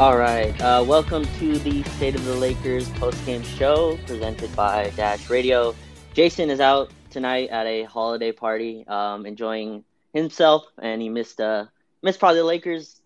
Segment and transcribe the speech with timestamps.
[0.00, 0.54] All right.
[0.60, 5.74] Uh, welcome to the State of the Lakers post-game show presented by Dash Radio.
[6.14, 9.82] Jason is out tonight at a holiday party, um, enjoying
[10.14, 11.64] himself, and he missed uh
[12.00, 13.00] missed probably the Lakers.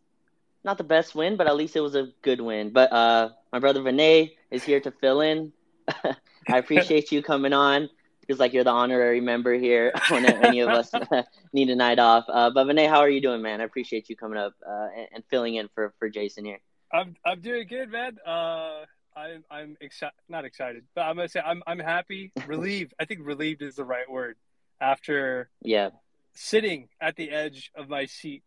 [0.64, 2.68] Not the best win, but at least it was a good win.
[2.68, 5.50] But uh, my brother Vinay is here to fill in.
[5.88, 7.88] I appreciate you coming on
[8.20, 10.92] because like you're the honorary member here when any of us
[11.54, 12.26] need a night off.
[12.28, 13.62] Uh, but Vinay, how are you doing, man?
[13.62, 16.58] I appreciate you coming up uh, and, and filling in for for Jason here.
[16.92, 18.18] I'm I'm doing good, man.
[18.26, 18.84] Uh,
[19.16, 22.94] I'm I'm excited, not excited, but I'm gonna say I'm I'm happy, relieved.
[23.00, 24.36] I think relieved is the right word.
[24.80, 25.90] After yeah,
[26.34, 28.42] sitting at the edge of my seat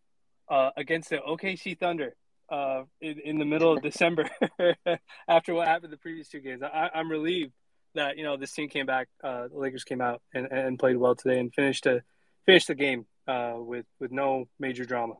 [0.50, 2.16] uh, against the OKC Thunder
[2.50, 4.30] uh, in in the middle of December,
[5.28, 7.54] after what happened the previous two games, I, I'm relieved
[7.96, 9.08] that you know this team came back.
[9.24, 12.04] Uh, the Lakers came out and, and played well today and finished to
[12.46, 15.16] finish the game uh, with with no major drama.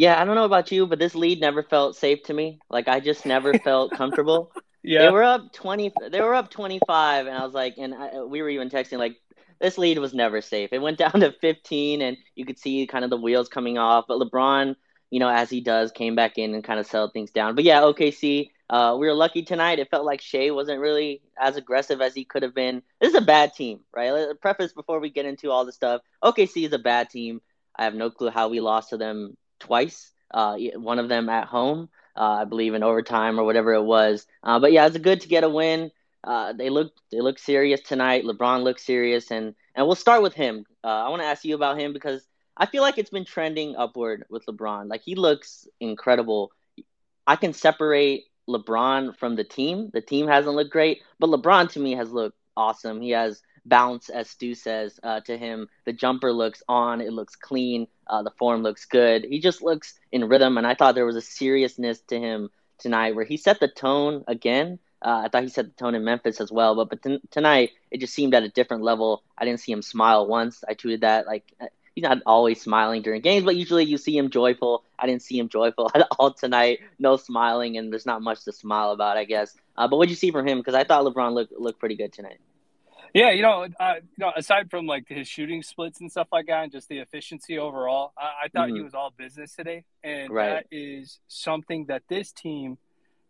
[0.00, 2.58] Yeah, I don't know about you, but this lead never felt safe to me.
[2.70, 4.50] Like I just never felt comfortable.
[4.82, 5.92] Yeah, they were up twenty.
[6.10, 8.96] They were up twenty five, and I was like, and I, we were even texting
[8.96, 9.14] like,
[9.60, 10.70] this lead was never safe.
[10.72, 14.06] It went down to fifteen, and you could see kind of the wheels coming off.
[14.08, 14.76] But LeBron,
[15.10, 17.56] you know, as he does, came back in and kind of settled things down.
[17.56, 18.48] But yeah, OKC.
[18.70, 19.80] Uh, we were lucky tonight.
[19.80, 22.82] It felt like Shai wasn't really as aggressive as he could have been.
[23.02, 24.12] This is a bad team, right?
[24.12, 26.00] Let's preface before we get into all the stuff.
[26.24, 27.42] OKC is a bad team.
[27.76, 30.12] I have no clue how we lost to them twice.
[30.32, 34.26] Uh, one of them at home, uh, I believe in overtime or whatever it was.
[34.42, 35.90] Uh, but yeah, it's good to get a win.
[36.22, 38.24] Uh, they look they look serious tonight.
[38.24, 40.66] LeBron looks serious, and and we'll start with him.
[40.84, 43.76] Uh, I want to ask you about him because I feel like it's been trending
[43.76, 44.88] upward with LeBron.
[44.88, 46.52] Like he looks incredible.
[47.26, 49.90] I can separate LeBron from the team.
[49.92, 53.00] The team hasn't looked great, but LeBron to me has looked awesome.
[53.00, 55.68] He has bounce, as Stu says uh, to him.
[55.84, 59.24] The jumper looks on, it looks clean, uh, the form looks good.
[59.24, 63.14] He just looks in rhythm, and I thought there was a seriousness to him tonight
[63.14, 64.78] where he set the tone again.
[65.02, 67.70] Uh, I thought he set the tone in Memphis as well, but but t- tonight
[67.90, 69.22] it just seemed at a different level.
[69.38, 70.62] I didn't see him smile once.
[70.68, 74.16] I tweeted that like uh, he's not always smiling during games, but usually you see
[74.16, 74.84] him joyful.
[74.98, 76.80] I didn't see him joyful at all tonight.
[76.98, 79.54] No smiling, and there's not much to smile about, I guess.
[79.76, 80.58] Uh, but what did you see from him?
[80.58, 82.38] Because I thought LeBron looked looked pretty good tonight.
[83.12, 86.46] Yeah, you know, uh, you know, aside from like his shooting splits and stuff like
[86.46, 88.76] that, and just the efficiency overall, I, I thought mm-hmm.
[88.76, 90.64] he was all business today, and right.
[90.70, 92.78] that is something that this team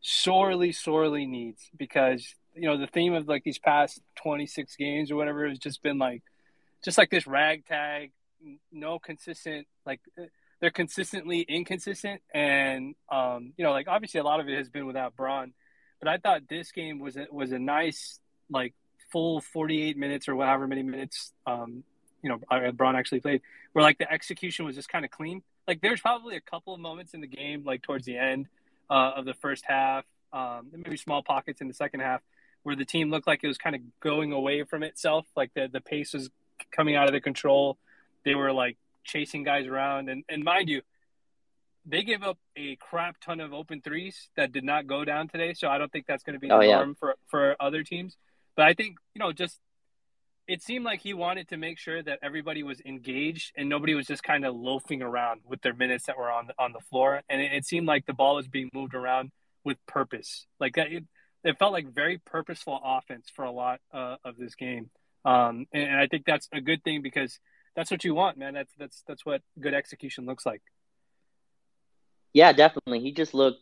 [0.01, 5.11] sorely, sorely needs because you know the theme of like these past twenty six games
[5.11, 6.23] or whatever has just been like,
[6.85, 8.13] just like this ragtag,
[8.73, 10.01] no consistent like
[10.61, 14.87] they're consistently inconsistent, and um, you know, like obviously a lot of it has been
[14.87, 15.55] without Bron,
[16.01, 18.21] but I thought this game was a, was a nice
[18.51, 18.75] like
[19.11, 21.85] full 48 minutes or whatever many minutes, um,
[22.23, 25.43] you know, Bron actually played, where like the execution was just kind of clean.
[25.67, 28.47] Like there's probably a couple of moments in the game, like towards the end
[28.91, 32.21] uh, of the first half, um, maybe small pockets in the second half,
[32.63, 35.27] where the team looked like it was kind of going away from itself.
[35.37, 36.31] Like the the pace was
[36.71, 37.79] coming out of the control.
[38.25, 40.83] They were like chasing guys around, and and mind you,
[41.87, 45.55] they gave up a crap ton of open threes that did not go down today.
[45.55, 46.95] So I don't think that's going to be the oh, norm yeah.
[46.99, 48.17] for for other teams.
[48.57, 49.59] But I think, you know, just
[50.47, 54.07] it seemed like he wanted to make sure that everybody was engaged and nobody was
[54.07, 57.23] just kind of loafing around with their minutes that were on the, on the floor.
[57.29, 59.31] And it, it seemed like the ball was being moved around
[59.65, 60.47] with purpose.
[60.59, 61.05] Like it,
[61.45, 64.91] it felt like very purposeful offense for a lot uh, of this game.
[65.25, 67.39] Um, and, and I think that's a good thing because
[67.77, 68.55] that's what you want, man.
[68.55, 70.63] That's that's that's what good execution looks like.
[72.33, 73.01] Yeah, definitely.
[73.01, 73.61] He just looked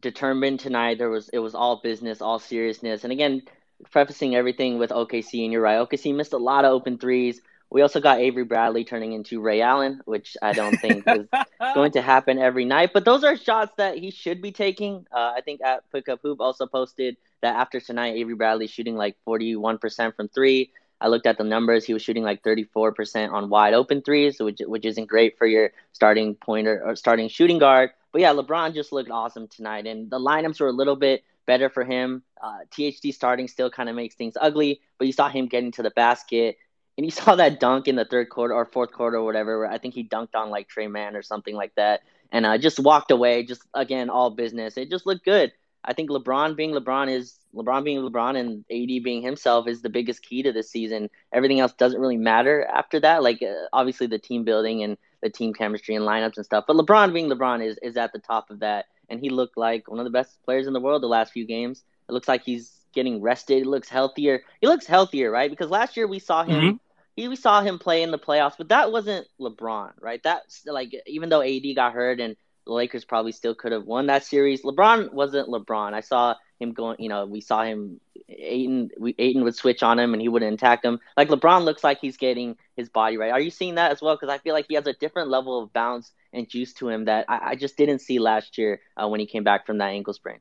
[0.00, 0.98] determined tonight.
[0.98, 3.04] There was it was all business, all seriousness.
[3.04, 3.42] And again,
[3.90, 5.78] prefacing everything with OKC, and you're right.
[5.78, 7.40] OKC missed a lot of open threes.
[7.70, 11.26] We also got Avery Bradley turning into Ray Allen, which I don't think is
[11.74, 12.90] going to happen every night.
[12.94, 15.06] But those are shots that he should be taking.
[15.12, 19.16] Uh, I think at Pickup Hoop also posted that after tonight, Avery Bradley shooting like
[19.26, 20.70] 41% from three.
[21.00, 21.84] I looked at the numbers.
[21.84, 25.72] He was shooting like 34% on wide open threes, which which isn't great for your
[25.92, 27.90] starting pointer or starting shooting guard.
[28.12, 31.68] But yeah, LeBron just looked awesome tonight, and the lineups were a little bit better
[31.68, 32.22] for him.
[32.42, 35.82] Uh, THT starting still kind of makes things ugly, but you saw him getting to
[35.82, 36.58] the basket.
[36.96, 39.78] And you saw that dunk in the third quarter or fourth quarter or whatever, I
[39.78, 42.02] think he dunked on like Tre Mann or something like that.
[42.32, 44.76] And uh, just walked away, just again, all business.
[44.76, 45.52] It just looked good.
[45.86, 49.88] I think LeBron being LeBron is LeBron being LeBron and AD being himself is the
[49.88, 51.08] biggest key to this season.
[51.32, 53.22] Everything else doesn't really matter after that.
[53.22, 56.76] Like uh, obviously the team building and the team chemistry and lineups and stuff, but
[56.76, 59.98] LeBron being LeBron is is at the top of that and he looked like one
[59.98, 61.82] of the best players in the world the last few games.
[62.08, 63.58] It looks like he's getting rested.
[63.58, 64.42] He looks healthier.
[64.60, 65.50] He looks healthier, right?
[65.50, 66.60] Because last year we saw him.
[66.60, 66.76] Mm-hmm.
[67.16, 70.22] He, we saw him play in the playoffs, but that wasn't LeBron, right?
[70.22, 72.36] That's like even though AD got hurt and
[72.66, 74.62] the Lakers probably still could have won that series.
[74.62, 75.94] LeBron wasn't LeBron.
[75.94, 76.96] I saw him going.
[77.00, 78.00] You know, we saw him.
[78.28, 80.98] Ayton, we, Ayton would switch on him and he wouldn't attack him.
[81.16, 83.30] Like LeBron looks like he's getting his body right.
[83.30, 84.16] Are you seeing that as well?
[84.16, 87.04] Because I feel like he has a different level of bounce and juice to him
[87.04, 89.90] that I, I just didn't see last year uh, when he came back from that
[89.90, 90.38] ankle sprain.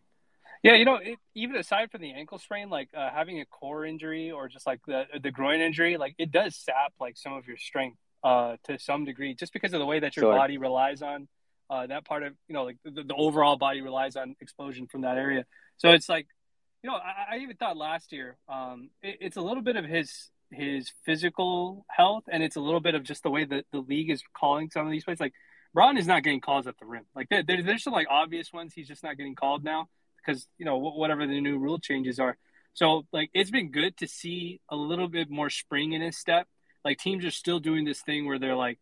[0.64, 3.86] Yeah, you know, it, even aside from the ankle sprain, like uh, having a core
[3.86, 7.48] injury or just like the the groin injury, like it does sap like some of
[7.48, 10.36] your strength uh, to some degree, just because of the way that your sure.
[10.36, 11.28] body relies on
[11.70, 15.02] uh, that part of you know like the, the, overall body relies on explosion from
[15.02, 15.46] that area.
[15.78, 16.28] So it's like,
[16.84, 19.86] you know, I, I even thought last year, um, it, it's a little bit of
[19.86, 23.80] his his physical health, and it's a little bit of just the way that the
[23.80, 25.20] league is calling some of these plays.
[25.20, 25.34] Like
[25.74, 27.06] Bron is not getting calls at the rim.
[27.16, 29.90] Like there, there's some like obvious ones he's just not getting called now
[30.26, 32.38] because you know whatever the new rule changes are.
[32.74, 36.48] So like it's been good to see a little bit more spring in his step.
[36.84, 38.80] Like teams are still doing this thing where they're like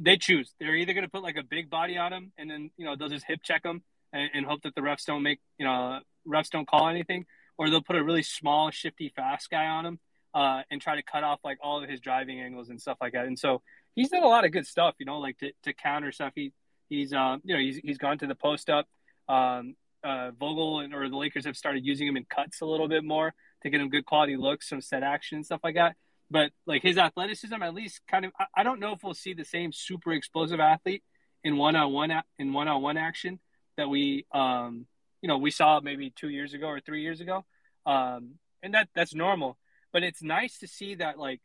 [0.00, 0.52] they choose.
[0.60, 2.96] They're either going to put like a big body on him and then you know
[2.96, 3.82] they'll just hip check him
[4.12, 7.26] and, and hope that the refs don't make you know refs don't call anything,
[7.58, 9.98] or they'll put a really small, shifty, fast guy on him
[10.34, 13.12] uh, and try to cut off like all of his driving angles and stuff like
[13.12, 13.26] that.
[13.26, 13.62] And so
[13.94, 16.32] he's done a lot of good stuff, you know, like to, to counter stuff.
[16.34, 16.52] He
[16.88, 18.86] he's um you know he's he's gone to the post up.
[19.28, 22.88] Um, uh, Vogel and or the Lakers have started using him in cuts a little
[22.88, 25.94] bit more to get him good quality looks, some set action and stuff like that.
[26.30, 29.34] But like his athleticism, at least, kind of, I, I don't know if we'll see
[29.34, 31.02] the same super explosive athlete
[31.42, 33.40] in one on one in one on one action
[33.76, 34.86] that we, um,
[35.22, 37.44] you know, we saw maybe two years ago or three years ago,
[37.86, 39.58] um, and that that's normal.
[39.92, 41.40] But it's nice to see that like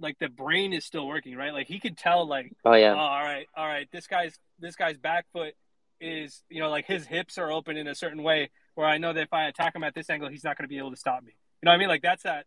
[0.00, 1.52] like the brain is still working, right?
[1.52, 4.76] Like he could tell, like, oh yeah, oh, all right, all right, this guy's this
[4.76, 5.54] guy's back foot
[6.00, 9.12] is, you know, like his hips are open in a certain way where I know
[9.12, 10.96] that if I attack him at this angle, he's not going to be able to
[10.96, 11.32] stop me.
[11.62, 11.88] You know what I mean?
[11.88, 12.46] Like that's that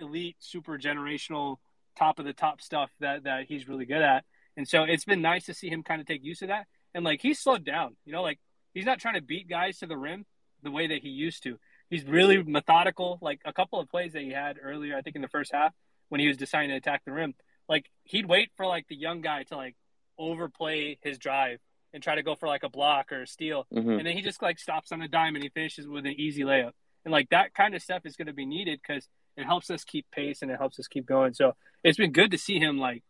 [0.00, 1.56] elite, super generational,
[1.98, 4.24] top of the top stuff that that he's really good at.
[4.56, 6.66] And so it's been nice to see him kind of take use of that.
[6.94, 8.38] And like he's slowed down, you know, like
[8.78, 10.24] he's not trying to beat guys to the rim
[10.62, 11.58] the way that he used to.
[11.90, 13.18] He's really methodical.
[13.20, 15.74] Like a couple of plays that he had earlier, I think in the first half
[16.10, 17.34] when he was deciding to attack the rim,
[17.68, 19.74] like he'd wait for like the young guy to like
[20.16, 21.58] overplay his drive
[21.92, 23.90] and try to go for like a block or a steal, mm-hmm.
[23.90, 26.42] and then he just like stops on a dime and he finishes with an easy
[26.42, 26.72] layup.
[27.04, 29.82] And like that kind of stuff is going to be needed because it helps us
[29.82, 31.34] keep pace and it helps us keep going.
[31.34, 33.02] So it's been good to see him like.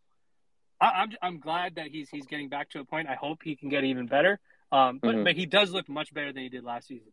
[0.80, 3.08] I, am I'm, I'm glad that he's he's getting back to a point.
[3.08, 4.38] I hope he can get even better.
[4.70, 5.24] Um, but mm-hmm.
[5.24, 7.12] but he does look much better than he did last season.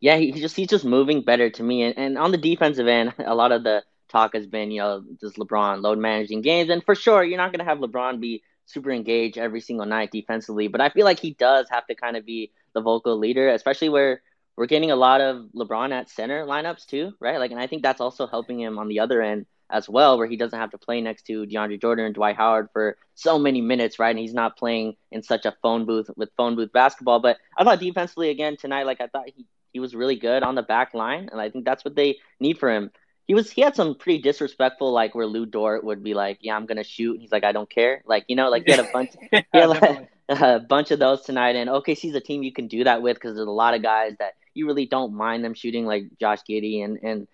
[0.00, 1.82] Yeah, he just he's just moving better to me.
[1.82, 5.04] And, and on the defensive end, a lot of the talk has been, you know,
[5.20, 6.70] does LeBron load managing games?
[6.70, 10.10] And for sure, you're not going to have LeBron be super engaged every single night
[10.10, 10.68] defensively.
[10.68, 13.88] But I feel like he does have to kind of be the vocal leader, especially
[13.88, 14.22] where
[14.56, 17.38] we're getting a lot of LeBron at center lineups too, right?
[17.38, 20.26] Like, and I think that's also helping him on the other end as well, where
[20.26, 23.60] he doesn't have to play next to DeAndre Jordan and Dwight Howard for so many
[23.60, 24.10] minutes, right?
[24.10, 27.20] And he's not playing in such a phone booth with phone booth basketball.
[27.20, 30.54] But I thought defensively again tonight, like I thought he he was really good on
[30.54, 32.90] the back line, and I think that's what they need for him
[33.26, 36.56] he was he had some pretty disrespectful like where Lu Dort would be like, "Yeah,
[36.56, 38.80] I'm gonna shoot." and He's like, "I don't care." Like you know, like he had
[38.80, 41.56] a bunch, he had like, a bunch of those tonight.
[41.56, 44.16] And OKC's a team you can do that with because there's a lot of guys
[44.18, 47.28] that you really don't mind them shooting, like Josh Giddey and and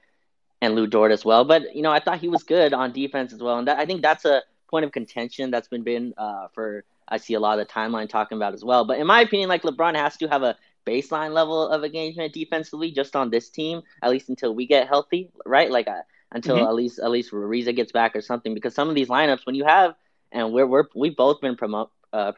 [0.60, 1.44] and Lu Dort as well.
[1.44, 3.86] But you know, I thought he was good on defense as well, and that, I
[3.86, 7.58] think that's a point of contention that's been been uh, for I see a lot
[7.58, 8.84] of the timeline talking about as well.
[8.84, 12.90] But in my opinion, like LeBron has to have a baseline level of engagement defensively
[12.90, 15.70] just on this team, at least until we get healthy, right?
[15.70, 16.66] Like uh, until mm-hmm.
[16.66, 18.54] at least at least Ariza gets back or something.
[18.54, 19.94] Because some of these lineups, when you have
[20.32, 22.32] and we're we're we've both been promote uh,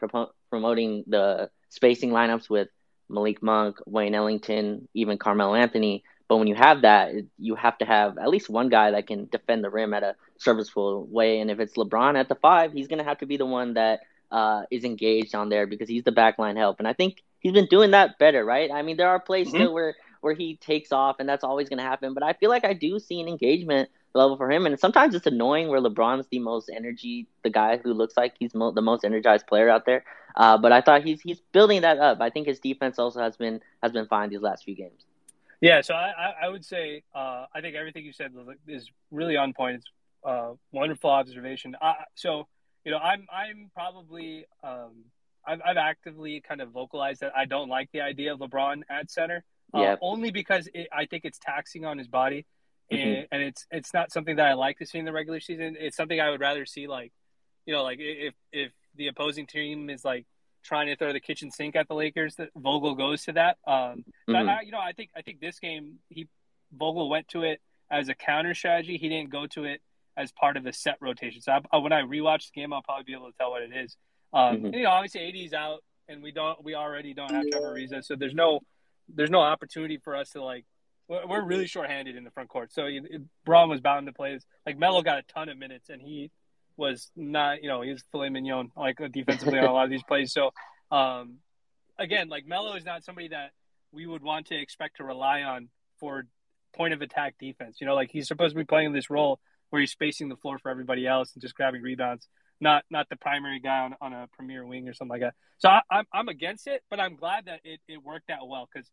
[0.49, 2.69] promoting the spacing lineups with
[3.09, 6.03] Malik Monk, Wayne Ellington, even Carmelo Anthony.
[6.31, 9.27] But when you have that, you have to have at least one guy that can
[9.29, 11.41] defend the rim at a serviceable way.
[11.41, 13.73] And if it's LeBron at the five, he's going to have to be the one
[13.73, 13.99] that
[14.31, 16.79] uh, is engaged on there because he's the backline help.
[16.79, 18.71] And I think he's been doing that better, right?
[18.71, 19.57] I mean, there are plays mm-hmm.
[19.57, 22.13] still where where he takes off, and that's always going to happen.
[22.13, 25.27] But I feel like I do see an engagement level for him, and sometimes it's
[25.27, 29.03] annoying where LeBron's the most energy, the guy who looks like he's mo- the most
[29.03, 30.05] energized player out there.
[30.37, 32.21] Uh, but I thought he's he's building that up.
[32.21, 35.03] I think his defense also has been has been fine these last few games.
[35.61, 38.33] Yeah, so I, I would say uh, I think everything you said
[38.67, 39.77] is really on point.
[39.77, 39.85] It's
[40.25, 41.75] uh, wonderful observation.
[41.79, 42.47] Uh, so
[42.83, 45.05] you know, I'm I'm probably um,
[45.45, 49.11] I've, I've actively kind of vocalized that I don't like the idea of LeBron at
[49.11, 49.43] center.
[49.73, 52.45] Uh, only because it, I think it's taxing on his body,
[52.89, 53.21] and, mm-hmm.
[53.31, 55.77] and it's it's not something that I like to see in the regular season.
[55.79, 57.13] It's something I would rather see like,
[57.65, 60.25] you know, like if if the opposing team is like
[60.63, 63.57] trying to throw the kitchen sink at the Lakers, that Vogel goes to that.
[63.67, 64.49] Um, mm-hmm.
[64.49, 66.27] I, you know, I think I think this game he
[66.71, 68.97] Vogel went to it as a counter strategy.
[68.97, 69.81] He didn't go to it
[70.17, 71.41] as part of a set rotation.
[71.41, 73.71] So I, when I rewatch the game, I'll probably be able to tell what it
[73.73, 73.95] is.
[74.33, 74.65] Um, mm-hmm.
[74.65, 78.03] and, you know, obviously AD's out, and we don't we already don't have Trevor Ariza,
[78.03, 78.59] so there's no
[79.13, 80.65] there's no opportunity for us to like
[81.07, 82.71] we're really short-handed in the front court.
[82.71, 82.87] So
[83.45, 84.39] Bron was bound to play.
[84.65, 86.31] Like Melo got a ton of minutes, and he
[86.77, 90.03] was not, you know, he was filet mignon like defensively on a lot of these
[90.03, 90.33] plays.
[90.33, 90.51] So,
[90.91, 91.37] um,
[91.97, 93.51] again, like Melo is not somebody that
[93.91, 96.25] we would want to expect to rely on for
[96.73, 97.77] point of attack defense.
[97.79, 100.59] You know, like he's supposed to be playing this role where he's spacing the floor
[100.59, 102.27] for everybody else and just grabbing rebounds,
[102.59, 105.33] not not the primary guy on, on a premier wing or something like that.
[105.59, 108.47] So I, am I'm, I'm against it, but I'm glad that it, it worked out
[108.47, 108.89] well because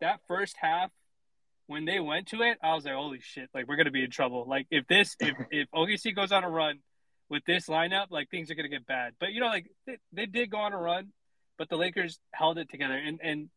[0.00, 0.90] that first half
[1.66, 4.10] when they went to it, I was like, holy shit, like we're gonna be in
[4.10, 4.44] trouble.
[4.48, 6.80] Like if this if if OKC goes on a run
[7.30, 9.14] with this lineup, like things are gonna get bad.
[9.18, 11.12] But you know, like they, they did go on a run,
[11.56, 13.48] but the Lakers held it together, and and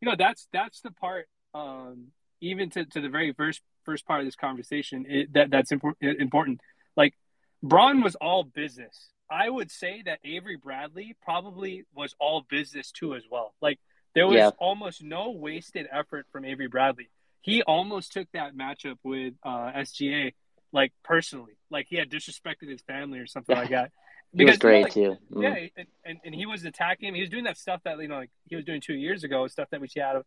[0.00, 1.28] you know that's that's the part.
[1.52, 2.08] Um,
[2.40, 6.20] even to, to the very first first part of this conversation, it, that that's important.
[6.20, 6.60] Important.
[6.96, 7.14] Like
[7.62, 9.08] Bron was all business.
[9.28, 13.54] I would say that Avery Bradley probably was all business too as well.
[13.60, 13.80] Like
[14.14, 14.50] there was yeah.
[14.58, 17.10] almost no wasted effort from Avery Bradley.
[17.42, 20.32] He almost took that matchup with uh, SGA
[20.76, 23.90] like personally, like he had disrespected his family or something like that.
[24.32, 25.34] Because, he was great you know, like, too.
[25.34, 25.42] Mm.
[25.76, 27.14] Yeah, and, and he was attacking him.
[27.14, 29.46] He was doing that stuff that you know, like he was doing two years ago,
[29.46, 30.24] stuff that we see out of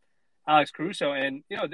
[0.48, 1.68] Alex Caruso, and you know,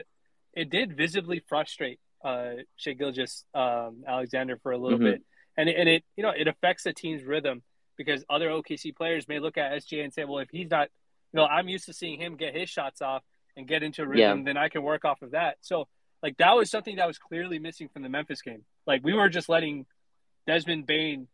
[0.53, 5.11] it did visibly frustrate uh, Shai Gilgeous um, Alexander for a little mm-hmm.
[5.11, 5.21] bit,
[5.55, 7.63] and it, and it you know it affects the team's rhythm
[7.97, 10.89] because other OKC players may look at SGA and say, well, if he's not,
[11.31, 13.23] you know, I'm used to seeing him get his shots off
[13.55, 14.43] and get into rhythm, yeah.
[14.43, 15.57] then I can work off of that.
[15.61, 15.87] So
[16.25, 18.65] like that was something that was clearly missing from the Memphis game.
[18.87, 19.85] Like we were just letting
[20.47, 21.27] Desmond Bane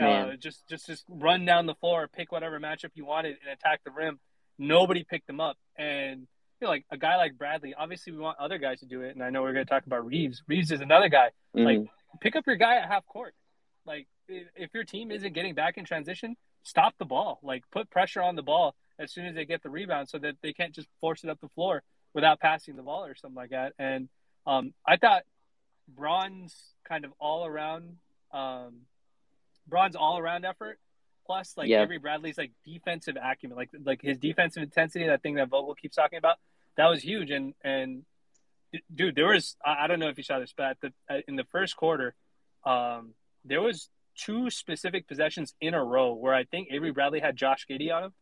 [0.00, 3.82] uh, just just just run down the floor, pick whatever matchup you wanted, and attack
[3.84, 4.18] the rim.
[4.58, 6.22] Nobody picked them up, and
[6.60, 7.74] you know, like a guy like Bradley.
[7.78, 9.86] Obviously, we want other guys to do it, and I know we're going to talk
[9.86, 10.42] about Reaves.
[10.48, 11.30] Reaves is another guy.
[11.56, 11.64] Mm-hmm.
[11.64, 11.78] Like
[12.20, 13.34] pick up your guy at half court.
[13.86, 17.38] Like if your team isn't getting back in transition, stop the ball.
[17.44, 20.34] Like put pressure on the ball as soon as they get the rebound, so that
[20.42, 21.84] they can't just force it up the floor
[22.14, 23.74] without passing the ball or something like that.
[23.78, 24.08] And
[24.46, 25.22] um, I thought
[25.88, 26.54] Bron's
[26.86, 27.96] kind of all around,
[28.32, 28.80] um,
[29.66, 30.78] Bron's all around effort,
[31.26, 31.82] plus like yeah.
[31.82, 35.96] Avery Bradley's like defensive acumen, like like his defensive intensity, that thing that Vogel keeps
[35.96, 36.36] talking about,
[36.76, 37.30] that was huge.
[37.30, 38.04] And and
[38.94, 40.92] dude, there was I, I don't know if you saw this, but the,
[41.28, 42.14] in the first quarter,
[42.64, 47.36] um, there was two specific possessions in a row where I think Avery Bradley had
[47.36, 48.14] Josh Giddey on him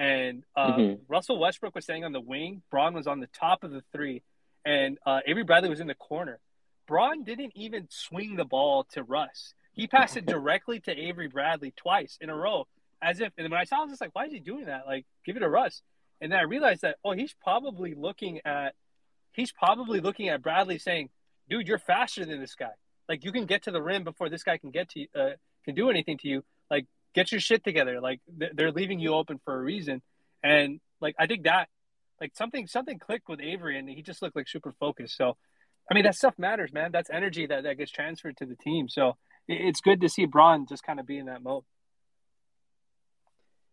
[0.00, 1.02] and uh, mm-hmm.
[1.08, 2.62] Russell Westbrook was staying on the wing.
[2.70, 4.22] Bron was on the top of the three,
[4.64, 6.40] and uh, Avery Bradley was in the corner.
[6.88, 9.52] Bron didn't even swing the ball to Russ.
[9.74, 12.66] He passed it directly to Avery Bradley twice in a row,
[13.02, 13.34] as if.
[13.36, 14.86] And when I saw, it, I was just like, "Why is he doing that?
[14.86, 15.82] Like, give it to Russ."
[16.22, 18.74] And then I realized that, oh, he's probably looking at,
[19.32, 21.10] he's probably looking at Bradley, saying,
[21.50, 22.72] "Dude, you're faster than this guy.
[23.06, 25.30] Like, you can get to the rim before this guy can get to, uh,
[25.66, 26.42] can do anything to you.
[26.70, 28.00] Like, get your shit together.
[28.00, 30.02] Like they're leaving you open for a reason.
[30.42, 31.68] And like I think that
[32.20, 35.16] like something something clicked with Avery and he just looked like super focused.
[35.16, 35.36] So
[35.90, 36.92] I mean that stuff matters, man.
[36.92, 38.88] That's energy that, that gets transferred to the team.
[38.88, 39.16] So
[39.48, 41.64] it's good to see Bron just kind of be in that mode.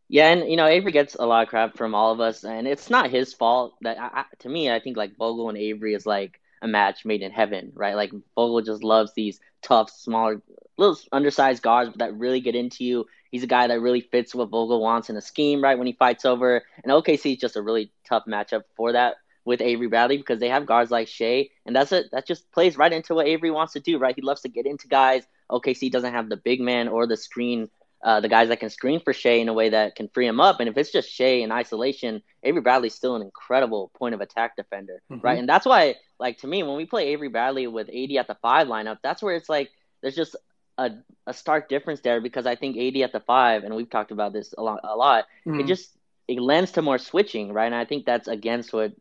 [0.10, 2.66] Yeah, and you know Avery gets a lot of crap from all of us, and
[2.66, 3.76] it's not his fault.
[3.82, 7.22] That I, to me, I think like Vogel and Avery is like a match made
[7.22, 7.96] in heaven, right?
[7.96, 10.42] Like Vogel just loves these tough, smaller,
[10.78, 13.06] little undersized guards that really get into you.
[13.32, 15.78] He's a guy that really fits what Vogel wants in a scheme, right?
[15.78, 19.62] When he fights over, and OKC is just a really tough matchup for that with
[19.62, 22.08] Avery Bradley because they have guards like Shai, and that's it.
[22.12, 24.16] That just plays right into what Avery wants to do, right?
[24.16, 25.24] He loves to get into guys.
[25.50, 27.70] OKC doesn't have the big man or the screen,
[28.04, 30.40] uh, the guys that can screen for Shai in a way that can free him
[30.40, 30.60] up.
[30.60, 34.56] And if it's just Shai in isolation, Avery Bradley's still an incredible point of attack
[34.56, 35.26] defender, mm-hmm.
[35.26, 35.40] right?
[35.40, 38.38] And that's why, like to me, when we play Avery Bradley with AD at the
[38.42, 40.36] five lineup, that's where it's like there's just
[40.78, 40.92] a,
[41.26, 44.32] a stark difference there because I think AD at the five, and we've talked about
[44.32, 45.26] this a lot, a lot.
[45.46, 45.62] Mm.
[45.62, 45.90] It just
[46.28, 47.66] it lends to more switching, right?
[47.66, 48.94] And I think that's against what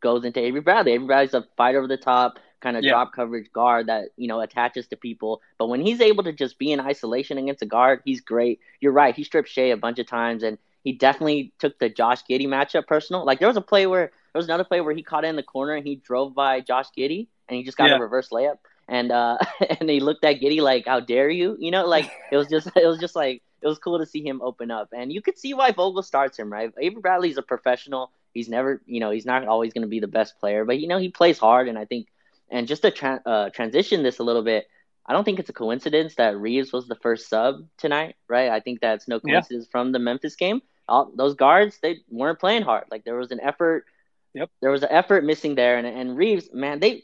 [0.00, 0.92] goes into Avery Bradley.
[0.92, 2.90] Avery Bradley's a fight over the top kind of yeah.
[2.90, 5.42] drop coverage guard that you know attaches to people.
[5.58, 8.60] But when he's able to just be in isolation against a guard, he's great.
[8.80, 9.14] You're right.
[9.14, 12.86] He stripped Shai a bunch of times, and he definitely took the Josh Giddey matchup
[12.86, 13.24] personal.
[13.24, 15.42] Like there was a play where there was another play where he caught in the
[15.42, 17.96] corner and he drove by Josh Giddey and he just got yeah.
[17.96, 18.56] a reverse layup
[18.88, 19.38] and uh
[19.80, 22.68] and he looked at Giddey like, "How dare you?" You know, like it was just
[22.76, 25.38] it was just like it was cool to see him open up, and you could
[25.38, 26.52] see why Vogel starts him.
[26.52, 28.12] Right, Avery Bradley's a professional.
[28.34, 30.88] He's never, you know, he's not always going to be the best player, but you
[30.88, 32.08] know he plays hard, and I think,
[32.52, 34.68] and just to tra- uh, transition this a little bit,
[35.06, 38.50] I don't think it's a coincidence that Reaves was the first sub tonight, right?
[38.50, 39.72] I think that's no coincidence yeah.
[39.72, 40.60] from the Memphis game.
[40.88, 42.84] All those guards, they weren't playing hard.
[42.90, 43.86] Like there was an effort.
[44.34, 44.50] Yep.
[44.60, 47.02] There was an effort missing there, and and Reaves, man, they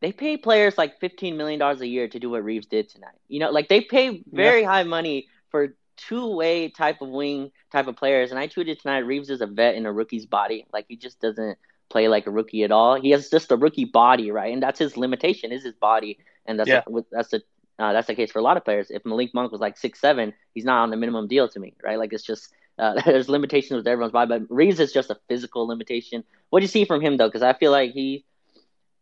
[0.00, 3.18] they pay players like fifteen million dollars a year to do what Reaves did tonight.
[3.28, 7.86] You know, like they pay very high money for two way type of wing type
[7.86, 8.30] of players.
[8.30, 10.66] And I tweeted tonight, Reaves is a vet in a rookie's body.
[10.72, 11.58] Like he just doesn't
[11.88, 13.00] play like a rookie at all.
[13.00, 14.52] He has just a rookie body, right?
[14.52, 16.82] And that's his limitation is his body, and that's yeah.
[16.86, 17.40] a, that's a
[17.78, 18.90] uh, that's the case for a lot of players.
[18.90, 21.74] If Malik Monk was like six seven, he's not on the minimum deal to me,
[21.82, 21.98] right?
[21.98, 25.66] Like it's just uh, there's limitations with everyone's body, but Reaves is just a physical
[25.66, 26.24] limitation.
[26.50, 27.28] What do you see from him though?
[27.28, 28.24] Because I feel like he,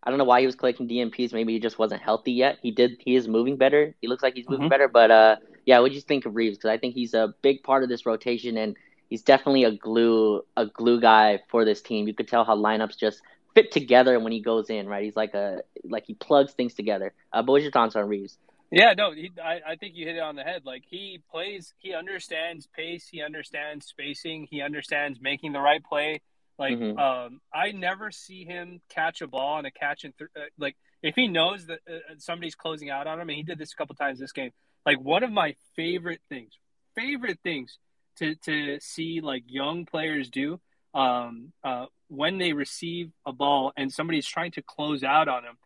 [0.02, 1.32] I don't know why he was collecting DNPs.
[1.32, 2.58] Maybe he just wasn't healthy yet.
[2.62, 2.96] He did.
[3.00, 3.94] He is moving better.
[4.00, 4.70] He looks like he's moving mm-hmm.
[4.70, 4.88] better.
[4.88, 5.36] But uh,
[5.66, 6.56] yeah, what do you think of Reaves?
[6.56, 8.76] Because I think he's a big part of this rotation, and
[9.08, 12.06] he's definitely a glue a glue guy for this team.
[12.06, 13.22] You could tell how lineups just
[13.54, 15.04] fit together when he goes in, right?
[15.04, 17.12] He's like a like he plugs things together.
[17.32, 18.38] Uh, but what's your thoughts on Reaves?
[18.70, 20.62] Yeah, no, he, I, I think you hit it on the head.
[20.64, 26.22] Like he plays, he understands pace, he understands spacing, he understands making the right play.
[26.58, 26.98] Like mm-hmm.
[26.98, 30.76] um, I never see him catch a ball and a catch and th- uh, like
[31.02, 33.72] if he knows that uh, uh, somebody's closing out on him, and he did this
[33.72, 34.50] a couple times this game.
[34.86, 36.52] Like one of my favorite things,
[36.96, 37.78] favorite things
[38.18, 40.60] to to see like young players do
[40.94, 45.56] um, uh, when they receive a ball and somebody's trying to close out on them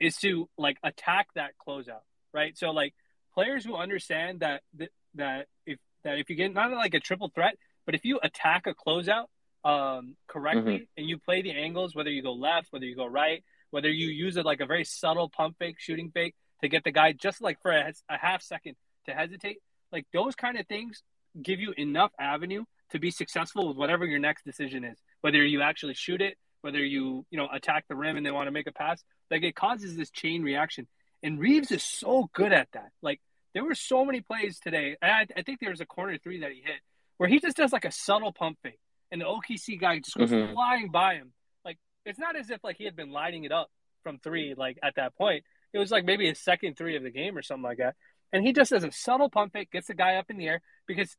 [0.00, 2.56] is to like attack that closeout, right?
[2.56, 2.94] So like
[3.34, 7.30] players who understand that that, that if that if you get not like a triple
[7.34, 9.26] threat, but if you attack a closeout
[9.64, 10.84] um, correctly mm-hmm.
[10.96, 14.08] and you play the angles, whether you go left, whether you go right, whether you
[14.08, 17.42] use it like a very subtle pump fake, shooting fake to get the guy just
[17.42, 19.58] like for a, a half second to hesitate,
[19.92, 21.02] like those kind of things
[21.40, 24.98] give you enough avenue to be successful with whatever your next decision is.
[25.20, 28.46] Whether you actually shoot it, whether you you know attack the rim and they want
[28.46, 30.86] to make a pass, like it causes this chain reaction.
[31.22, 32.90] And Reaves is so good at that.
[33.02, 33.20] Like
[33.54, 34.96] there were so many plays today.
[35.02, 36.80] I, I think there was a corner three that he hit
[37.16, 38.78] where he just does like a subtle pump fake,
[39.10, 40.52] and the OKC guy just goes mm-hmm.
[40.52, 41.32] flying by him.
[41.64, 43.68] Like it's not as if like he had been lighting it up
[44.02, 45.44] from three like at that point.
[45.72, 47.94] It was like maybe his second three of the game or something like that.
[48.32, 50.60] And he just does a subtle pump fake, gets the guy up in the air
[50.86, 51.16] because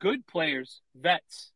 [0.00, 1.52] good players, vets,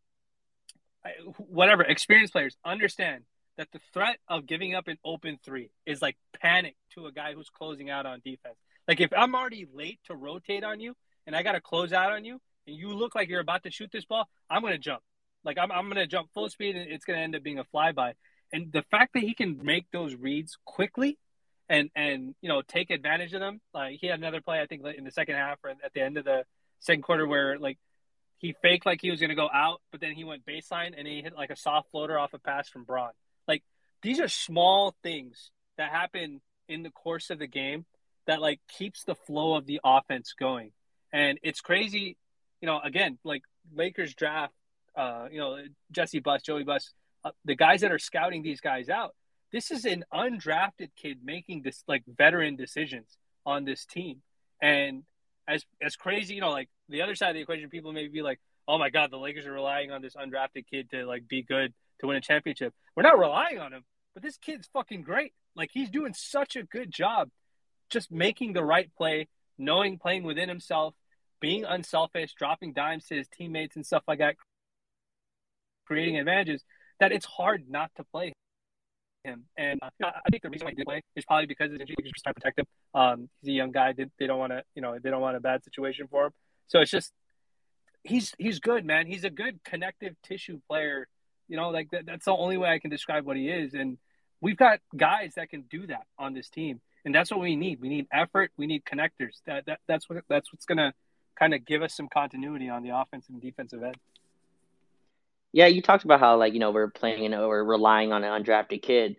[1.37, 3.25] whatever, experienced players understand
[3.57, 7.35] that the threat of giving up an open three is like panic to a guy
[7.35, 8.57] who's closing out on defense.
[8.89, 10.95] Like if I'm already late to rotate on you
[11.27, 13.71] and I got to close out on you and you look like you're about to
[13.71, 15.03] shoot this ball, I'm going to jump.
[15.45, 17.59] Like I'm, I'm going to jump full speed and it's going to end up being
[17.59, 18.15] a flyby.
[18.53, 21.19] And the fact that he can make those reads quickly
[21.69, 23.61] and, and, you know, take advantage of them.
[23.73, 26.17] Like he had another play, I think in the second half or at the end
[26.17, 26.45] of the
[26.81, 27.79] second quarter where like
[28.39, 31.07] he faked like he was going to go out, but then he went baseline and
[31.07, 33.13] he hit like a soft floater off a pass from Bron.
[33.49, 33.63] Like
[34.03, 37.87] these are small things that happen in the course of the game
[38.27, 40.73] that like keeps the flow of the offense going.
[41.13, 42.17] And it's crazy,
[42.61, 43.43] you know, again, like
[43.75, 44.53] Lakers draft,
[44.97, 45.59] uh, you know,
[45.91, 46.93] Jesse Buss, Joey Buss,
[47.25, 49.15] uh, the guys that are scouting these guys out.
[49.55, 54.21] This is an undrafted kid making this like veteran decisions on this team.
[54.61, 55.05] And
[55.47, 58.21] as as crazy, you know, like the other side of the equation, people may be
[58.21, 61.45] like, "Oh my God, the Lakers are relying on this undrafted kid to like be
[61.45, 65.35] good to win a championship." We're not relying on him, but this kid's fucking great.
[65.55, 67.31] Like he's doing such a good job,
[67.91, 70.97] just making the right play, knowing playing within himself,
[71.39, 74.35] being unselfish, dropping dimes to his teammates and stuff like that,
[75.87, 76.65] creating advantages.
[76.99, 78.33] That it's hard not to play
[79.25, 79.45] him.
[79.57, 81.97] And uh, I think the reason why he did play is probably because his injury
[82.03, 82.67] just trying to protect him.
[82.95, 83.93] Um, he's a young guy.
[83.93, 86.33] They, they don't want to, you know, they don't want a bad situation for him.
[86.69, 87.13] So it's just
[88.05, 89.07] he's he's good, man.
[89.07, 91.09] He's a good connective tissue player.
[91.49, 93.75] You know, like that, that's the only way I can describe what he is.
[93.75, 93.99] And
[94.41, 97.81] we've got guys that can do that on this team, and that's what we need.
[97.81, 98.51] We need effort.
[98.57, 99.41] We need connectors.
[99.47, 100.93] That, that that's what that's what's gonna
[101.39, 103.97] kind of give us some continuity on the offensive and defensive end.
[105.55, 108.43] Yeah, you talked about how like you know we're playing know we're relying on an
[108.43, 109.17] undrafted kid.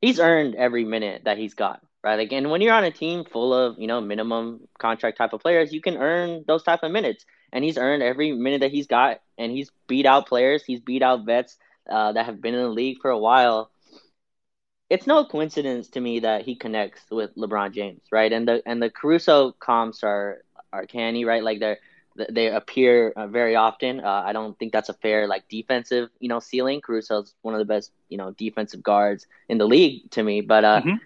[0.00, 2.16] He's earned every minute that he's got, right?
[2.16, 5.42] Like, and when you're on a team full of you know minimum contract type of
[5.42, 7.26] players, you can earn those type of minutes.
[7.52, 10.64] And he's earned every minute that he's got, and he's beat out players.
[10.64, 13.70] He's beat out vets uh, that have been in the league for a while.
[14.88, 18.32] It's no coincidence to me that he connects with LeBron James, right?
[18.32, 21.44] And the and the Caruso comps are are canny, right?
[21.44, 21.78] Like they're
[22.16, 24.00] they appear uh, very often.
[24.00, 26.80] Uh, I don't think that's a fair like defensive, you know, ceiling.
[26.80, 30.64] Caruso's one of the best, you know, defensive guards in the league to me, but
[30.64, 30.96] uh, mm-hmm.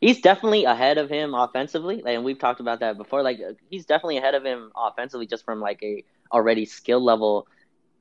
[0.00, 2.02] he's definitely ahead of him offensively.
[2.06, 3.22] and we've talked about that before.
[3.22, 7.46] Like he's definitely ahead of him offensively, just from like a already skill level.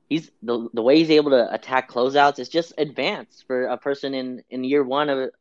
[0.09, 4.13] He's the the way he's able to attack closeouts is just advanced for a person
[4.13, 5.31] in in year one of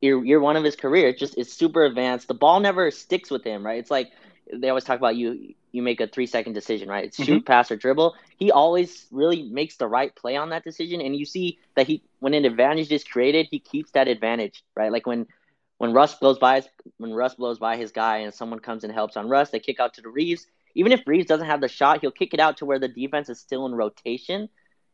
[0.00, 1.08] year year one of his career.
[1.08, 2.28] It's just it's super advanced.
[2.28, 3.78] The ball never sticks with him, right?
[3.78, 4.10] It's like
[4.52, 7.06] they always talk about you you make a three second decision, right?
[7.06, 7.44] It's shoot, mm-hmm.
[7.44, 8.14] pass, or dribble.
[8.38, 12.02] He always really makes the right play on that decision, and you see that he
[12.18, 14.92] when an advantage is created, he keeps that advantage, right?
[14.92, 15.26] Like when
[15.78, 16.62] when Russ blows by
[16.98, 19.80] when Russ blows by his guy and someone comes and helps on Russ, they kick
[19.80, 20.46] out to the Reaves.
[20.74, 23.28] even if Reaves doesn't have the shot, he'll kick it out to where the defense
[23.28, 24.48] is still in rotation.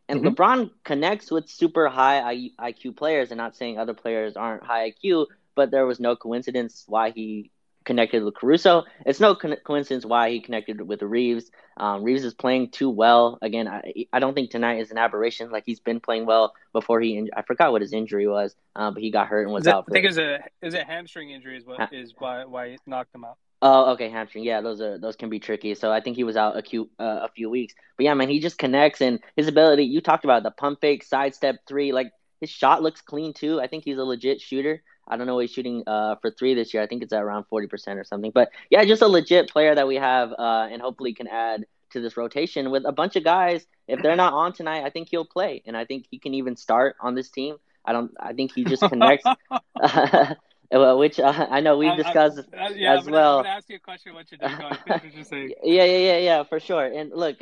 [0.09, 0.29] And mm-hmm.
[0.29, 5.27] LeBron connects with super high IQ players, and not saying other players aren't high IQ,
[5.57, 7.51] but there was no coincidence why he
[7.87, 8.85] connected with Caruso.
[9.07, 11.51] It's no co- coincidence why he connected with Reaves.
[11.79, 13.39] Um, Reaves is playing too well.
[13.41, 15.51] Again, I, I don't think tonight is an aberration.
[15.51, 17.17] Like he's been playing well before he.
[17.17, 19.87] In- I forgot what his injury was, uh, but he got hurt and was out.
[19.89, 22.81] I think it's a is a hamstring injury is what ha- is why why it
[22.87, 23.39] knocked him out.
[23.63, 24.45] Oh, okay, hamstring.
[24.45, 25.75] Yeah, those are those can be tricky.
[25.75, 27.75] So I think he was out a, few, uh, a few weeks.
[27.97, 29.85] But yeah, man, he just connects and his ability.
[29.85, 31.93] You talked about the pump fake, sidestep three.
[31.93, 33.61] Like his shot looks clean too.
[33.61, 34.83] I think he's a legit shooter.
[35.09, 36.83] I don't know what he's shooting uh, for three this year.
[36.83, 38.33] I think it's at around 40% or something.
[38.33, 42.01] But yeah, just a legit player that we have uh, and hopefully can add to
[42.01, 43.67] this rotation with a bunch of guys.
[43.89, 45.63] If they're not on tonight, I think he'll play.
[45.67, 47.57] And I think he can even start on this team.
[47.85, 48.13] I don't.
[48.19, 49.25] I think he just connects,
[50.73, 53.39] which uh, I know we've discussed I, I, yeah, as well.
[53.39, 54.15] I'm gonna ask you a question.
[54.15, 54.53] What you doing?
[55.63, 56.85] yeah, yeah, yeah, yeah, for sure.
[56.85, 57.37] And look,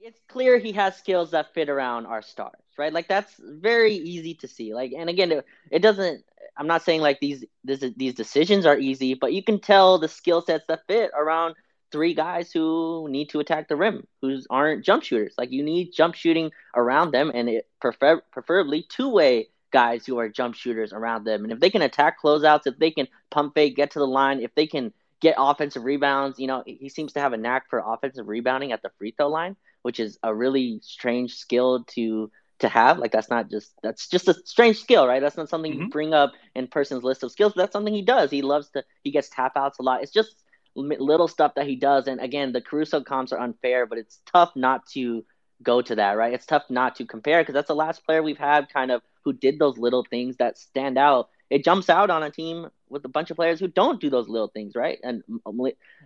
[0.00, 2.92] it's clear he has skills that fit around our stars right?
[2.92, 4.72] Like that's very easy to see.
[4.72, 6.24] Like, and again, it, it doesn't.
[6.56, 10.08] I'm not saying like these this, these decisions are easy, but you can tell the
[10.08, 11.56] skill sets that fit around
[11.90, 15.34] three guys who need to attack the rim, who aren't jump shooters.
[15.36, 20.18] Like you need jump shooting around them, and it prefer preferably two way guys who
[20.18, 21.44] are jump shooters around them.
[21.44, 24.40] And if they can attack closeouts, if they can pump fake, get to the line,
[24.40, 27.82] if they can get offensive rebounds, you know, he seems to have a knack for
[27.84, 32.68] offensive rebounding at the free throw line, which is a really strange skill to to
[32.68, 32.98] have.
[32.98, 35.20] Like that's not just that's just a strange skill, right?
[35.20, 35.82] That's not something mm-hmm.
[35.82, 37.52] you bring up in person's list of skills.
[37.56, 38.30] That's something he does.
[38.30, 38.84] He loves to.
[39.02, 40.02] He gets tap outs a lot.
[40.02, 40.34] It's just
[40.74, 42.06] little stuff that he does.
[42.06, 45.24] And again, the Caruso comps are unfair, but it's tough not to
[45.62, 46.32] go to that, right?
[46.32, 49.32] It's tough not to compare because that's the last player we've had kind of who
[49.32, 51.30] did those little things that stand out.
[51.50, 54.28] It jumps out on a team with a bunch of players who don't do those
[54.28, 54.98] little things, right?
[55.02, 55.22] And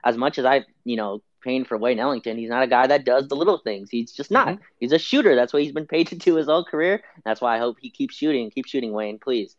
[0.04, 2.38] as much as I, you know, paying for Wayne Ellington.
[2.38, 3.90] He's not a guy that does the little things.
[3.90, 4.48] He's just not.
[4.48, 4.62] Mm-hmm.
[4.78, 5.34] He's a shooter.
[5.34, 7.02] That's what he's been paid to do his whole career.
[7.24, 8.50] That's why I hope he keeps shooting.
[8.50, 9.18] Keep shooting, Wayne.
[9.18, 9.56] Please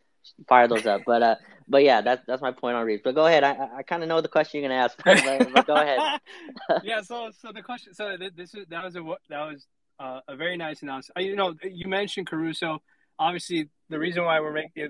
[0.48, 1.02] fire those up.
[1.06, 1.36] But uh,
[1.68, 3.02] but yeah, that's that's my point on Reaves.
[3.04, 3.44] But go ahead.
[3.44, 6.20] I I kind of know the question you're gonna ask, but, but go ahead.
[6.82, 7.02] yeah.
[7.02, 7.94] So so the question.
[7.94, 9.66] So this is that was a that was
[9.98, 11.18] uh, a very nice announcement.
[11.18, 12.82] Uh, you know, you mentioned Caruso.
[13.18, 14.88] Obviously, the reason why we're making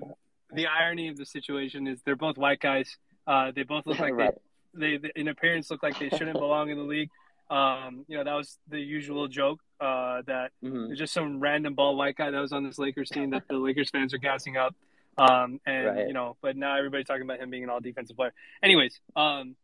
[0.53, 2.97] the irony of the situation is they're both white guys.
[3.27, 4.33] Uh, they both look like right.
[4.73, 7.09] they they, in appearance look like they shouldn't belong in the league.
[7.49, 10.87] Um, you know, that was the usual joke uh, that mm-hmm.
[10.87, 13.57] there's just some random ball white guy that was on this Lakers team that the
[13.57, 14.75] Lakers fans are gassing up.
[15.17, 16.07] Um, and right.
[16.07, 18.33] you know, but now everybody's talking about him being an all defensive player.
[18.61, 19.55] Anyways, um,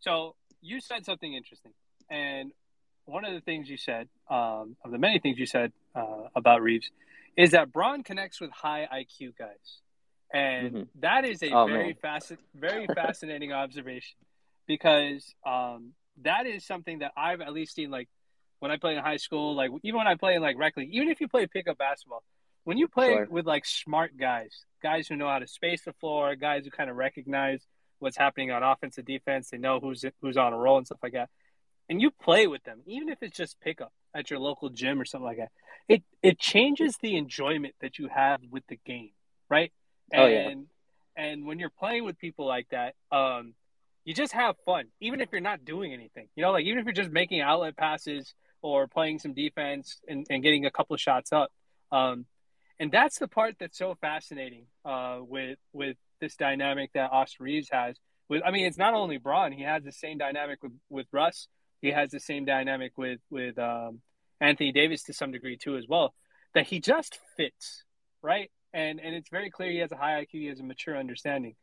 [0.00, 1.72] so you said something interesting,
[2.10, 2.52] and
[3.06, 6.60] one of the things you said, um, of the many things you said uh, about
[6.60, 6.90] Reaves,
[7.36, 9.80] is that Bron connects with high IQ guys,
[10.32, 10.82] and mm-hmm.
[11.00, 14.16] that is a oh, very fasc- very fascinating observation
[14.66, 18.08] because um, that is something that I've at least seen like
[18.60, 20.90] when I play in high school, like even when I play in like rec league,
[20.92, 22.22] even if you play pickup basketball,
[22.64, 23.26] when you play sure.
[23.28, 26.90] with like smart guys, guys who know how to space the floor, guys who kind
[26.90, 27.66] of recognize
[27.98, 31.00] what's happening on offense and defense, they know who's who's on a roll and stuff
[31.02, 31.30] like that.
[31.88, 35.04] And you play with them, even if it's just pickup at your local gym or
[35.04, 35.50] something like that.
[35.88, 39.10] It it changes the enjoyment that you have with the game,
[39.48, 39.72] right?
[40.10, 40.54] And, oh yeah.
[41.16, 43.54] And when you're playing with people like that, um,
[44.04, 46.28] you just have fun, even if you're not doing anything.
[46.34, 50.26] You know, like even if you're just making outlet passes or playing some defense and,
[50.30, 51.50] and getting a couple of shots up.
[51.92, 52.26] Um,
[52.78, 57.68] and that's the part that's so fascinating uh, with with this dynamic that Austin Reaves
[57.70, 57.96] has.
[58.28, 61.46] With I mean, it's not only Bron; he has the same dynamic with, with Russ.
[61.82, 64.00] He has the same dynamic with with um,
[64.40, 66.14] Anthony Davis to some degree too, as well.
[66.54, 67.84] That he just fits
[68.22, 70.96] right, and and it's very clear he has a high IQ, he has a mature
[70.96, 71.54] understanding.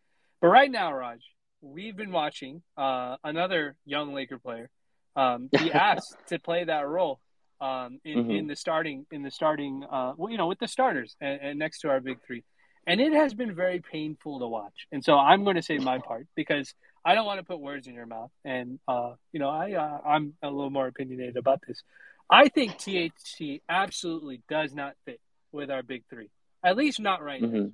[0.42, 1.20] But right now, Raj,
[1.62, 4.70] we've been watching uh, another young Laker player
[5.16, 7.20] um, be asked to play that role
[7.60, 8.32] um, in, mm-hmm.
[8.32, 11.60] in, the starting in the starting uh, well, you know with the starters and, and,
[11.60, 12.44] next to our big three,
[12.86, 14.88] and it has been very painful to watch.
[14.92, 17.88] And so I'm going to say my part because I don't want to put words
[17.88, 21.62] in your mouth, and uh, you know I uh, I'm a little more opinionated about
[21.68, 21.82] this.
[22.30, 26.30] I think THT absolutely does not fit with our big three,
[26.68, 27.56] at least not right mm-hmm.
[27.56, 27.70] now,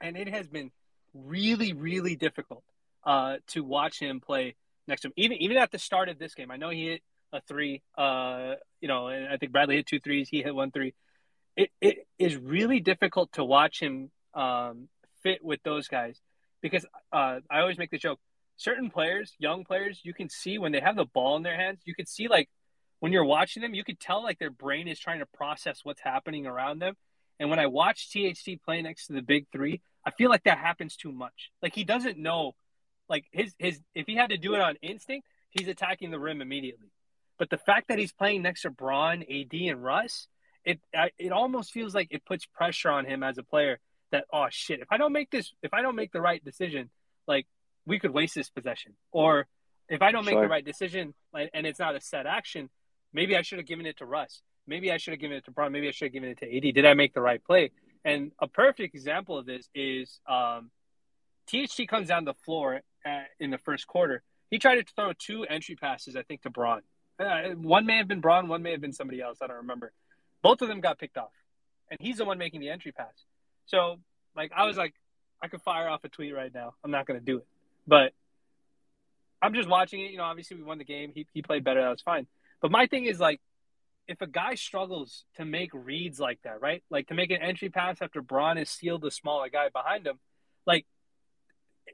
[0.00, 0.70] and it has been
[1.14, 2.64] really really difficult
[3.04, 5.12] uh, to watch him play next to him.
[5.16, 7.82] Even even at the start of this game, I know he hit a three.
[7.96, 10.28] Uh, you know, and I think Bradley hit two threes.
[10.30, 10.94] He hit one three.
[11.56, 14.88] It it is really difficult to watch him um,
[15.22, 16.18] fit with those guys
[16.62, 18.20] because uh, I always make the joke.
[18.56, 21.80] Certain players, young players, you can see when they have the ball in their hands.
[21.84, 22.48] You can see like
[23.00, 26.00] when you're watching them, you can tell like their brain is trying to process what's
[26.00, 26.96] happening around them.
[27.40, 30.58] And when I watch THT play next to the big three, I feel like that
[30.58, 31.50] happens too much.
[31.62, 32.54] Like he doesn't know
[33.08, 36.40] like his his if he had to do it on instinct, he's attacking the rim
[36.40, 36.90] immediately.
[37.38, 40.28] But the fact that he's playing next to Bron, AD, and Russ,
[40.64, 40.80] it
[41.18, 43.78] it almost feels like it puts pressure on him as a player.
[44.10, 46.90] That oh shit, if I don't make this, if I don't make the right decision,
[47.26, 47.46] like
[47.86, 48.94] we could waste this possession.
[49.12, 49.46] Or
[49.88, 50.42] if I don't make sure.
[50.42, 52.68] the right decision, like, and it's not a set action,
[53.12, 54.42] maybe I should have given it to Russ.
[54.68, 55.72] Maybe I should have given it to Bron.
[55.72, 56.74] Maybe I should have given it to AD.
[56.74, 57.70] Did I make the right play?
[58.04, 60.70] And a perfect example of this is um,
[61.46, 64.22] THT comes down the floor at, in the first quarter.
[64.50, 66.82] He tried to throw two entry passes, I think, to Bron.
[67.18, 69.38] Uh, one may have been Bron, one may have been somebody else.
[69.42, 69.92] I don't remember.
[70.42, 71.32] Both of them got picked off,
[71.90, 73.12] and he's the one making the entry pass.
[73.66, 73.98] So,
[74.36, 74.94] like, I was like,
[75.42, 76.74] I could fire off a tweet right now.
[76.84, 77.46] I'm not going to do it,
[77.86, 78.12] but
[79.42, 80.12] I'm just watching it.
[80.12, 81.12] You know, obviously we won the game.
[81.14, 81.80] He he played better.
[81.80, 82.26] That was fine.
[82.60, 83.40] But my thing is like,
[84.08, 86.82] if a guy struggles to make reads like that, right?
[86.90, 90.18] Like to make an entry pass after Bron has sealed the smaller guy behind him,
[90.66, 90.86] like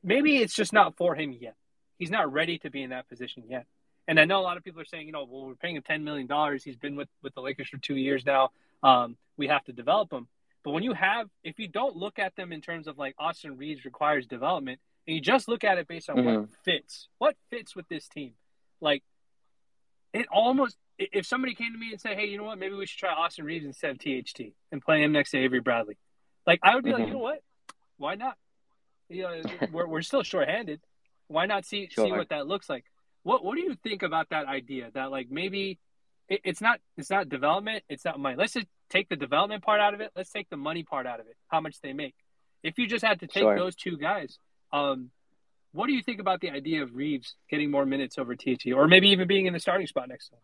[0.03, 1.57] maybe it's just not for him yet.
[1.99, 3.67] He's not ready to be in that position yet.
[4.07, 5.83] And I know a lot of people are saying, you know, well, we're paying him
[5.83, 6.63] ten million dollars.
[6.63, 8.51] He's been with with the Lakers for two years now.
[8.83, 10.29] Um, we have to develop him.
[10.63, 13.57] But when you have, if you don't look at them in terms of like Austin
[13.57, 16.41] Reaves requires development, and you just look at it based on mm-hmm.
[16.41, 18.33] what fits, what fits with this team,
[18.81, 19.03] like
[20.13, 20.77] it almost.
[20.99, 22.59] If somebody came to me and said, "Hey, you know what?
[22.59, 25.61] Maybe we should try Austin Reaves instead of THT and play him next to Avery
[25.61, 25.97] Bradley,"
[26.47, 27.01] like I would be mm-hmm.
[27.01, 27.43] like, you know what?
[27.97, 28.37] Why not?
[29.09, 30.81] You know, we're we're still shorthanded.
[31.27, 32.07] Why not see sure.
[32.07, 32.85] see what that looks like?
[33.23, 34.91] What What do you think about that idea?
[34.95, 35.79] That like maybe
[36.29, 38.37] it, it's not it's not development, it's not money.
[38.37, 40.11] Let's just take the development part out of it.
[40.15, 41.37] Let's take the money part out of it.
[41.49, 42.15] How much they make.
[42.63, 43.59] If you just had to take sure.
[43.59, 44.39] those two guys,
[44.73, 45.11] um,
[45.73, 48.89] what do you think about the idea of Reaves getting more minutes over TT, or
[48.89, 50.41] maybe even being in the starting spot next to him?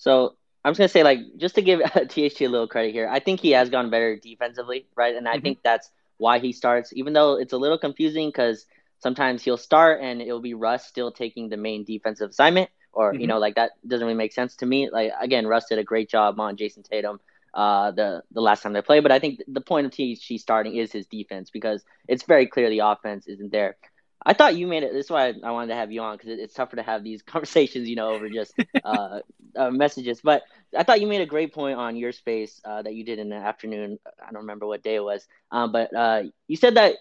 [0.00, 0.34] So
[0.64, 3.38] I'm just gonna say, like, just to give THT a little credit here, I think
[3.38, 5.14] he has gone better defensively, right?
[5.14, 5.42] And I mm-hmm.
[5.42, 8.66] think that's why he starts, even though it's a little confusing because
[8.98, 13.20] sometimes he'll start and it'll be Russ still taking the main defensive assignment, or mm-hmm.
[13.20, 14.88] you know, like that doesn't really make sense to me.
[14.90, 17.20] Like again, Russ did a great job on Jayson Tatum
[17.52, 20.76] uh, the the last time they played, but I think the point of THT starting
[20.76, 23.76] is his defense because it's very clear the offense isn't there.
[24.24, 24.92] I thought you made it.
[24.92, 27.22] This is why I wanted to have you on because it's tougher to have these
[27.26, 28.54] conversations, you know, over just
[28.84, 29.20] uh,
[29.56, 30.20] uh, messages.
[30.22, 30.42] But
[30.76, 33.30] I thought you made a great point on your space uh, that you did in
[33.30, 33.98] the afternoon.
[34.20, 36.96] I don't remember what day it was, um, but uh, you said that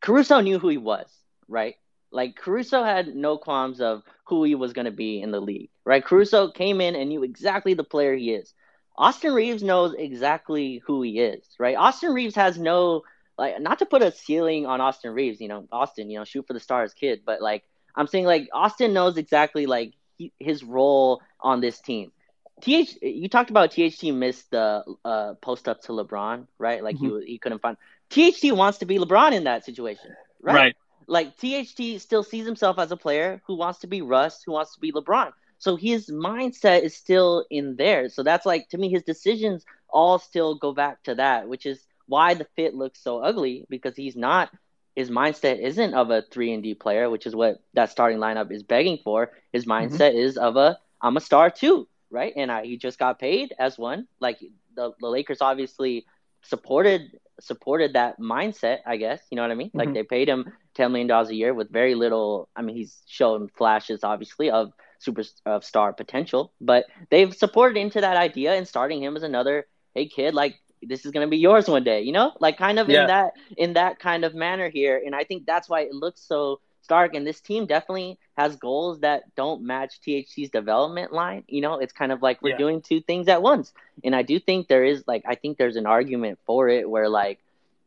[0.00, 1.08] Caruso knew who he was,
[1.48, 1.76] right?
[2.10, 5.70] Like Caruso had no qualms of who he was going to be in the league,
[5.84, 6.04] right?
[6.04, 8.52] Caruso came in and knew exactly the player he is.
[8.96, 11.76] Austin Reaves knows exactly who he is, right?
[11.76, 13.02] Austin Reaves has no
[13.38, 16.46] like not to put a ceiling on Austin Reaves, you know, Austin, you know, shoot
[16.46, 20.62] for the stars kid, but like I'm saying like Austin knows exactly like he, his
[20.62, 22.12] role on this team.
[22.60, 26.82] TH, you talked about THT missed the uh, post up to LeBron, right?
[26.82, 27.20] Like mm-hmm.
[27.20, 27.76] he he couldn't find.
[28.10, 30.54] THT wants to be LeBron in that situation, right?
[30.54, 30.76] right?
[31.06, 34.74] Like THT still sees himself as a player who wants to be Russ, who wants
[34.74, 35.32] to be LeBron.
[35.58, 38.08] So his mindset is still in there.
[38.08, 41.84] So that's like to me, his decisions all still go back to that, which is
[42.06, 44.50] why the fit looks so ugly because he's not.
[44.96, 48.52] His mindset isn't of a three and D player, which is what that starting lineup
[48.52, 49.32] is begging for.
[49.52, 49.92] His mm-hmm.
[49.92, 50.18] mindset mm-hmm.
[50.18, 52.32] is of a I'm a star too right?
[52.36, 54.06] And I, he just got paid as one.
[54.20, 54.38] Like
[54.74, 56.06] the, the Lakers obviously
[56.42, 59.20] supported supported that mindset, I guess.
[59.30, 59.68] You know what I mean?
[59.68, 59.78] Mm-hmm.
[59.78, 62.48] Like they paid him ten million dollars a year with very little.
[62.56, 68.00] I mean, he's shown flashes, obviously, of super of star potential, but they've supported into
[68.00, 69.66] that idea and starting him as another.
[69.94, 72.02] Hey, kid, like this is gonna be yours one day.
[72.02, 73.02] You know, like kind of yeah.
[73.02, 75.00] in that in that kind of manner here.
[75.04, 79.00] And I think that's why it looks so Stark, and this team definitely has goals
[79.00, 81.42] that don't match THT's development line.
[81.48, 82.58] You know, it's kind of like we're yeah.
[82.58, 83.72] doing two things at once.
[84.04, 87.08] And I do think there is like I think there's an argument for it where
[87.08, 87.40] like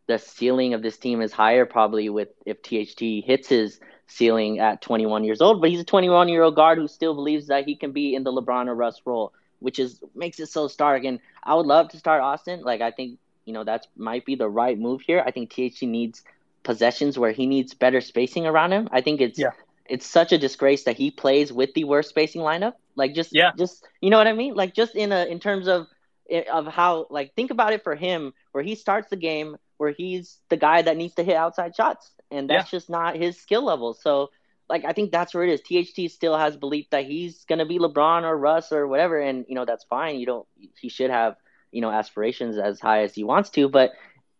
[0.08, 4.82] the ceiling of this team is higher probably with if THT hits his ceiling at
[4.82, 7.76] 21 years old, but he's a 21 year old guard who still believes that he
[7.76, 11.04] can be in the LeBron or Russ role, which is makes it so stark.
[11.04, 12.62] And I would love to start Austin.
[12.62, 15.24] Like I think you know that's might be the right move here.
[15.26, 16.24] I think THT needs
[16.64, 18.90] possessions where he needs better spacing around him.
[18.92, 19.52] I think it's yeah.
[19.86, 22.74] it's such a disgrace that he plays with the worst spacing lineup.
[22.96, 23.52] Like just yeah.
[23.58, 24.54] just you know what I mean?
[24.54, 25.88] Like just in a in terms of
[26.30, 29.92] eh, of how like think about it for him where he starts the game where
[29.92, 32.78] he's the guy that needs to hit outside shots and that's yeah.
[32.78, 33.94] just not his skill level.
[33.94, 34.32] So
[34.70, 35.62] like I think that's where it is.
[35.62, 39.56] THT still has belief that he's gonna be LeBron or Russ or whatever, and you
[39.56, 40.20] know that's fine.
[40.20, 40.48] You don't.
[40.80, 41.36] He should have
[41.72, 43.92] you know aspirations as high as he wants to, but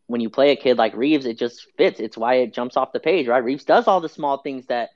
[0.08, 2.00] when you play a kid like Reaves, it just fits.
[2.00, 3.44] It's why it jumps off the page, right?
[3.44, 4.90] Reaves does all the small things that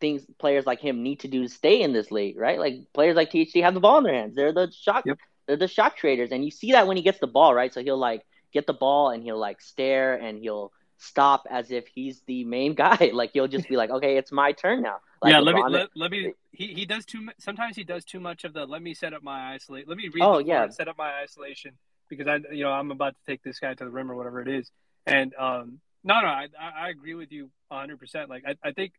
[0.00, 2.58] things players like him need to do to stay in this league, right?
[2.58, 4.34] Like players like THT have the ball in their hands.
[4.34, 5.18] They're the shot yep.
[5.46, 6.30] they're the shot traders.
[6.32, 7.72] And you see that when he gets the ball, right?
[7.72, 11.86] So he'll like get the ball and he'll like stare and he'll stop as if
[11.88, 13.10] he's the main guy.
[13.14, 14.98] like he'll just be like, Okay, it's my turn now.
[15.20, 16.32] Like yeah, let me let, let, me.
[16.50, 17.28] He, he does too.
[17.38, 18.66] Sometimes he does too much of the.
[18.66, 19.88] Let me set up my isolate.
[19.88, 20.22] Let me read.
[20.22, 20.68] Oh yeah.
[20.68, 21.72] Set up my isolation
[22.08, 24.40] because I you know I'm about to take this guy to the rim or whatever
[24.40, 24.70] it is.
[25.06, 27.98] And um, no, no, I I agree with you 100.
[27.98, 28.92] percent Like I I think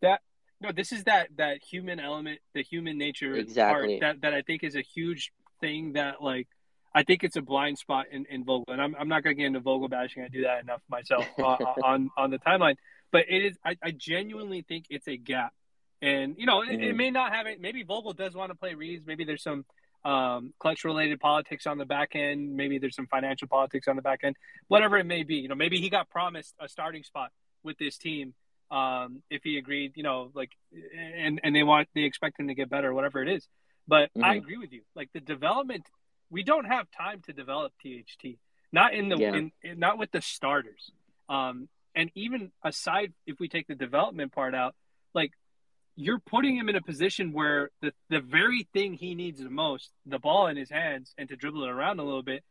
[0.00, 0.20] that
[0.60, 4.00] no, this is that that human element, the human nature exactly.
[4.00, 6.48] part that that I think is a huge thing that like
[6.94, 9.40] I think it's a blind spot in, in Vogel, and I'm, I'm not going to
[9.40, 10.22] get into Vogel bashing.
[10.22, 12.76] I do that enough myself uh, uh, on on the timeline.
[13.10, 13.56] But it is.
[13.64, 15.52] I, I genuinely think it's a gap,
[16.00, 16.96] and you know, it, it, mm-hmm.
[16.96, 17.60] may not have it.
[17.60, 19.06] Maybe Vogel does want to play Reaves.
[19.06, 19.64] Maybe there's some
[20.04, 22.54] um, clutch related politics on the back end.
[22.56, 24.36] Maybe there's some financial politics on the back end.
[24.68, 27.30] Whatever it may be, you know, maybe he got promised a starting spot
[27.62, 28.34] with this team
[28.70, 29.92] um, if he agreed.
[29.96, 30.50] You know, like,
[30.94, 33.48] and and they want they expect him to get better, whatever it is.
[33.88, 34.24] But mm-hmm.
[34.24, 34.82] I agree with you.
[34.94, 35.86] Like the development
[36.32, 38.38] we don't have time to develop THT.
[38.72, 39.34] Not in the yeah.
[39.34, 40.90] in, in, not with the starters.
[41.28, 44.74] Um, and even aside, if we take the development part out,
[45.14, 45.32] like
[45.94, 49.90] you're putting him in a position where the the very thing he needs the most,
[50.06, 52.42] the ball in his hands and to dribble it around a little bit,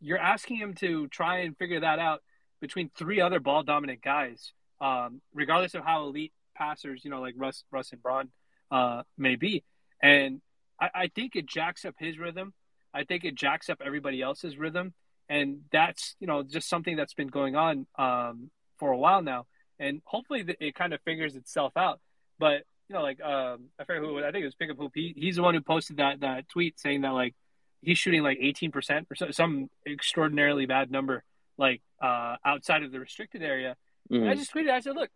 [0.00, 2.22] you're asking him to try and figure that out
[2.60, 7.34] between three other ball dominant guys, um, regardless of how elite passers, you know, like
[7.36, 8.30] Russ, Russ and Bron
[8.72, 9.62] uh, may be.
[10.02, 10.40] And
[10.80, 12.52] I, I think it jacks up his rhythm.
[12.94, 14.94] I think it jacks up everybody else's rhythm,
[15.28, 19.46] and that's you know just something that's been going on um, for a while now,
[19.78, 22.00] and hopefully it kind of figures itself out.
[22.38, 24.92] But you know, like um, I forget who I think it was Pickup Hoop.
[24.94, 27.34] He, he's the one who posted that that tweet saying that like
[27.82, 31.24] he's shooting like eighteen percent or some extraordinarily bad number,
[31.56, 33.76] like uh, outside of the restricted area.
[34.10, 34.28] Mm-hmm.
[34.28, 34.70] I just tweeted.
[34.70, 35.10] I said, look,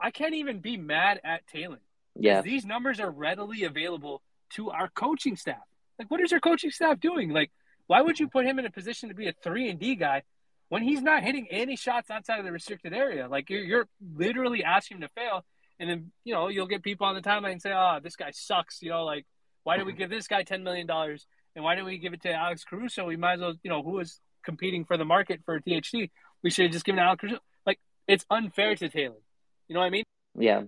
[0.00, 1.78] I can't even be mad at Talen.
[2.14, 4.22] Yeah, these numbers are readily available
[4.54, 5.62] to our coaching staff.
[5.98, 7.30] Like, what is your coaching staff doing?
[7.30, 7.50] Like,
[7.86, 10.22] why would you put him in a position to be a three and D guy
[10.68, 13.28] when he's not hitting any shots outside of the restricted area?
[13.28, 15.44] Like, you're, you're literally asking him to fail,
[15.78, 18.30] and then you know you'll get people on the timeline and say, "Oh, this guy
[18.32, 19.26] sucks." You know, like,
[19.64, 22.22] why did we give this guy ten million dollars, and why didn't we give it
[22.22, 23.04] to Alex Caruso?
[23.04, 26.10] We might as well, you know, who was competing for the market for THT?
[26.42, 27.38] We should have just given Alex Caruso.
[27.66, 27.78] Like,
[28.08, 29.20] it's unfair to Taylor.
[29.68, 30.04] You know what I mean?
[30.38, 30.62] Yeah.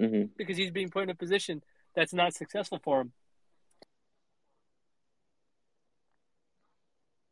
[0.00, 0.32] Mm-hmm.
[0.36, 1.62] Because he's being put in a position
[1.94, 3.12] that's not successful for him.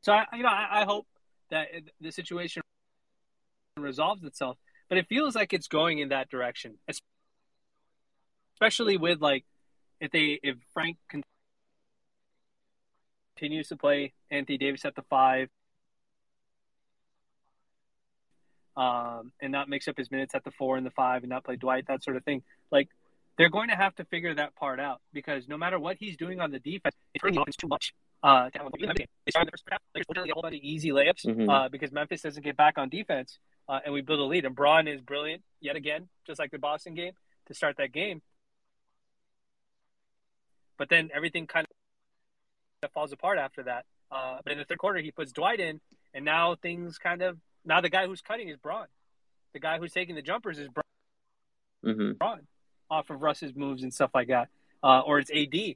[0.02, 1.06] So I, you know, I, I hope
[1.50, 1.68] that
[2.00, 2.62] the situation
[3.76, 6.78] resolves itself, but it feels like it's going in that direction,
[8.56, 9.44] especially with like
[10.00, 10.96] if they if Frank
[13.36, 15.48] continues to play Anthony Davis at the five,
[18.76, 21.44] um, and not mix up his minutes at the four and the five, and not
[21.44, 22.42] play Dwight, that sort of thing.
[22.70, 22.88] Like
[23.38, 26.40] they're going to have to figure that part out because no matter what he's doing
[26.40, 27.94] on the defense, it's offense too much.
[28.22, 31.48] Uh, they started the first half, there's literally a whole bunch of easy layups mm-hmm.
[31.48, 34.44] uh, because Memphis doesn't get back on defense, uh, and we build a lead.
[34.44, 37.12] And Bron is brilliant yet again, just like the Boston game,
[37.46, 38.22] to start that game.
[40.78, 41.66] But then everything kind
[42.82, 43.86] of falls apart after that.
[44.10, 45.80] Uh, but in the third quarter, he puts Dwight in,
[46.12, 48.86] and now things kind of now the guy who's cutting is Bron.
[49.52, 50.84] The guy who's taking the jumpers is Bron.
[51.84, 52.12] Mm-hmm.
[52.18, 52.40] Bron
[52.92, 54.48] off of Russ's moves and stuff like that,
[54.82, 55.74] uh, or it's AD,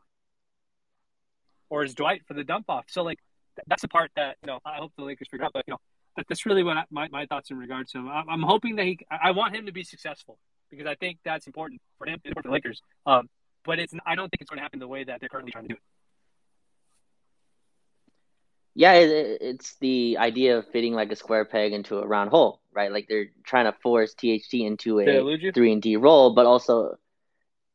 [1.70, 2.84] or it's Dwight for the dump off.
[2.88, 3.18] So like
[3.66, 5.52] that's the part that you know I hope the Lakers figure out.
[5.52, 5.80] But you know
[6.16, 8.08] that, that's really what I, my my thoughts in regards to him.
[8.08, 10.38] I'm, I'm hoping that he I want him to be successful
[10.70, 12.82] because I think that's important for him and for the Lakers.
[13.06, 13.28] Um,
[13.64, 15.64] but it's I don't think it's going to happen the way that they're currently trying
[15.64, 15.82] to do it.
[18.78, 22.60] Yeah, it, it's the idea of fitting like a square peg into a round hole,
[22.74, 22.92] right?
[22.92, 26.98] Like they're trying to force THT into a three and D role, but also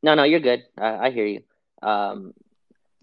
[0.03, 0.63] no, no, you're good.
[0.77, 1.41] I, I hear you.
[1.81, 2.33] Um,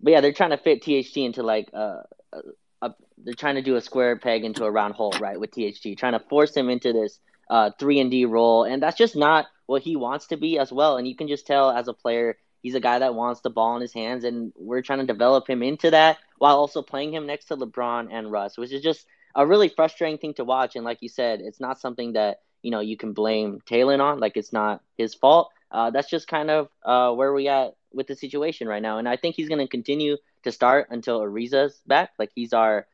[0.00, 2.40] but yeah, they're trying to fit THT into like a, a,
[2.82, 5.38] a, they're trying to do a square peg into a round hole, right?
[5.38, 7.18] With THT, trying to force him into this
[7.50, 10.72] uh, three and D role, and that's just not what he wants to be as
[10.72, 10.96] well.
[10.96, 13.76] And you can just tell as a player, he's a guy that wants the ball
[13.76, 17.26] in his hands, and we're trying to develop him into that while also playing him
[17.26, 20.76] next to LeBron and Russ, which is just a really frustrating thing to watch.
[20.76, 24.20] And like you said, it's not something that you know you can blame Talen on.
[24.20, 28.06] Like it's not his fault uh, that's just kind of uh, where we at with
[28.06, 28.98] the situation right now.
[28.98, 32.10] And I think he's going to continue to start until Ariza's back.
[32.18, 32.86] Like he's our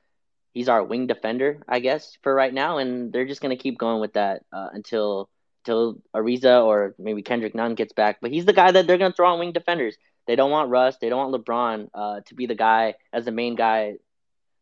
[0.52, 2.78] he's our wing defender, I guess, for right now.
[2.78, 5.28] And they're just going to keep going with that uh, until
[5.64, 8.18] until Ariza or maybe Kendrick Nunn gets back.
[8.20, 9.96] But he's the guy that they're going to throw on wing defenders.
[10.26, 10.96] They don't want Russ.
[11.00, 13.94] They don't want LeBron uh, to be the guy as the main guy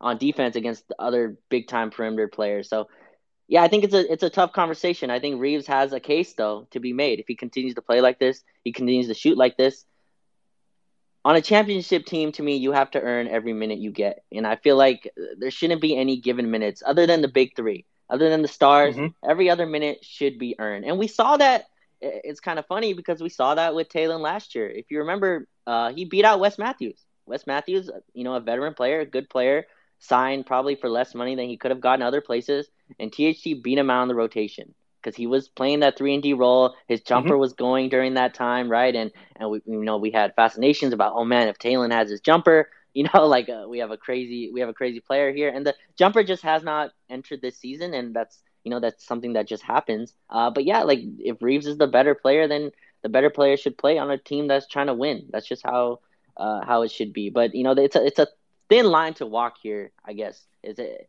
[0.01, 2.69] on defense against the other big time perimeter players.
[2.69, 2.89] So
[3.53, 5.11] yeah, I think it's a it's a tough conversation.
[5.11, 7.20] I think Reaves has a case though to be made.
[7.20, 9.84] If he continues to play like this, he continues to shoot like this.
[11.22, 14.46] On a championship team, to me, you have to earn every minute you get, and
[14.46, 18.30] I feel like there shouldn't be any given minutes other than the big three, other
[18.30, 18.96] than the stars.
[18.96, 19.30] Mm-hmm.
[19.30, 21.66] Every other minute should be earned, and we saw that
[22.00, 24.66] it's kind of funny because we saw that with Talen last year.
[24.66, 26.98] If you remember, uh, he beat out Wes Matthews.
[27.26, 29.66] Wes Matthews, you know, a veteran player, a good player,
[30.03, 33.78] signed probably for less money than he could have gotten other places, and THT beat
[33.78, 36.74] him out on the rotation because he was playing that three and D role.
[36.88, 37.40] His jumper mm-hmm.
[37.40, 38.94] was going during that time, right?
[38.94, 42.20] And and we you know we had fascinations about oh man, if Talen has his
[42.20, 45.48] jumper, you know, like uh, we have a crazy we have a crazy player here,
[45.48, 49.34] and the jumper just has not entered this season, and that's you know that's something
[49.34, 50.14] that just happens.
[50.28, 52.72] Uh, but yeah, like if Reaves is the better player, then
[53.03, 55.28] the better player should play on a team that's trying to win.
[55.30, 56.00] That's just how
[56.36, 57.30] uh, how it should be.
[57.30, 58.28] But you know, it's a it's a
[58.69, 59.93] thin line to walk here.
[60.05, 61.09] I guess is it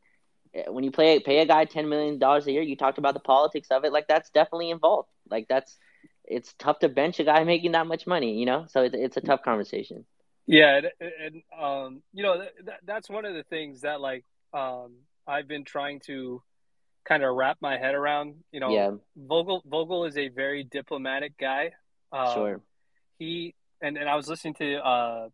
[0.68, 2.62] when you play pay a guy ten million dollars a year.
[2.62, 3.92] You talked about the politics of it.
[3.92, 5.10] Like that's definitely involved.
[5.30, 5.78] Like that's
[6.26, 8.38] it's tough to bench a guy making that much money.
[8.40, 10.06] You know, so it's it's a tough conversation.
[10.46, 14.96] Yeah, and, and um, you know that, that's one of the things that like um,
[15.28, 16.42] I've been trying to
[17.06, 18.36] kind of wrap my head around.
[18.52, 18.92] You know, yeah.
[19.16, 21.72] Vogel Vogel is a very diplomatic guy.
[22.12, 22.62] Um, sure.
[23.20, 25.30] He and and I was listening to uh,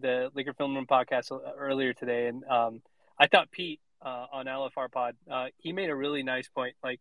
[0.00, 2.82] the Laker Film Room podcast earlier today, and um,
[3.18, 6.76] I thought Pete uh, on LFR Pod uh, he made a really nice point.
[6.82, 7.00] Like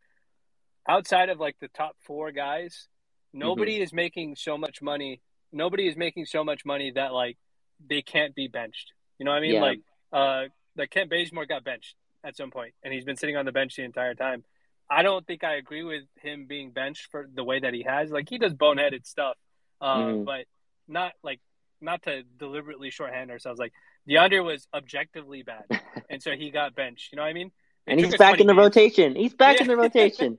[0.88, 2.88] outside of like the top four guys,
[3.34, 3.84] nobody mm-hmm.
[3.84, 5.22] is making so much money.
[5.52, 7.38] Nobody is making so much money that like
[7.86, 8.92] they can't be benched.
[9.20, 9.54] You know what I mean?
[9.56, 9.62] Yeah.
[9.62, 9.80] Like
[10.12, 10.44] uh,
[10.78, 13.76] like Kent Bazemore got benched at some point, and he's been sitting on the bench
[13.76, 14.44] the entire time.
[14.90, 18.12] I don't think I agree with him being benched for the way that he has.
[18.12, 19.36] Like he does boneheaded stuff,
[19.82, 20.26] uh, mm.
[20.26, 20.46] but
[20.88, 21.40] not like
[21.82, 23.60] not to deliberately shorthand ourselves.
[23.60, 23.74] Like
[24.10, 25.66] DeAndre was objectively bad,
[26.10, 27.12] and so he got benched.
[27.12, 27.52] You know what I mean?
[27.88, 28.64] It and he's back in the games.
[28.64, 29.16] rotation.
[29.16, 29.64] He's back yeah.
[29.64, 30.38] in the rotation,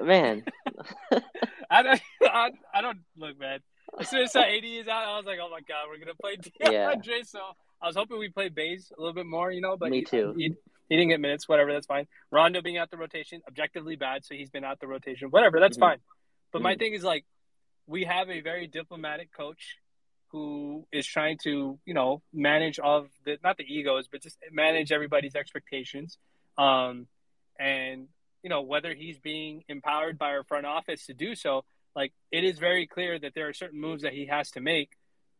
[0.00, 0.44] man.
[1.70, 2.00] I don't.
[2.22, 3.58] I, I, don't look, man.
[3.98, 6.14] As soon as that AD is out, I was like, oh my god, we're gonna
[6.14, 7.04] play DeAndre.
[7.04, 7.22] Yeah.
[7.24, 7.40] So
[7.82, 9.76] I was hoping we played Bays a little bit more, you know.
[9.76, 10.34] But me he, too.
[10.36, 10.54] He,
[10.88, 12.06] he didn't get minutes, whatever, that's fine.
[12.30, 15.76] Rondo being out the rotation, objectively bad, so he's been out the rotation, whatever, that's
[15.76, 15.90] mm-hmm.
[15.90, 15.98] fine.
[16.52, 16.64] But mm-hmm.
[16.64, 17.24] my thing is like,
[17.86, 19.76] we have a very diplomatic coach
[20.32, 24.38] who is trying to, you know, manage all of the not the egos, but just
[24.52, 26.18] manage everybody's expectations.
[26.58, 27.06] Um,
[27.58, 28.08] and
[28.42, 31.64] you know whether he's being empowered by our front office to do so.
[31.94, 34.90] Like it is very clear that there are certain moves that he has to make,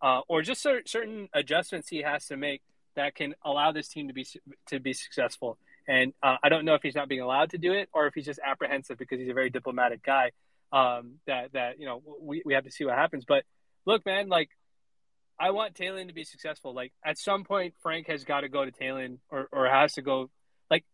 [0.02, 2.62] uh, or just certain adjustments he has to make
[2.96, 4.26] that can allow this team to be
[4.68, 5.58] to be successful.
[5.88, 8.14] And uh, I don't know if he's not being allowed to do it or if
[8.14, 10.32] he's just apprehensive because he's a very diplomatic guy.
[10.72, 13.24] Um, that that you know we we have to see what happens.
[13.24, 13.44] But
[13.84, 14.50] look, man, like
[15.38, 16.74] I want Talen to be successful.
[16.74, 20.02] Like at some point, Frank has got to go to Talen or or has to
[20.02, 20.30] go.
[20.70, 20.84] Like,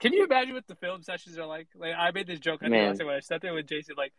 [0.00, 1.68] can you imagine what the film sessions are like?
[1.76, 3.94] Like I made this joke I think when I sat there with Jason.
[3.96, 4.12] Like,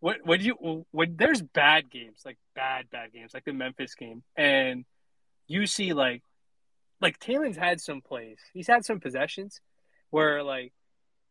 [0.00, 4.22] what when you when there's bad games, like bad bad games, like the Memphis game,
[4.36, 4.84] and
[5.46, 6.22] you see like
[7.00, 8.38] like Talen's had some plays.
[8.52, 9.60] He's had some possessions
[10.10, 10.72] where like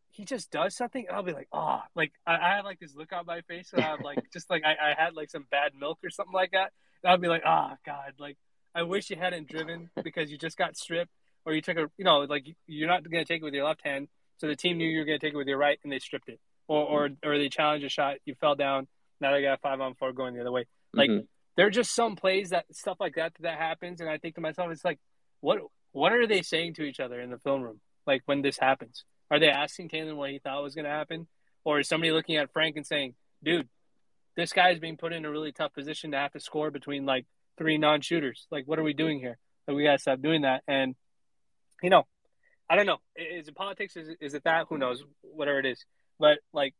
[0.10, 2.96] he just does something and I'll be like, oh, like I, I have like this
[2.96, 5.74] look on my face and I'm like just like I, I had like some bad
[5.80, 6.72] milk or something like that.
[7.08, 8.38] I'll be like, oh God, like
[8.76, 11.12] I wish you hadn't driven because you just got stripped
[11.46, 13.82] or you took a you know, like you're not gonna take it with your left
[13.86, 14.08] hand.
[14.38, 16.30] So the team knew you were gonna take it with your right and they stripped
[16.30, 16.40] it.
[16.68, 18.88] Or or or they challenged a shot, you fell down,
[19.22, 20.66] now they got five on four going the other way.
[20.94, 21.26] Like mm-hmm.
[21.56, 24.42] there are just some plays that stuff like that that happens and I think to
[24.42, 25.00] myself, it's like
[25.42, 25.60] what
[25.92, 27.80] what are they saying to each other in the film room?
[28.06, 31.28] Like when this happens, are they asking Talen what he thought was going to happen,
[31.64, 33.68] or is somebody looking at Frank and saying, "Dude,
[34.38, 37.06] this guy is being put in a really tough position to have to score between
[37.06, 37.26] like
[37.58, 38.48] three non-shooters.
[38.52, 39.38] Like, what are we doing here?
[39.68, 40.96] Like, we gotta stop doing that." And
[41.84, 42.08] you know,
[42.70, 43.00] I don't know.
[43.16, 43.98] Is it politics?
[43.98, 44.68] Is it, is it that?
[44.70, 45.04] Who knows?
[45.22, 45.84] Whatever it is,
[46.20, 46.74] but like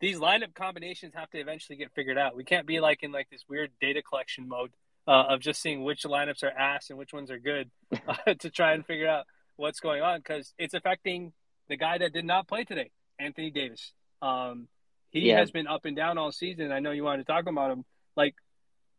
[0.00, 2.34] these lineup combinations have to eventually get figured out.
[2.34, 4.70] We can't be like in like this weird data collection mode
[5.06, 7.70] uh, of just seeing which lineups are ass and which ones are good
[8.08, 9.26] uh, to try and figure out
[9.56, 11.32] what's going on because it's affecting
[11.68, 13.92] the guy that did not play today, Anthony Davis.
[14.22, 14.68] Um,
[15.10, 15.38] he yeah.
[15.38, 16.72] has been up and down all season.
[16.72, 17.84] I know you wanted to talk about him.
[18.16, 18.34] Like,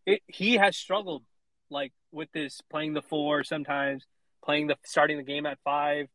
[0.05, 1.23] it, he has struggled,
[1.69, 4.05] like with this playing the four sometimes,
[4.43, 6.07] playing the starting the game at five,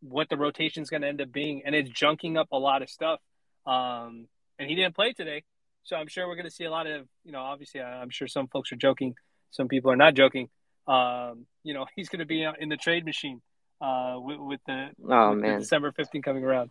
[0.00, 2.82] what the rotation is going to end up being, and it's junking up a lot
[2.82, 3.20] of stuff.
[3.66, 4.26] Um,
[4.58, 5.44] and he didn't play today,
[5.82, 8.28] so I'm sure we're going to see a lot of, you know, obviously I'm sure
[8.28, 9.14] some folks are joking,
[9.50, 10.48] some people are not joking.
[10.86, 13.40] Um, you know, he's going to be in the trade machine
[13.80, 15.54] uh, with, with the, oh, with man.
[15.54, 16.70] The December 15 coming around.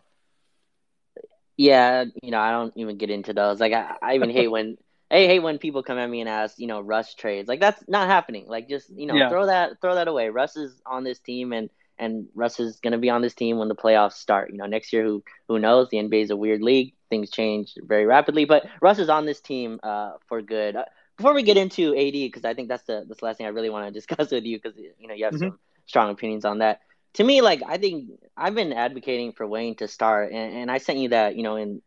[1.56, 3.60] Yeah, you know, I don't even get into those.
[3.60, 4.76] Like, I, I even hate when
[5.10, 7.48] I hate when people come at me and ask, you know, Russ trades.
[7.48, 8.46] Like, that's not happening.
[8.48, 9.28] Like, just you know, yeah.
[9.28, 10.30] throw that throw that away.
[10.30, 13.58] Russ is on this team, and and Russ is going to be on this team
[13.58, 14.50] when the playoffs start.
[14.50, 15.88] You know, next year, who who knows?
[15.90, 18.46] The NBA is a weird league things change very rapidly.
[18.46, 20.76] But Russ is on this team uh, for good.
[20.76, 20.84] Uh,
[21.18, 23.50] before we get into AD, because I think that's the that's the last thing I
[23.50, 25.50] really want to discuss with you, because you know you have mm-hmm.
[25.50, 26.80] some strong opinions on that.
[27.14, 30.78] To me, like I think I've been advocating for Wayne to start, and, and I
[30.78, 31.82] sent you that you know in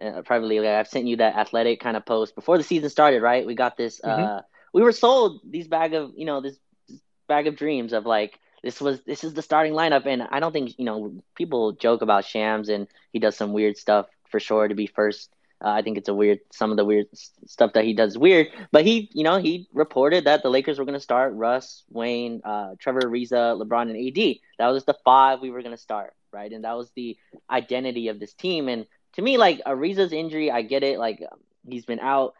[0.00, 0.60] uh, privately.
[0.60, 3.22] Like, I've sent you that athletic kind of post before the season started.
[3.22, 4.00] Right, we got this.
[4.00, 4.22] Mm-hmm.
[4.22, 4.40] Uh,
[4.72, 6.58] we were sold these bag of you know this,
[6.88, 10.40] this bag of dreams of like this was this is the starting lineup, and I
[10.40, 14.40] don't think you know people joke about Shams and he does some weird stuff for
[14.40, 15.30] sure to be first.
[15.62, 18.48] Uh, I think it's a weird some of the weird stuff that he does weird,
[18.70, 22.40] but he you know he reported that the Lakers were going to start Russ, Wayne,
[22.44, 24.36] uh, Trevor Ariza, LeBron, and AD.
[24.58, 26.52] That was the five we were going to start, right?
[26.52, 27.16] And that was the
[27.50, 28.68] identity of this team.
[28.68, 30.98] And to me, like Ariza's injury, I get it.
[30.98, 31.22] Like
[31.66, 32.34] he's been out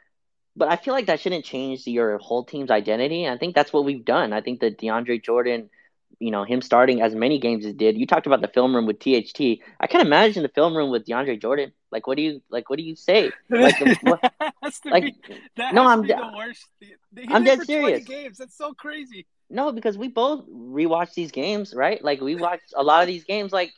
[0.57, 3.25] but I feel like that shouldn't change your whole team's identity.
[3.25, 4.33] And I think that's what we've done.
[4.33, 5.71] I think that DeAndre Jordan
[6.19, 7.97] you know him starting as many games as did.
[7.97, 9.61] You talked about the film room with THT.
[9.81, 11.73] I can imagine the film room with DeAndre Jordan.
[11.91, 12.69] Like, what do you like?
[12.69, 13.31] What do you say?
[13.49, 14.33] Like, what,
[14.85, 16.67] like be, no, I'm the worst.
[17.29, 18.05] I'm dead serious.
[18.05, 18.39] Games.
[18.39, 19.27] That's so crazy.
[19.51, 22.03] No, because we both rewatch these games, right?
[22.03, 23.53] Like we watch a lot of these games.
[23.53, 23.73] Like,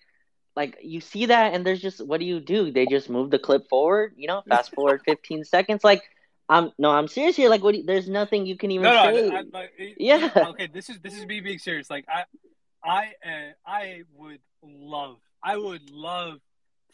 [0.56, 2.72] like you see that, and there's just what do you do?
[2.72, 4.14] They just move the clip forward.
[4.16, 5.84] You know, fast forward 15 seconds.
[5.84, 6.02] Like
[6.50, 7.48] I'm no, I'm serious here.
[7.48, 7.76] Like, what?
[7.76, 9.30] You, there's nothing you can even no, no, say.
[9.30, 10.30] I, I, I, yeah.
[10.48, 11.88] Okay, this is this is me being serious.
[11.88, 12.24] Like, I,
[12.84, 16.40] I, uh, I would love, I would love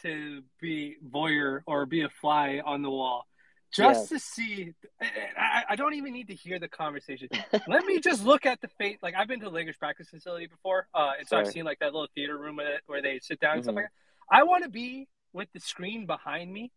[0.02, 3.26] to be voyeur or be a fly on the wall,
[3.72, 4.74] just to see.
[5.00, 7.28] I, I don't even need to hear the conversation.
[7.68, 8.98] Let me just look at the face.
[9.02, 11.36] Like, I've been to the Lakers practice facility before, uh, and so.
[11.36, 13.64] I've seen like that little theater room where they sit down and mm-hmm.
[13.64, 14.36] stuff like that.
[14.36, 16.72] I want to be with the screen behind me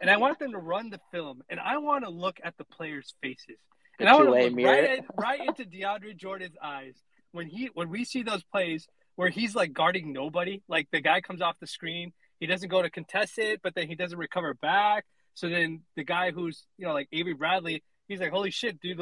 [0.00, 2.64] and I want them to run the film, and I want to look at the
[2.64, 3.58] players' faces,
[3.98, 6.94] and I want to look right, right into DeAndre Jordan's eyes
[7.32, 11.20] when he when we see those plays where he's like guarding nobody, like the guy
[11.20, 14.54] comes off the screen, he doesn't go to contest it, but then he doesn't recover
[14.54, 15.04] back.
[15.34, 18.98] So then the guy who's you know like Avery Bradley, he's like, "Holy shit, dude!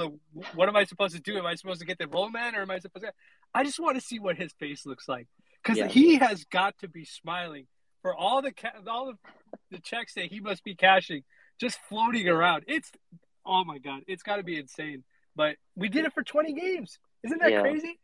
[0.54, 1.38] what am I supposed to do?
[1.38, 3.12] Am I supposed to get the roll man, or am I supposed to?"
[3.54, 5.26] I just want to see what his face looks like
[5.62, 5.88] because yeah.
[5.88, 7.66] he has got to be smiling
[8.02, 9.18] for all the ca- all the,
[9.70, 11.22] the checks that he must be cashing,
[11.60, 12.64] just floating around.
[12.66, 12.90] It's
[13.46, 15.04] oh my god, it's got to be insane.
[15.36, 16.98] But we did it for 20 games.
[17.22, 17.60] Isn't that yeah.
[17.60, 18.00] crazy?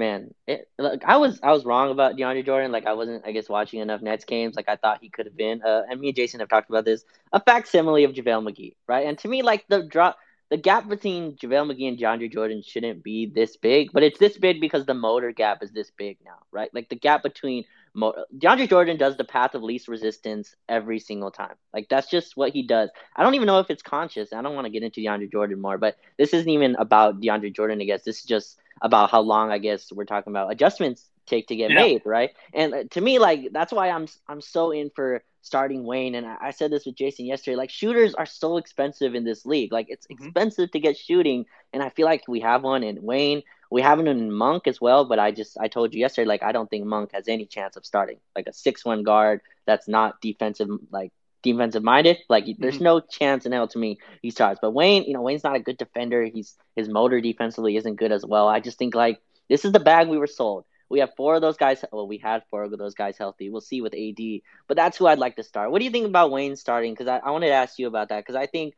[0.00, 2.72] Man, it, look, I was I was wrong about DeAndre Jordan.
[2.72, 4.56] Like I wasn't, I guess, watching enough Nets games.
[4.56, 5.60] Like I thought he could have been.
[5.62, 7.04] Uh, and me and Jason have talked about this.
[7.34, 9.06] A facsimile of JaVale McGee, right?
[9.06, 10.16] And to me, like the drop,
[10.48, 14.38] the gap between JaVale McGee and DeAndre Jordan shouldn't be this big, but it's this
[14.38, 16.70] big because the motor gap is this big now, right?
[16.72, 21.56] Like the gap between DeAndre Jordan does the path of least resistance every single time.
[21.74, 22.88] Like that's just what he does.
[23.14, 24.32] I don't even know if it's conscious.
[24.32, 27.54] I don't want to get into DeAndre Jordan more, but this isn't even about DeAndre
[27.54, 27.82] Jordan.
[27.82, 31.48] I guess this is just about how long I guess we're talking about adjustments take
[31.48, 31.76] to get yeah.
[31.76, 32.30] made, right?
[32.52, 36.14] And uh, to me, like that's why I'm I'm so in for starting Wayne.
[36.14, 37.56] And I said this with Jason yesterday.
[37.56, 39.72] Like shooters are so expensive in this league.
[39.72, 40.26] Like it's mm-hmm.
[40.26, 43.42] expensive to get shooting, and I feel like we have one in Wayne.
[43.70, 46.42] We have one in Monk as well, but I just I told you yesterday, like
[46.42, 48.18] I don't think Monk has any chance of starting.
[48.34, 51.12] Like a six one guard that's not defensive like
[51.42, 52.18] defensive minded.
[52.28, 52.84] Like there's mm-hmm.
[52.84, 54.58] no chance in hell to me he starts.
[54.60, 56.24] But Wayne, you know, Wayne's not a good defender.
[56.24, 58.48] He's his motor defensively isn't good as well.
[58.48, 60.64] I just think like this is the bag we were sold.
[60.88, 61.84] We have four of those guys.
[61.92, 63.48] Well, we had four of those guys healthy.
[63.48, 65.70] We'll see with AD, but that's who I'd like to start.
[65.70, 66.92] What do you think about Wayne starting?
[66.92, 68.74] Because I, I wanted to ask you about that because I think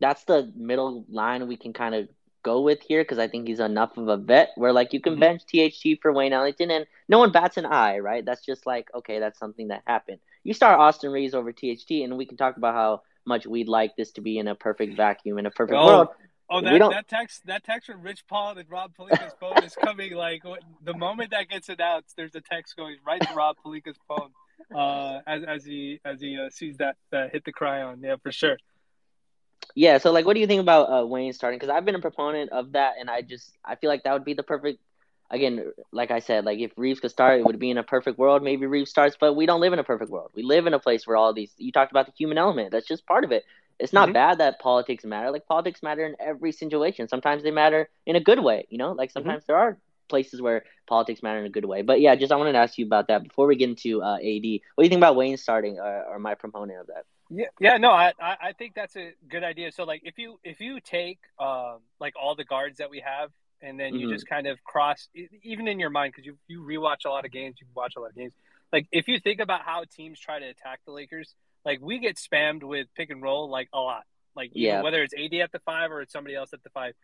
[0.00, 2.08] that's the middle line we can kind of
[2.42, 5.16] go with here because I think he's enough of a vet where like you can
[5.16, 5.38] mm-hmm.
[5.38, 8.24] bench THT for Wayne Ellington and no one bats an eye, right?
[8.24, 10.18] That's just like okay, that's something that happened.
[10.44, 13.96] You start Austin Reaves over THT, and we can talk about how much we'd like
[13.96, 16.08] this to be in a perfect vacuum in a perfect oh, world.
[16.50, 20.12] Oh, that, that text that text from Rich Paul and Rob Pelinka's phone is coming
[20.12, 20.42] like
[20.82, 22.14] the moment that gets announced.
[22.16, 24.30] There's a text going right to Rob Pelinka's phone
[24.74, 28.02] uh, as as he as he uh, sees that uh, hit the chyron.
[28.02, 28.58] Yeah, for sure.
[29.74, 31.58] Yeah, so like, what do you think about uh, Wayne starting?
[31.58, 34.24] Because I've been a proponent of that, and I just I feel like that would
[34.24, 34.80] be the perfect.
[35.32, 38.18] Again, like I said, like if Reaves could start, it would be in a perfect
[38.18, 38.42] world.
[38.42, 40.30] Maybe Reaves starts, but we don't live in a perfect world.
[40.34, 41.52] We live in a place where all these.
[41.56, 42.70] You talked about the human element.
[42.70, 43.44] That's just part of it.
[43.78, 44.12] It's not mm-hmm.
[44.12, 45.30] bad that politics matter.
[45.30, 47.08] Like politics matter in every situation.
[47.08, 48.66] Sometimes they matter in a good way.
[48.68, 49.20] You know, like mm-hmm.
[49.20, 49.52] sometimes mm-hmm.
[49.52, 49.78] there are
[50.08, 51.80] places where politics matter in a good way.
[51.80, 54.16] But yeah, just I wanted to ask you about that before we get into uh,
[54.16, 54.46] AD.
[54.74, 57.04] What do you think about Wayne starting, or, or my proponent of that?
[57.30, 59.72] Yeah, yeah, no, I I think that's a good idea.
[59.72, 63.30] So like if you if you take um like all the guards that we have
[63.62, 64.14] and then you mm-hmm.
[64.14, 65.08] just kind of cross
[65.42, 68.00] even in your mind because you you rewatch a lot of games, you watch a
[68.00, 68.34] lot of games.
[68.72, 71.34] Like if you think about how teams try to attack the Lakers,
[71.64, 74.02] like we get spammed with pick and roll like a lot.
[74.34, 74.82] Like yeah.
[74.82, 76.94] whether it's AD at the five or it's somebody else at the five,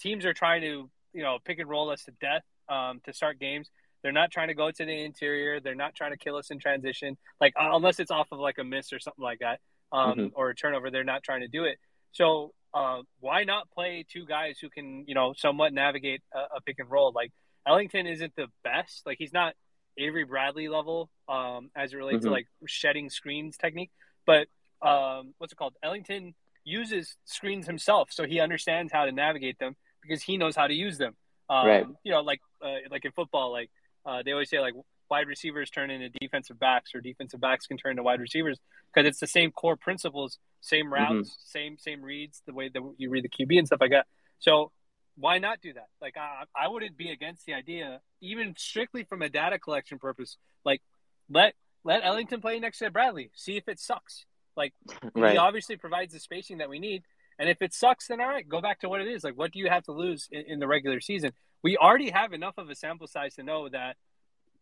[0.00, 3.38] teams are trying to you know pick and roll us to death um, to start
[3.38, 3.70] games.
[4.02, 5.60] They're not trying to go to the interior.
[5.60, 7.16] They're not trying to kill us in transition.
[7.40, 9.60] Like unless it's off of like a miss or something like that
[9.92, 10.26] um, mm-hmm.
[10.34, 10.90] or a turnover.
[10.90, 11.78] They're not trying to do it.
[12.12, 16.60] So uh, why not play two guys who can, you know, somewhat navigate a, a,
[16.60, 17.12] pick and roll?
[17.14, 17.32] Like
[17.66, 19.02] Ellington isn't the best.
[19.04, 19.54] Like he's not
[19.98, 22.28] Avery Bradley level um, as it relates mm-hmm.
[22.28, 23.90] to like shedding screens technique,
[24.26, 24.46] but
[24.80, 25.74] um, what's it called?
[25.82, 30.66] Ellington uses screens himself, so he understands how to navigate them because he knows how
[30.66, 31.14] to use them.
[31.48, 31.86] Um, right.
[32.04, 33.70] You know, like uh, like in football, like
[34.06, 34.74] uh, they always say, like
[35.12, 38.58] wide receivers turn into defensive backs, or defensive backs can turn into wide receivers
[38.88, 40.94] because it's the same core principles, same mm-hmm.
[40.94, 41.58] routes, mm-hmm.
[41.58, 44.06] same same reads, the way that you read the QB and stuff like that.
[44.38, 44.72] So
[45.16, 45.88] why not do that?
[46.00, 50.38] Like I, I wouldn't be against the idea, even strictly from a data collection purpose.
[50.64, 50.80] Like
[51.28, 51.52] let
[51.84, 54.24] let Ellington play next to Bradley, see if it sucks.
[54.56, 54.72] Like
[55.14, 55.32] right.
[55.32, 57.02] he obviously provides the spacing that we need.
[57.38, 59.24] And if it sucks, then all right, go back to what it is.
[59.24, 61.32] Like, what do you have to lose in, in the regular season?
[61.62, 63.96] We already have enough of a sample size to know that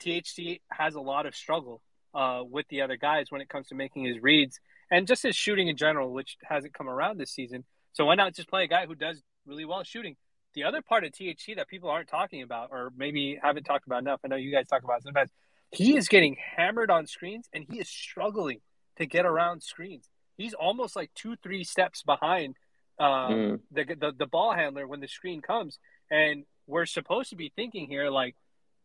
[0.01, 1.83] THT has a lot of struggle
[2.15, 4.59] uh, with the other guys when it comes to making his reads
[4.91, 7.65] and just his shooting in general, which hasn't come around this season.
[7.93, 10.17] So why not just play a guy who does really well shooting?
[10.55, 14.03] The other part of THT that people aren't talking about, or maybe haven't talked about
[14.03, 15.31] enough, I know you guys talk about sometimes,
[15.71, 18.61] he is getting hammered on screens and he is struggling
[18.97, 20.09] to get around screens.
[20.37, 22.57] He's almost like two, three steps behind
[23.01, 23.61] uh, mm.
[23.73, 25.79] the, the the ball handler when the screen comes,
[26.11, 28.37] and we're supposed to be thinking here like,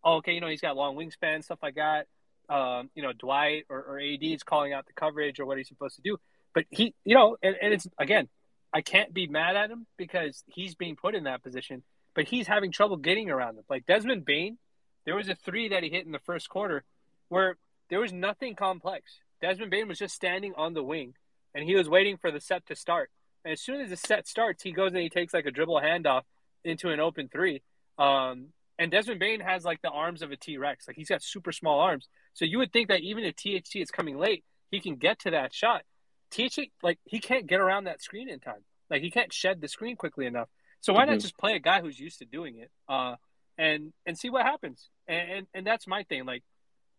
[0.05, 2.07] oh, okay, you know, he's got long wingspan, stuff like that.
[2.47, 5.67] Um, you know, Dwight or, or AD is calling out the coverage or what he's
[5.67, 6.17] supposed to do,
[6.53, 8.29] but he, you know, and, and it's again,
[8.71, 11.81] I can't be mad at him because he's being put in that position,
[12.13, 13.65] but he's having trouble getting around them.
[13.67, 14.59] Like Desmond Bane,
[15.05, 16.83] there was a three that he hit in the first quarter
[17.29, 17.57] where
[17.89, 19.19] there was nothing complex.
[19.41, 21.13] Desmond Bane was just standing on the wing
[21.53, 23.09] and he was waiting for the set to start.
[23.43, 25.81] And as soon as the set starts, he goes and he takes like a dribble
[25.81, 26.23] handoff
[26.63, 27.61] into an open three.
[27.97, 28.47] Um,
[28.77, 30.87] and Desmond Bane has like the arms of a T Rex.
[30.87, 32.07] Like he's got super small arms.
[32.33, 35.31] So you would think that even if THT is coming late, he can get to
[35.31, 35.83] that shot.
[36.31, 38.63] THT, like he can't get around that screen in time.
[38.89, 40.49] Like he can't shed the screen quickly enough.
[40.81, 41.13] So why mm-hmm.
[41.13, 43.15] not just play a guy who's used to doing it, uh,
[43.57, 44.89] and and see what happens.
[45.07, 46.25] And, and and that's my thing.
[46.25, 46.43] Like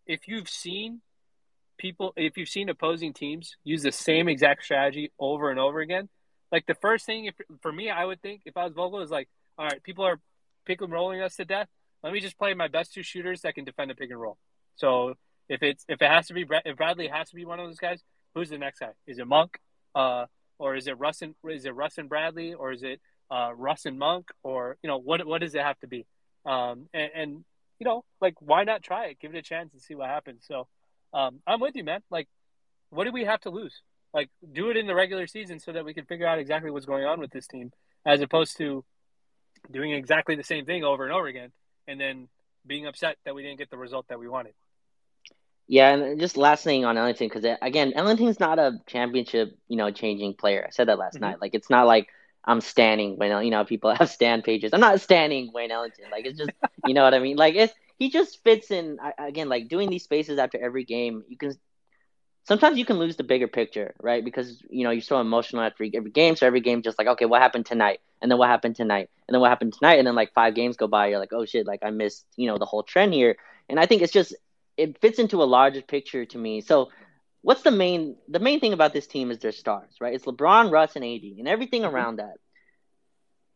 [0.07, 1.03] if you've seen
[1.79, 6.09] people, if you've seen opposing teams use the same exact strategy over and over again,
[6.51, 9.11] like the first thing if, for me, I would think if I was Vogel is
[9.11, 10.21] like, all right, people are
[10.67, 11.69] pick and rolling us to death.
[12.03, 14.37] Let me just play my best two shooters that can defend a pick and roll.
[14.77, 15.15] So
[15.49, 17.79] if it's if it has to be if Bradley has to be one of those
[17.79, 18.03] guys,
[18.35, 18.91] who's the next guy?
[19.07, 19.59] Is it Monk,
[19.95, 20.27] uh,
[20.59, 23.01] or is it Russ and is it Russ and Bradley, or is it
[23.31, 26.07] uh, Russ and Monk, or you know what what does it have to be?
[26.45, 27.45] Um, and, and
[27.79, 29.21] you know like why not try it?
[29.21, 30.45] Give it a chance and see what happens.
[30.47, 30.67] So
[31.13, 32.03] um, I'm with you, man.
[32.11, 32.29] Like,
[32.91, 33.83] what do we have to lose?
[34.13, 36.87] Like, do it in the regular season so that we can figure out exactly what's
[36.87, 37.73] going on with this team,
[38.05, 38.85] as opposed to
[39.71, 41.53] doing exactly the same thing over and over again,
[41.87, 42.29] and then
[42.67, 44.55] being upset that we didn't get the result that we wanted.
[45.69, 49.77] Yeah, and just last thing on Ellington, because uh, again, Ellington's not a championship, you
[49.77, 50.65] know, changing player.
[50.67, 51.25] I said that last mm-hmm.
[51.25, 51.41] night.
[51.41, 52.09] Like, it's not like
[52.45, 54.73] I'm standing when you know people have stand pages.
[54.73, 56.07] I'm not standing Wayne Ellington.
[56.11, 56.51] Like, it's just
[56.87, 57.37] you know what I mean.
[57.37, 61.37] Like, it's he just fits in again like doing these spaces after every game you
[61.37, 61.57] can
[62.47, 64.25] sometimes you can lose the bigger picture right?
[64.25, 66.37] Because you know you're so emotional after every game.
[66.37, 68.01] So every game just like okay what happened tonight?
[68.23, 69.11] And then what happened tonight?
[69.29, 69.99] And then what happened tonight?
[69.99, 72.47] And then like five games go by you're like oh shit like i missed you
[72.47, 73.37] know the whole trend here.
[73.69, 74.35] And i think it's just
[74.77, 76.61] it fits into a larger picture to me.
[76.61, 76.91] So
[77.43, 80.15] what's the main the main thing about this team is their stars right?
[80.15, 81.95] It's lebron russ and ad and everything mm-hmm.
[81.95, 82.37] around that.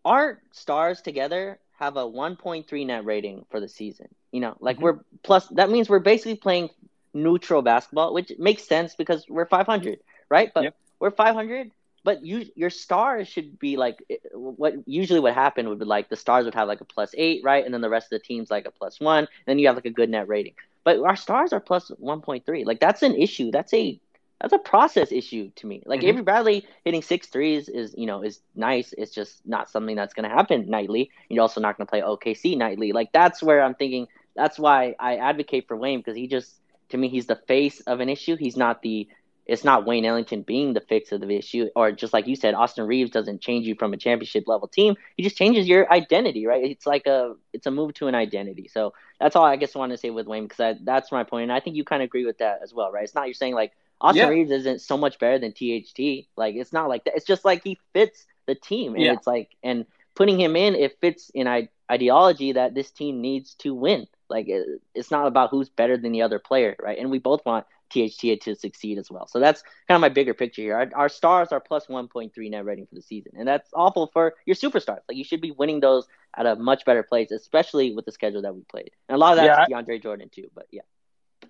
[0.04, 4.08] Our stars together have a 1.3 net rating for the season.
[4.32, 4.84] You know, like mm-hmm.
[4.84, 6.70] we're plus that means we're basically playing
[7.14, 10.50] neutral basketball, which makes sense because we're 500, right?
[10.54, 10.76] But yep.
[10.98, 11.70] we're 500,
[12.04, 13.98] but you your stars should be like
[14.32, 17.42] what usually what happened would be like the stars would have like a plus 8,
[17.44, 17.64] right?
[17.64, 19.86] And then the rest of the teams like a plus 1, then you have like
[19.86, 20.54] a good net rating.
[20.82, 22.64] But our stars are plus 1.3.
[22.64, 23.50] Like that's an issue.
[23.50, 24.00] That's a
[24.40, 25.82] that's a process issue to me.
[25.84, 26.08] Like mm-hmm.
[26.08, 28.94] Avery Bradley hitting six threes is, you know, is nice.
[28.96, 31.10] It's just not something that's going to happen nightly.
[31.28, 32.92] You're also not going to play OKC nightly.
[32.92, 34.08] Like that's where I'm thinking.
[34.34, 36.54] That's why I advocate for Wayne because he just,
[36.90, 38.36] to me, he's the face of an issue.
[38.36, 39.08] He's not the.
[39.46, 42.54] It's not Wayne Ellington being the fix of the issue, or just like you said,
[42.54, 44.94] Austin Reaves doesn't change you from a championship level team.
[45.16, 46.62] He just changes your identity, right?
[46.62, 48.68] It's like a, it's a move to an identity.
[48.68, 51.44] So that's all I guess I want to say with Wayne because that's my point,
[51.44, 53.02] and I think you kind of agree with that as well, right?
[53.02, 54.28] It's not you're saying like Austin yeah.
[54.28, 56.28] Reaves isn't so much better than THT.
[56.36, 57.16] Like it's not like that.
[57.16, 59.14] It's just like he fits the team, and yeah.
[59.14, 59.84] it's like and
[60.14, 64.06] putting him in, it fits in I- ideology that this team needs to win.
[64.30, 66.98] Like it, it's not about who's better than the other player, right?
[66.98, 69.26] And we both want THT to succeed as well.
[69.26, 70.76] So that's kind of my bigger picture here.
[70.76, 74.34] Our, our stars are plus 1.3 net rating for the season, and that's awful for
[74.46, 75.00] your superstars.
[75.08, 76.06] Like you should be winning those
[76.36, 78.92] at a much better place, especially with the schedule that we played.
[79.08, 80.50] And a lot of that's yeah, DeAndre Jordan too.
[80.54, 80.82] But yeah.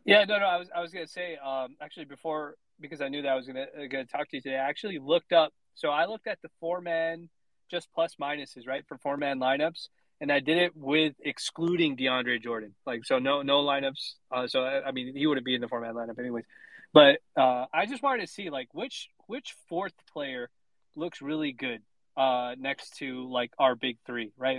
[0.04, 0.46] Yeah, no, no.
[0.46, 3.46] I was I was gonna say um, actually before because I knew that I was
[3.46, 4.56] gonna uh, gonna talk to you today.
[4.56, 5.52] I actually looked up.
[5.74, 7.28] So I looked at the four man
[7.70, 9.88] just plus minuses right for four man lineups,
[10.20, 12.74] and I did it with excluding DeAndre Jordan.
[12.86, 14.14] Like so, no no lineups.
[14.30, 16.44] Uh, so I, I mean, he wouldn't be in the format lineup anyways.
[16.92, 20.50] But uh, I just wanted to see like which which fourth player
[20.94, 21.80] looks really good
[22.16, 24.58] uh, next to like our big three, right?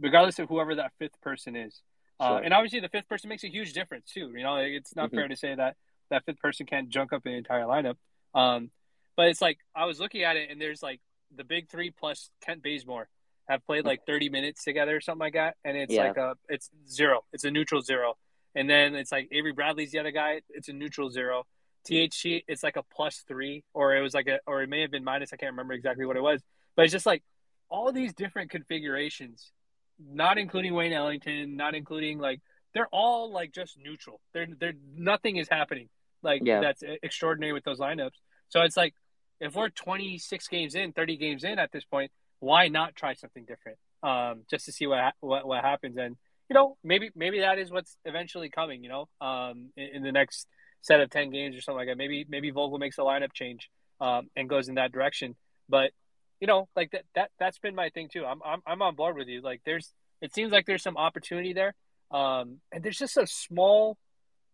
[0.00, 1.80] Regardless of whoever that fifth person is.
[2.18, 2.38] Uh, sure.
[2.44, 4.32] And obviously, the fifth person makes a huge difference too.
[4.36, 5.16] You know, it's not mm-hmm.
[5.16, 5.76] fair to say that
[6.10, 7.96] that fifth person can't junk up an entire lineup.
[8.34, 8.70] Um,
[9.16, 11.00] but it's like I was looking at it, and there's like
[11.34, 13.08] the big three plus Kent Bazemore
[13.50, 16.08] have played like 30 minutes together or something like that, and it's yeah.
[16.08, 17.20] like a it's zero.
[17.32, 18.14] It's a neutral zero.
[18.54, 20.40] And then it's like Avery Bradley's the other guy.
[20.50, 21.44] It's a neutral zero.
[21.84, 24.90] THT, it's like a plus three, or it was like a, or it may have
[24.90, 25.32] been minus.
[25.32, 26.42] I can't remember exactly what it was,
[26.76, 27.22] but it's just like
[27.68, 29.52] all these different configurations,
[29.98, 32.40] not including Wayne Ellington, not including like
[32.74, 34.20] they're all like just neutral.
[34.34, 35.88] They're they're nothing is happening
[36.22, 36.60] like yeah.
[36.60, 38.18] that's extraordinary with those lineups.
[38.48, 38.94] So it's like
[39.40, 42.10] if we're 26 games in, 30 games in at this point,
[42.40, 43.78] why not try something different?
[44.02, 46.16] Um, just to see what what what happens and
[46.50, 48.82] you know, maybe maybe that is what's eventually coming.
[48.82, 50.48] You know, um, in, in, the next
[50.80, 51.96] set of ten games or something like that.
[51.96, 53.70] Maybe maybe Vogel makes a lineup change
[54.00, 55.36] um, and goes in that direction.
[55.68, 55.92] But
[56.40, 58.24] you know, like that that that's been my thing too.
[58.26, 59.42] I'm I'm I'm on board with you.
[59.42, 61.72] Like there's it seems like there's some opportunity there,
[62.10, 63.96] um, and there's just some small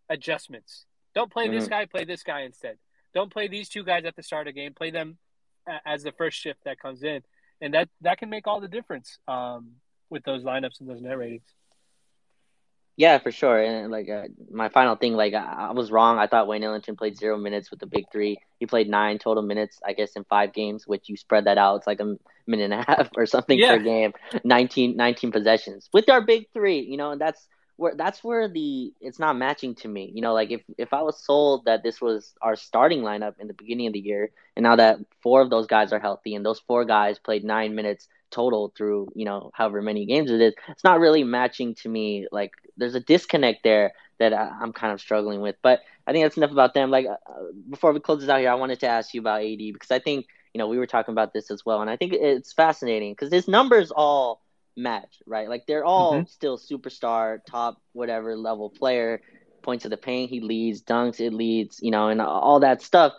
[0.07, 0.85] adjustments.
[1.15, 1.55] Don't play mm-hmm.
[1.57, 1.85] this guy.
[1.85, 2.77] Play this guy instead.
[3.15, 4.75] Don't play these two guys at the start of the game.
[4.75, 5.17] Play them
[5.83, 7.21] as the first shift that comes in,
[7.61, 9.73] and that that can make all the difference um,
[10.09, 11.43] with those lineups and those net ratings.
[12.97, 13.61] Yeah, for sure.
[13.61, 16.17] And like uh, my final thing, like I, I, was wrong.
[16.17, 18.37] I thought Wayne Ellington played zero minutes with the big three.
[18.59, 21.75] He played nine total minutes, I guess, in five games, which you spread that out.
[21.75, 22.15] It's like a
[22.47, 23.77] minute and a half or something yeah.
[23.77, 24.13] per game.
[24.43, 27.47] 19, 19 possessions with our big three, you know, and that's
[27.77, 30.11] where that's where the it's not matching to me.
[30.13, 33.47] You know, like if if I was sold that this was our starting lineup in
[33.47, 36.45] the beginning of the year, and now that four of those guys are healthy and
[36.45, 40.53] those four guys played nine minutes total through you know however many games it is
[40.67, 42.27] it's not really matching to me.
[42.31, 45.55] Like there's a disconnect there that I, am kind of struggling with.
[45.61, 46.89] But i think that's enough about them.
[46.89, 47.15] Like uh,
[47.69, 49.99] before we close this out here i wanted to ask you about ad because i
[49.99, 53.11] think you know we were talking about this as well and i think it's fascinating
[53.11, 54.41] because his numbers all
[54.77, 56.27] match right like they're all mm-hmm.
[56.27, 59.21] still superstar top whatever level player
[59.63, 63.13] points of the paint he leads dunks it leads you know and all that stuff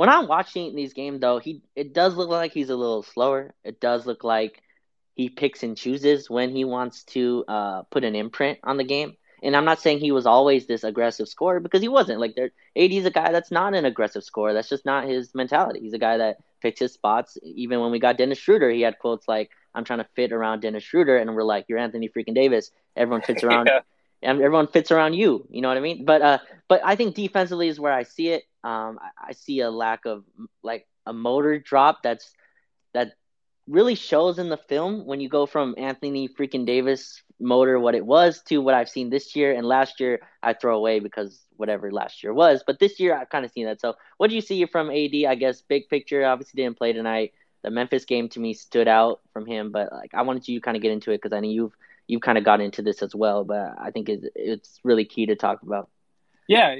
[0.00, 3.54] when I'm watching these games, though, he it does look like he's a little slower.
[3.62, 4.62] It does look like
[5.14, 9.18] he picks and chooses when he wants to uh, put an imprint on the game.
[9.42, 12.18] And I'm not saying he was always this aggressive scorer because he wasn't.
[12.18, 14.54] Like, there, AD's a guy that's not an aggressive scorer.
[14.54, 15.80] That's just not his mentality.
[15.80, 17.36] He's a guy that picks his spots.
[17.42, 20.60] Even when we got Dennis Schroeder, he had quotes like, "I'm trying to fit around
[20.60, 22.70] Dennis Schroeder," and we're like, "You're Anthony freaking Davis.
[22.96, 23.80] Everyone fits around." yeah.
[24.22, 26.04] Everyone fits around you, you know what I mean?
[26.04, 28.42] But uh, but I think defensively is where I see it.
[28.62, 30.24] Um, I, I see a lack of
[30.62, 32.30] like a motor drop that's
[32.92, 33.12] that
[33.66, 38.04] really shows in the film when you go from Anthony freaking Davis motor what it
[38.04, 41.90] was to what I've seen this year and last year I throw away because whatever
[41.90, 44.42] last year was but this year I've kind of seen that so what do you
[44.42, 47.32] see from AD I guess big picture obviously didn't play tonight
[47.62, 50.64] the Memphis game to me stood out from him but like I wanted you to
[50.64, 51.74] kind of get into it because I know you've
[52.06, 55.26] you've kind of got into this as well but I think it's, it's really key
[55.26, 55.88] to talk about
[56.48, 56.76] yeah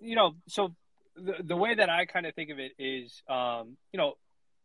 [0.00, 0.74] you know so
[1.22, 4.14] the, the way that I kind of think of it is, um, you know,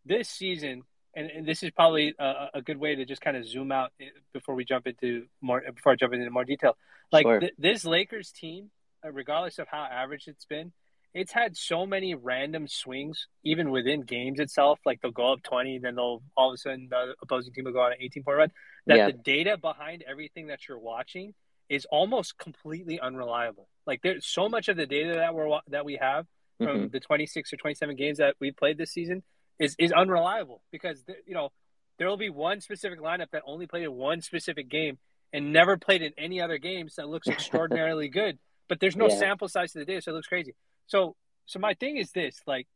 [0.05, 0.83] this season,
[1.15, 3.91] and, and this is probably a, a, good way to just kind of zoom out
[4.33, 6.75] before we jump into more, before I jump into more detail.
[7.11, 7.39] Like sure.
[7.39, 8.71] th- this Lakers team,
[9.05, 10.71] uh, regardless of how average it's been,
[11.13, 14.79] it's had so many random swings, even within games itself.
[14.85, 17.71] Like they'll go up 20, then they'll all of a sudden the opposing team will
[17.71, 18.51] go on an 18 point run.
[18.87, 19.05] That yeah.
[19.07, 21.33] the data behind everything that you're watching
[21.69, 23.67] is almost completely unreliable.
[23.85, 26.25] Like there's so much of the data that we're that we have
[26.57, 26.87] from mm-hmm.
[26.91, 29.23] the 26 or 27 games that we played this season
[29.59, 31.49] is is unreliable because you know
[31.97, 34.97] there will be one specific lineup that only played in one specific game
[35.31, 39.17] and never played in any other games that looks extraordinarily good but there's no yeah.
[39.17, 40.55] sample size to the data so it looks crazy
[40.87, 41.15] so
[41.45, 42.67] so my thing is this like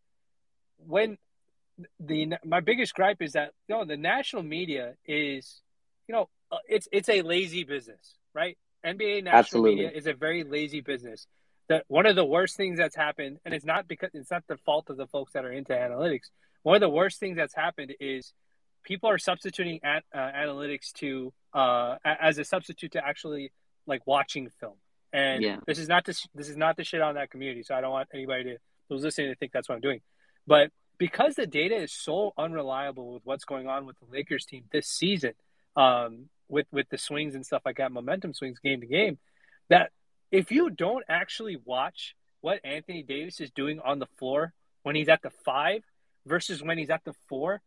[0.78, 1.18] when
[2.00, 5.62] the my biggest gripe is that you know the national media is
[6.08, 9.76] you know uh, it's it's a lazy business right NBA national Absolutely.
[9.76, 11.28] media is a very lazy business
[11.68, 14.58] that one of the worst things that's happened, and it's not because it's not the
[14.58, 16.30] fault of the folks that are into analytics.
[16.64, 18.34] One of the worst things that's happened is
[18.84, 23.52] people are substituting at, uh, analytics to uh, as a substitute to actually
[23.86, 24.76] like watching film.
[25.14, 25.58] And yeah.
[25.66, 27.64] this is not this this is not the shit on that community.
[27.64, 28.58] So I don't want anybody to
[28.90, 30.02] who's listening to think that's what I'm doing.
[30.46, 34.64] But because the data is so unreliable with what's going on with the Lakers team
[34.72, 35.34] this season,
[35.76, 39.18] um, with with the swings and stuff like that, momentum swings game to game,
[39.70, 39.92] that
[40.32, 44.54] if you don't actually watch what Anthony Davis is doing on the floor
[44.84, 45.84] when he's at the five
[46.26, 47.62] versus when he's at the four,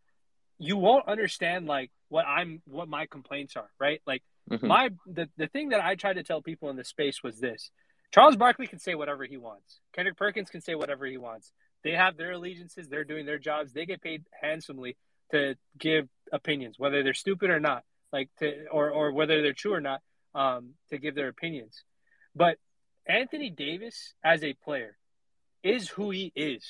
[0.59, 4.01] you won't understand like what I'm what my complaints are, right?
[4.07, 4.67] Like mm-hmm.
[4.67, 7.71] my the, the thing that I tried to tell people in the space was this.
[8.13, 9.81] Charles Barkley can say whatever he wants.
[9.95, 11.53] Kendrick Perkins can say whatever he wants.
[11.85, 12.89] They have their allegiances.
[12.89, 13.73] They're doing their jobs.
[13.73, 14.97] They get paid handsomely
[15.31, 19.75] to give opinions, whether they're stupid or not, like to or or whether they're true
[19.75, 20.01] or not,
[20.35, 21.85] um, to give their opinions.
[22.35, 22.57] But
[23.07, 24.97] Anthony Davis as a player
[25.63, 26.65] is who he is,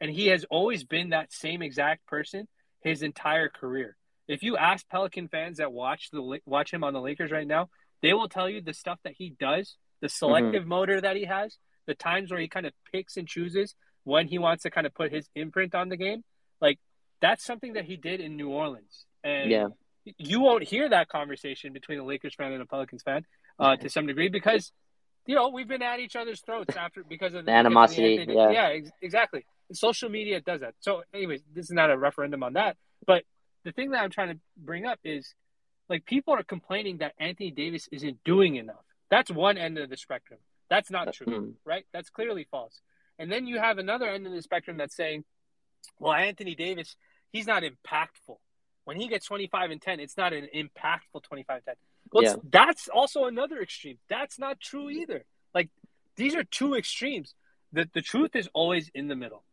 [0.00, 2.48] and he has always been that same exact person
[2.82, 3.96] his entire career.
[4.30, 7.68] If you ask Pelican fans that watch the watch him on the Lakers right now,
[8.00, 10.68] they will tell you the stuff that he does, the selective mm-hmm.
[10.68, 13.74] motor that he has, the times where he kind of picks and chooses
[14.04, 16.22] when he wants to kind of put his imprint on the game.
[16.60, 16.78] Like
[17.20, 19.04] that's something that he did in New Orleans.
[19.24, 19.66] And yeah.
[20.16, 23.26] you won't hear that conversation between a Lakers fan and a Pelicans fan
[23.58, 24.70] uh, to some degree because
[25.26, 28.24] you know we've been at each other's throats after because of the animosity.
[28.24, 29.44] The yeah, yeah, ex- exactly.
[29.68, 30.74] And social media does that.
[30.78, 32.76] So, anyways, this is not a referendum on that,
[33.06, 33.24] but
[33.64, 35.34] the thing that I'm trying to bring up is
[35.88, 38.84] like people are complaining that Anthony Davis isn't doing enough.
[39.10, 40.38] That's one end of the spectrum.
[40.68, 41.52] That's not true, mm.
[41.64, 41.84] right?
[41.92, 42.80] That's clearly false.
[43.18, 45.24] And then you have another end of the spectrum that's saying,
[45.98, 46.96] well, Anthony Davis,
[47.32, 48.36] he's not impactful.
[48.84, 51.74] When he gets 25 and 10, it's not an impactful 25 and 10.
[52.12, 52.34] Well, yeah.
[52.50, 53.98] that's also another extreme.
[54.08, 55.24] That's not true either.
[55.54, 55.70] Like
[56.16, 57.34] these are two extremes.
[57.72, 59.44] The the truth is always in the middle.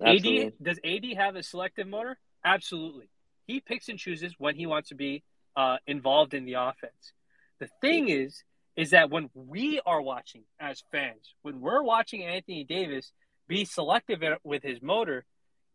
[0.00, 0.46] Absolutely.
[0.46, 2.18] AD does AD have a selective motor?
[2.44, 3.08] Absolutely.
[3.46, 5.22] He picks and chooses when he wants to be
[5.56, 7.12] uh, involved in the offense.
[7.60, 8.42] The thing is,
[8.76, 13.12] is that when we are watching as fans, when we're watching Anthony Davis
[13.48, 15.24] be selective with his motor,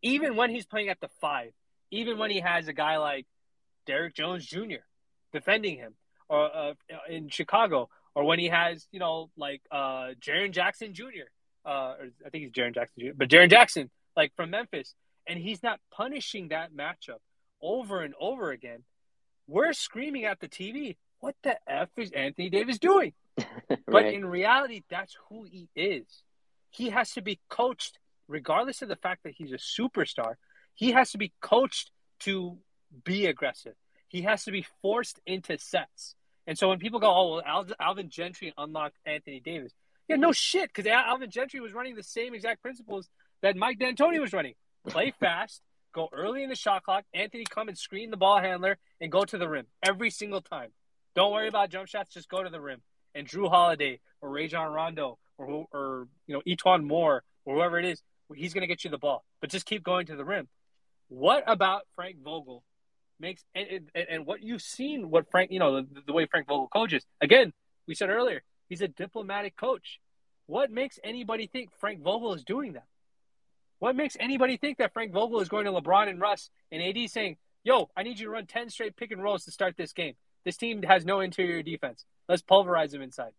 [0.01, 1.51] even when he's playing at the five,
[1.91, 3.25] even when he has a guy like
[3.85, 4.83] Derrick Jones Jr.
[5.31, 5.93] defending him,
[6.29, 6.73] or uh,
[7.09, 11.29] in Chicago, or when he has you know like uh, Jaren Jackson Jr.
[11.65, 11.93] Uh,
[12.25, 13.13] I think he's Jaren Jackson Jr.
[13.15, 14.93] But Jaren Jackson, like from Memphis,
[15.27, 17.19] and he's not punishing that matchup
[17.61, 18.83] over and over again.
[19.47, 23.13] We're screaming at the TV, what the F is Anthony Davis doing?
[23.37, 23.79] right.
[23.87, 26.05] But in reality, that's who he is.
[26.69, 27.97] He has to be coached,
[28.27, 30.35] regardless of the fact that he's a superstar,
[30.75, 32.57] he has to be coached to
[33.03, 33.73] be aggressive.
[34.07, 36.15] He has to be forced into sets.
[36.45, 39.73] And so when people go, oh, well, Alvin Gentry unlocked Anthony Davis.
[40.07, 43.09] Yeah, no shit, because Alvin Gentry was running the same exact principles
[43.41, 44.53] that Mike D'Antoni was running.
[44.87, 45.61] Play fast,
[45.97, 47.03] go early in the shot clock.
[47.13, 50.69] Anthony come and screen the ball handler and go to the rim every single time.
[51.15, 52.13] Don't worry about jump shots.
[52.13, 52.81] Just go to the rim.
[53.15, 57.85] And Jrue Holiday or Rajon Rondo or or you know E'Twaun Moore or whoever it
[57.85, 58.03] is,
[58.35, 59.25] he's going to get you the ball.
[59.41, 60.47] But just keep going to the rim.
[61.09, 62.63] What about Frank Vogel
[63.19, 65.09] makes and, and, and what you've seen?
[65.09, 67.03] What Frank, you know, the, the way Frank Vogel coaches.
[67.21, 67.53] Again,
[67.87, 69.99] we said earlier, he's a diplomatic coach.
[70.45, 72.85] What makes anybody think Frank Vogel is doing that?
[73.79, 77.09] What makes anybody think that Frank Vogel is going to LeBron and Russ and AD
[77.09, 79.93] saying, "Yo, I need you to run ten straight pick and rolls to start this
[79.93, 80.15] game"?
[80.45, 82.05] This team has no interior defense.
[82.27, 83.33] Let's pulverize them inside.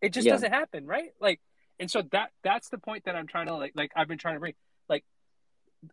[0.00, 0.32] It just yeah.
[0.32, 1.12] doesn't happen, right?
[1.20, 1.40] Like,
[1.78, 3.72] and so that that's the point that I'm trying to like.
[3.74, 4.54] Like I've been trying to bring,
[4.88, 5.04] like,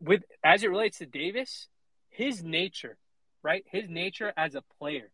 [0.02, 1.68] with as it relates to Davis,
[2.10, 2.98] his nature,
[3.44, 3.64] right?
[3.72, 5.12] His nature as a player,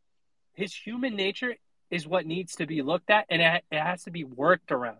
[0.53, 1.55] his human nature
[1.91, 4.97] is what needs to be looked at, and it, it has to be worked around.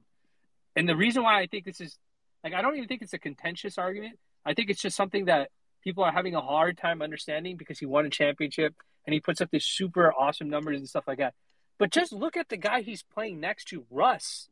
[0.76, 1.98] And the reason why I think this is
[2.46, 4.18] like I don't even think it's a contentious argument.
[4.46, 5.50] I think it's just something that
[5.84, 8.76] people are having a hard time understanding because he won a championship
[9.06, 11.34] and he puts up these super awesome numbers and stuff like that.
[11.80, 14.50] But just look at the guy he's playing next to, Russ.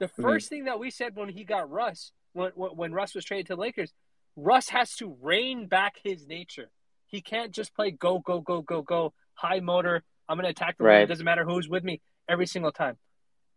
[0.00, 0.38] The 1st mm-hmm.
[0.38, 3.92] thing that we said when he got Russ, when, when Russ was traded to Lakers,
[4.36, 6.70] Russ has to rein back his nature.
[7.06, 10.02] He can't just play go, go, go, go, go, high motor.
[10.28, 11.02] I'm going to attack the right.
[11.02, 12.96] It doesn't matter who's with me every single time.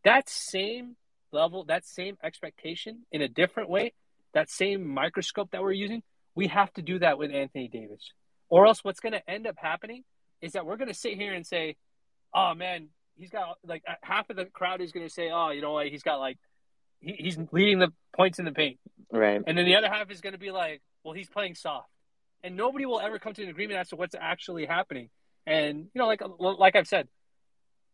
[0.03, 0.97] That same
[1.32, 3.93] level, that same expectation in a different way,
[4.34, 6.03] that same microscope that we're using,
[6.36, 8.11] we have to do that with Anthony Davis.
[8.49, 10.03] Or else what's going to end up happening
[10.41, 11.75] is that we're going to sit here and say,
[12.34, 15.49] oh man, he's got like uh, half of the crowd is going to say, oh,
[15.49, 16.38] you know what, he's got like
[16.99, 18.80] he, he's leading the points in the paint,
[19.11, 19.41] right?
[19.45, 21.89] And then the other half is going to be like, well, he's playing soft,
[22.43, 25.09] and nobody will ever come to an agreement as to what's actually happening.
[25.45, 27.07] And you know, like like I've said,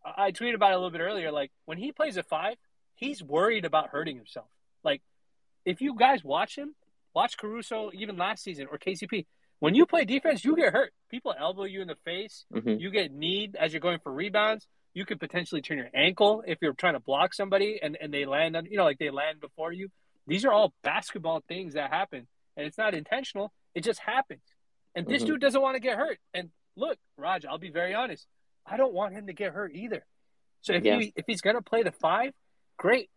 [0.05, 1.31] I tweeted about it a little bit earlier.
[1.31, 2.55] Like when he plays a five,
[3.03, 4.47] he's worried about hurting himself.
[4.83, 5.01] Like
[5.65, 6.75] if you guys watch him,
[7.13, 9.25] watch Caruso even last season or KCP.
[9.59, 10.91] When you play defense, you get hurt.
[11.09, 12.45] People elbow you in the face.
[12.53, 12.79] Mm-hmm.
[12.79, 14.67] You get kneed as you're going for rebounds.
[14.93, 18.25] You could potentially turn your ankle if you're trying to block somebody and, and they
[18.25, 19.89] land on, you know, like they land before you.
[20.27, 22.27] These are all basketball things that happen.
[22.57, 23.51] And it's not intentional.
[23.73, 24.43] It just happens.
[24.95, 25.33] And this mm-hmm.
[25.33, 26.19] dude doesn't want to get hurt.
[26.33, 28.27] And look, Raj, I'll be very honest.
[28.65, 30.05] I don't want him to get hurt either.
[30.61, 30.97] So if yeah.
[30.97, 32.31] he if he's gonna play the five,
[32.83, 33.09] great.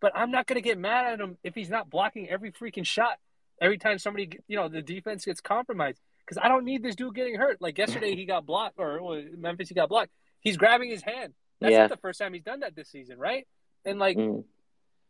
[0.00, 3.18] But I'm not gonna get mad at him if he's not blocking every freaking shot
[3.60, 6.00] every time somebody, you know, the defense gets compromised.
[6.24, 7.60] Because I don't need this dude getting hurt.
[7.60, 10.10] Like yesterday, he got blocked, or well, Memphis, he got blocked.
[10.40, 11.34] He's grabbing his hand.
[11.60, 11.80] That's yeah.
[11.80, 13.46] not the first time he's done that this season, right?
[13.84, 14.44] And like, mm.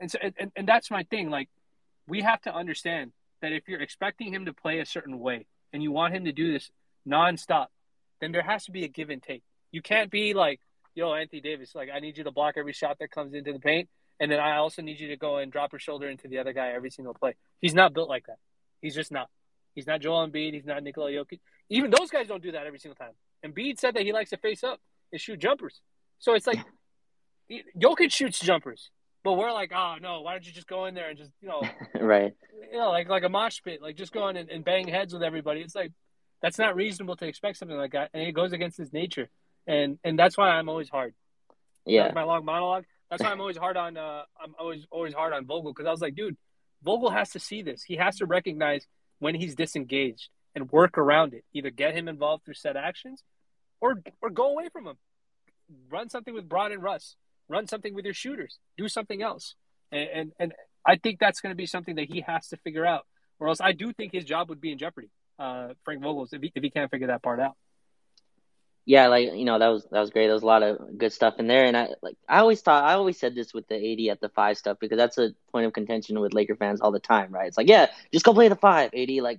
[0.01, 1.31] and so and, and that's my thing.
[1.31, 1.49] Like,
[2.09, 5.83] we have to understand that if you're expecting him to play a certain way and
[5.83, 6.71] you want him to do this
[7.07, 7.67] nonstop,
[8.21, 9.43] then there has to be a give and take.
[9.71, 10.61] You can't be like,
[10.95, 13.61] yo, Anthony Davis, like I need you to block every shot that comes into the
[13.61, 13.89] paint,
[14.21, 16.53] and then I also need you to go and drop your shoulder into the other
[16.53, 17.35] guy every single play.
[17.61, 18.37] He's not built like that.
[18.83, 19.29] He's just not.
[19.75, 20.53] He's not Joel Embiid.
[20.53, 21.41] He's not Nikola Jokic.
[21.71, 23.13] Even those guys don't do that every single time.
[23.45, 24.79] Embiid said that he likes to face up
[25.11, 25.81] and shoot jumpers.
[26.19, 26.59] So it's like
[27.81, 28.91] Jokic shoots jumpers,
[29.25, 31.49] but we're like, oh no, why don't you just go in there and just you
[31.49, 31.63] know,
[32.01, 32.35] right?
[32.73, 35.13] You know, like like a mosh pit, like just go in and, and bang heads
[35.13, 35.61] with everybody.
[35.61, 35.93] It's like
[36.43, 39.31] that's not reasonable to expect something like that, and it goes against his nature,
[39.67, 41.15] and and that's why I'm always hard.
[41.87, 42.85] Yeah, my long monologue.
[43.11, 43.97] That's why I'm always hard on.
[43.97, 46.37] Uh, I'm always always hard on Vogel because I was like, dude,
[46.83, 47.83] Vogel has to see this.
[47.83, 48.87] He has to recognize
[49.19, 51.45] when he's disengaged and work around it.
[51.53, 53.23] Either get him involved through set actions,
[53.81, 54.97] or or go away from him.
[55.91, 57.17] Run something with Bron and Russ.
[57.49, 58.59] Run something with your shooters.
[58.79, 59.57] Do something else.
[59.91, 60.55] And and, and
[60.87, 63.07] I think that's going to be something that he has to figure out,
[63.39, 66.43] or else I do think his job would be in jeopardy uh, Frank Vogel's if
[66.43, 67.57] he, if he can't figure that part out.
[68.91, 70.27] Yeah, like you know that was that was great.
[70.27, 72.83] There was a lot of good stuff in there, and I like I always thought
[72.83, 75.67] I always said this with the AD at the five stuff because that's a point
[75.67, 77.47] of contention with Laker fans all the time, right?
[77.47, 79.11] It's like yeah, just go play the five, AD.
[79.23, 79.39] Like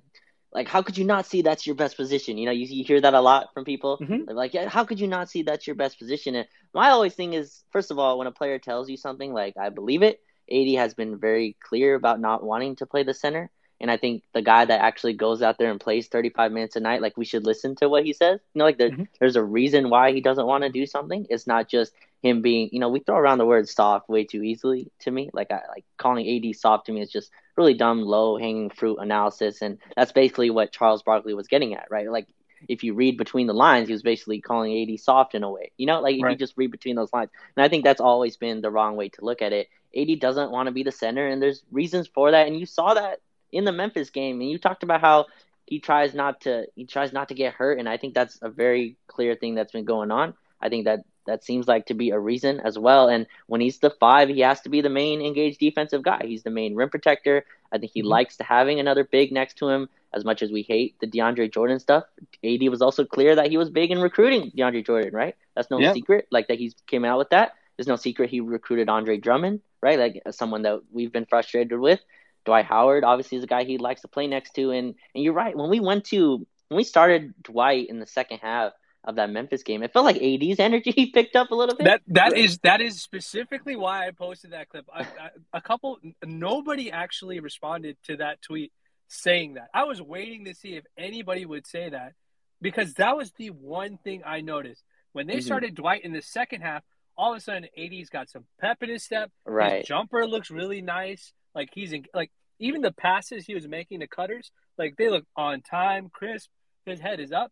[0.54, 2.38] like how could you not see that's your best position?
[2.38, 3.98] You know, you, you hear that a lot from people.
[3.98, 4.32] Mm-hmm.
[4.32, 6.34] like, yeah, how could you not see that's your best position?
[6.36, 9.58] And my always thing is, first of all, when a player tells you something, like
[9.58, 10.22] I believe it.
[10.50, 13.52] AD has been very clear about not wanting to play the center.
[13.82, 16.80] And I think the guy that actually goes out there and plays 35 minutes a
[16.80, 18.40] night, like we should listen to what he says.
[18.54, 19.04] You know, like there, mm-hmm.
[19.20, 21.26] there's a reason why he doesn't want to do something.
[21.30, 24.44] It's not just him being, you know, we throw around the word soft way too
[24.44, 25.32] easily to me.
[25.34, 28.98] Like I like calling AD soft to me is just really dumb, low hanging fruit
[29.00, 29.64] analysis.
[29.64, 32.10] And that's basically what Charles Barkley was getting at, right?
[32.10, 32.28] Like
[32.70, 35.72] if you read between the lines, he was basically calling AD soft in a way.
[35.78, 36.32] You know, like if right.
[36.32, 37.32] you just read between those lines.
[37.56, 39.70] And I think that's always been the wrong way to look at it.
[39.98, 42.48] AD doesn't want to be the center, and there's reasons for that.
[42.48, 43.20] And you saw that
[43.52, 45.28] in the Memphis game, and you talked about how
[45.66, 48.50] he tries not to he tries not to get hurt, and I think that's a
[48.50, 50.34] very clear thing that's been going on.
[50.62, 53.08] I think that that seems like to be a reason as well.
[53.08, 56.24] And when he's the five, he has to be the main engaged defensive guy.
[56.26, 57.46] He's the main rim protector.
[57.72, 58.10] I think he mm-hmm.
[58.10, 59.90] likes to having another big next to him.
[60.14, 62.04] As much as we hate the DeAndre Jordan stuff,
[62.44, 65.14] AD was also clear that he was big in recruiting DeAndre Jordan.
[65.14, 65.36] Right?
[65.56, 65.94] That's no yeah.
[65.94, 66.28] secret.
[66.32, 67.54] Like that he came out with that.
[67.78, 69.62] There's no secret he recruited Andre Drummond.
[69.82, 69.98] Right?
[69.98, 72.02] Like someone that we've been frustrated with.
[72.46, 75.34] Dwight Howard obviously is a guy he likes to play next to, and and you're
[75.34, 75.56] right.
[75.56, 78.74] When we went to when we started Dwight in the second half
[79.04, 81.86] of that Memphis game, it felt like AD's energy picked up a little bit.
[81.86, 84.86] That that is that is specifically why I posted that clip.
[84.94, 88.72] I, I, a couple nobody actually responded to that tweet
[89.08, 89.68] saying that.
[89.74, 92.14] I was waiting to see if anybody would say that
[92.62, 95.42] because that was the one thing I noticed when they mm-hmm.
[95.42, 96.84] started Dwight in the second half.
[97.18, 99.30] All of a sudden, AD's got some pep in his step.
[99.46, 101.34] Right, his jumper looks really nice.
[101.54, 105.26] Like he's in, like even the passes he was making to cutters, like they look
[105.36, 106.50] on time, crisp.
[106.86, 107.52] His head is up.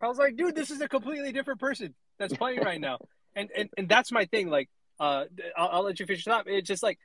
[0.00, 2.98] I was like, dude, this is a completely different person that's playing right now,
[3.36, 4.48] and and and that's my thing.
[4.48, 4.68] Like,
[4.98, 5.24] uh,
[5.56, 6.46] I'll, I'll let you finish it up.
[6.46, 6.98] It's just like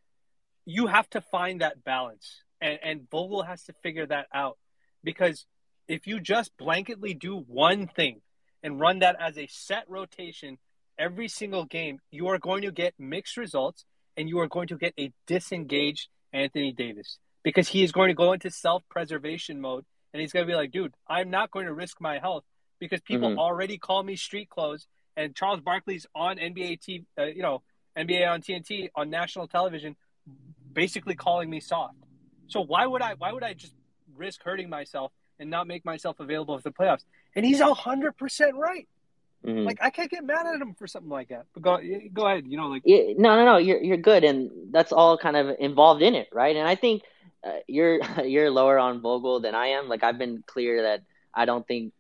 [0.66, 4.58] you have to find that balance, and and Vogel has to figure that out
[5.04, 5.46] because
[5.88, 8.22] if you just blanketly do one thing
[8.64, 10.58] and run that as a set rotation
[10.98, 13.86] every single game, you are going to get mixed results
[14.22, 18.14] and you are going to get a disengaged Anthony Davis because he is going to
[18.14, 21.66] go into self preservation mode and he's going to be like, dude, I'm not going
[21.66, 22.44] to risk my health
[22.80, 23.40] because people mm-hmm.
[23.40, 24.86] already call me street clothes.
[25.18, 27.64] And Charles Barkley's on NBA TV, uh, you know,
[27.98, 29.96] NBA on TNT on national television,
[30.72, 31.96] basically calling me soft.
[32.48, 33.16] So why would I?
[33.16, 33.74] Why would I just
[34.16, 37.04] risk hurting myself and not make myself available for the playoffs?
[37.36, 38.88] And he's hundred percent right.
[39.46, 39.66] Mm-hmm.
[39.66, 41.46] Like I can't get mad at him for something like that.
[41.54, 41.80] But go
[42.14, 42.46] go ahead.
[42.48, 43.58] You know, like yeah, no, no, no.
[43.58, 46.56] You're you're good, and that's all kind of involved in it, right?
[46.56, 47.02] And I think
[47.44, 49.90] uh, you're you're lower on Vogel than I am.
[49.90, 51.94] Like I've been clear that I don't think.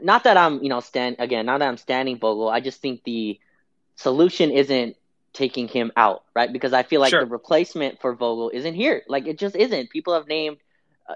[0.00, 1.46] Not that I'm, you know, stand again.
[1.46, 2.48] Not that I'm standing Vogel.
[2.48, 3.40] I just think the
[3.96, 4.96] solution isn't
[5.32, 6.52] taking him out, right?
[6.52, 7.24] Because I feel like sure.
[7.24, 9.02] the replacement for Vogel isn't here.
[9.08, 9.90] Like it just isn't.
[9.90, 10.58] People have named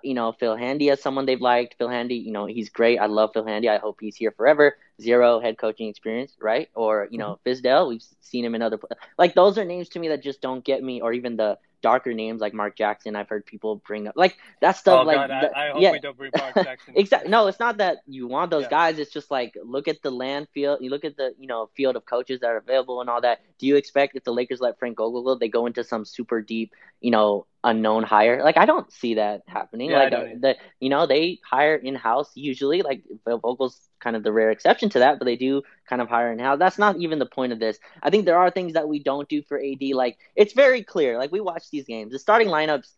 [0.02, 1.74] you know, Phil Handy as someone they've liked.
[1.78, 2.98] Phil Handy, you know, he's great.
[2.98, 3.68] I love Phil Handy.
[3.68, 4.76] I hope he's here forever.
[5.00, 6.68] Zero head coaching experience, right?
[6.74, 7.66] Or you know, mm-hmm.
[7.66, 7.88] Fizdale.
[7.88, 8.78] We've seen him in other
[9.18, 11.00] like those are names to me that just don't get me.
[11.00, 13.14] Or even the darker names like Mark Jackson.
[13.14, 15.00] I've heard people bring up like that stuff.
[15.02, 15.92] Oh, like, God, I, I, hope yeah.
[15.92, 16.94] we don't bring Mark Jackson.
[16.96, 17.30] exactly.
[17.30, 18.70] No, it's not that you want those yeah.
[18.70, 18.98] guys.
[18.98, 20.78] It's just like look at the land field.
[20.80, 23.40] You look at the you know field of coaches that are available and all that.
[23.58, 26.40] Do you expect if the Lakers let Frank Vogel go, they go into some super
[26.40, 28.42] deep, you know, unknown hire.
[28.42, 29.90] Like I don't see that happening.
[29.90, 32.82] Yeah, like uh, the you know they hire in house usually.
[32.82, 36.32] Like Vogel's kind of the rare exception to that, but they do kind of hire
[36.32, 36.58] in house.
[36.58, 37.78] That's not even the point of this.
[38.02, 39.82] I think there are things that we don't do for AD.
[39.94, 41.18] Like it's very clear.
[41.18, 42.90] Like we watch these games, the starting lineups,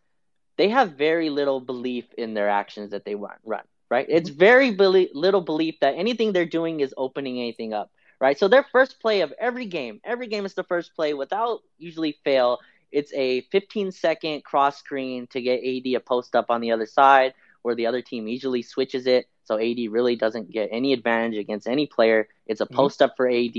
[0.56, 3.36] they have very little belief in their actions that they run.
[3.44, 4.06] Run right.
[4.08, 4.38] It's mm-hmm.
[4.38, 7.90] very belie- little belief that anything they're doing is opening anything up.
[8.20, 8.38] Right.
[8.38, 12.16] So their first play of every game, every game is the first play without usually
[12.24, 12.58] fail
[12.94, 16.86] it's a 15 second cross screen to get AD a post up on the other
[16.86, 19.26] side, where the other team usually switches it.
[19.44, 22.28] So AD really doesn't get any advantage against any player.
[22.46, 22.76] It's a mm-hmm.
[22.76, 23.56] post up for AD.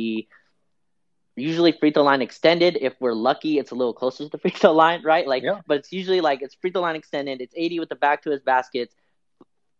[1.36, 2.78] Usually free throw line extended.
[2.80, 5.28] If we're lucky, it's a little closer to the free throw line, right?
[5.28, 5.60] Like, yeah.
[5.68, 7.42] but it's usually like it's free throw line extended.
[7.42, 8.96] It's AD with the back to his baskets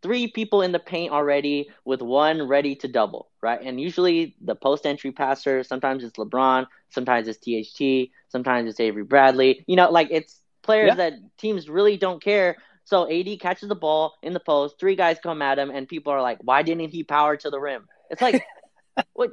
[0.02, 3.62] three people in the paint already with one ready to double, right?
[3.62, 9.04] And usually the post entry passer, sometimes it's LeBron, sometimes it's THT, sometimes it's Avery
[9.04, 9.64] Bradley.
[9.68, 10.96] You know, like it's players yeah.
[10.96, 12.58] that teams really don't care.
[12.84, 16.14] So AD catches the ball in the post, three guys come at him, and people
[16.14, 17.88] are like, why didn't he power to the rim?
[18.12, 18.46] It's like,
[19.14, 19.32] what,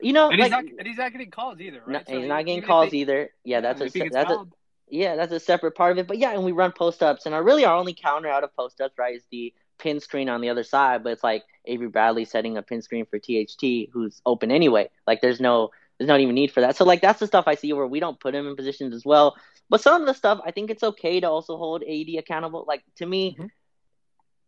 [0.00, 1.92] you know, and, like, he's not, and he's not getting calls either, right?
[1.92, 3.30] No, so he's not getting calls they, either.
[3.44, 4.46] Yeah, that's a that's a
[4.88, 6.06] yeah, that's a separate part of it.
[6.06, 8.54] But yeah, and we run post ups, and our really our only counter out of
[8.54, 11.88] post ups, right, is the pin screen on the other side, but it's like Avery
[11.88, 14.90] Bradley setting a pin screen for THT who's open anyway.
[15.06, 16.76] Like there's no there's not even need for that.
[16.76, 19.04] So like that's the stuff I see where we don't put him in positions as
[19.04, 19.36] well.
[19.68, 22.64] But some of the stuff I think it's okay to also hold AD accountable.
[22.66, 23.46] Like to me, mm-hmm.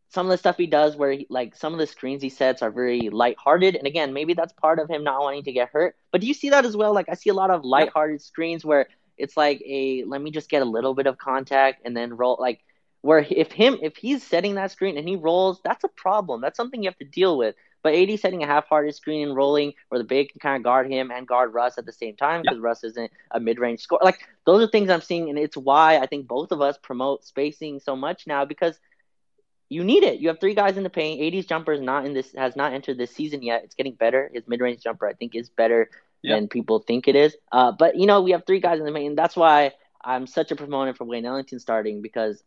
[0.08, 2.62] some of the stuff he does where he, like some of the screens he sets
[2.62, 3.76] are very lighthearted.
[3.76, 5.96] And again, maybe that's part of him not wanting to get hurt.
[6.10, 6.92] But do you see that as well?
[6.92, 8.22] Like I see a lot of lighthearted yep.
[8.22, 11.96] screens where it's like a let me just get a little bit of contact and
[11.96, 12.64] then roll like
[13.04, 16.40] where if him if he's setting that screen and he rolls, that's a problem.
[16.40, 17.54] That's something you have to deal with.
[17.82, 20.90] But AD setting a half-hearted screen and rolling, where the big can kind of guard
[20.90, 22.64] him and guard Russ at the same time because yep.
[22.64, 24.00] Russ isn't a mid-range scorer.
[24.02, 27.26] Like those are things I'm seeing, and it's why I think both of us promote
[27.26, 28.80] spacing so much now because
[29.68, 30.18] you need it.
[30.20, 31.20] You have three guys in the paint.
[31.20, 33.64] AD's jumper is not in this has not entered this season yet.
[33.64, 34.30] It's getting better.
[34.32, 35.90] His mid-range jumper I think is better
[36.22, 36.38] yep.
[36.38, 37.36] than people think it is.
[37.52, 40.26] Uh, but you know we have three guys in the paint, and that's why I'm
[40.26, 42.42] such a proponent for Wayne Ellington starting because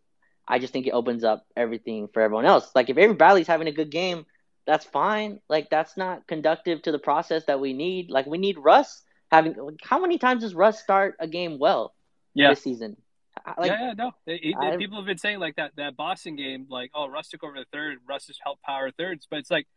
[0.48, 2.72] I just think it opens up everything for everyone else.
[2.74, 4.26] Like if Avery Bradley's having a good game,
[4.66, 5.40] that's fine.
[5.50, 8.10] Like that's not conductive to the process that we need.
[8.10, 9.56] Like we need Russ having.
[9.56, 11.94] Like, How many times does Russ start a game well
[12.34, 12.50] yeah.
[12.50, 12.98] this season?
[13.58, 14.12] Like, yeah, yeah, no.
[14.26, 17.44] It, it, people have been saying like that that Boston game, like, oh, Russ took
[17.44, 18.00] over the third.
[18.08, 19.68] Russ just helped power thirds, but it's like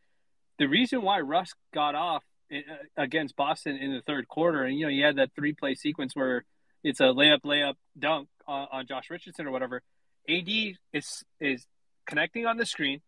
[0.58, 2.58] the reason why Russ got off uh,
[2.96, 6.16] against Boston in the third quarter, and you know, he had that three play sequence
[6.16, 6.44] where
[6.82, 9.82] it's a layup, layup, dunk on, on Josh Richardson or whatever.
[10.30, 11.66] AD is is
[12.06, 13.00] connecting on the screen,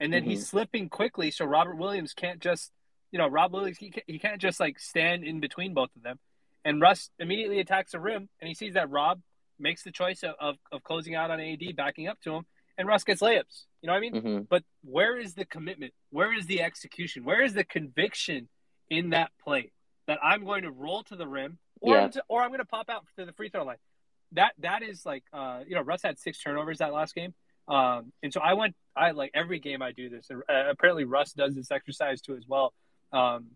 [0.00, 0.30] and then mm-hmm.
[0.30, 2.70] he's slipping quickly, so Robert Williams can't just,
[3.10, 6.02] you know, Rob Williams he can't, he can't just like stand in between both of
[6.02, 6.18] them.
[6.64, 9.20] And Russ immediately attacks the rim, and he sees that Rob
[9.58, 12.44] makes the choice of, of, of closing out on AD, backing up to him,
[12.78, 13.64] and Russ gets layups.
[13.80, 14.14] You know what I mean?
[14.14, 14.42] Mm-hmm.
[14.48, 15.92] But where is the commitment?
[16.10, 17.24] Where is the execution?
[17.24, 18.48] Where is the conviction
[18.90, 19.72] in that play
[20.06, 22.04] that I'm going to roll to the rim, or yeah.
[22.04, 23.76] I'm to, or I'm going to pop out to the free throw line?
[24.32, 27.34] That that is like uh, you know Russ had six turnovers that last game,
[27.68, 30.28] um, and so I went I like every game I do this.
[30.30, 32.72] Uh, apparently Russ does this exercise too as well,
[33.12, 33.48] um,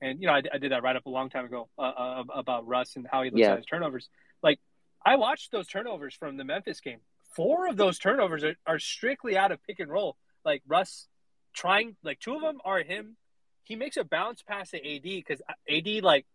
[0.00, 2.24] and you know I, I, did that right up a long time ago uh, uh,
[2.34, 3.52] about Russ and how he looks yeah.
[3.52, 4.08] at his turnovers.
[4.42, 4.60] Like
[5.04, 7.00] I watched those turnovers from the Memphis game.
[7.34, 10.16] Four of those turnovers are, are strictly out of pick and roll.
[10.44, 11.06] Like Russ
[11.52, 13.16] trying like two of them are him.
[13.64, 16.26] He makes a bounce pass to AD because AD like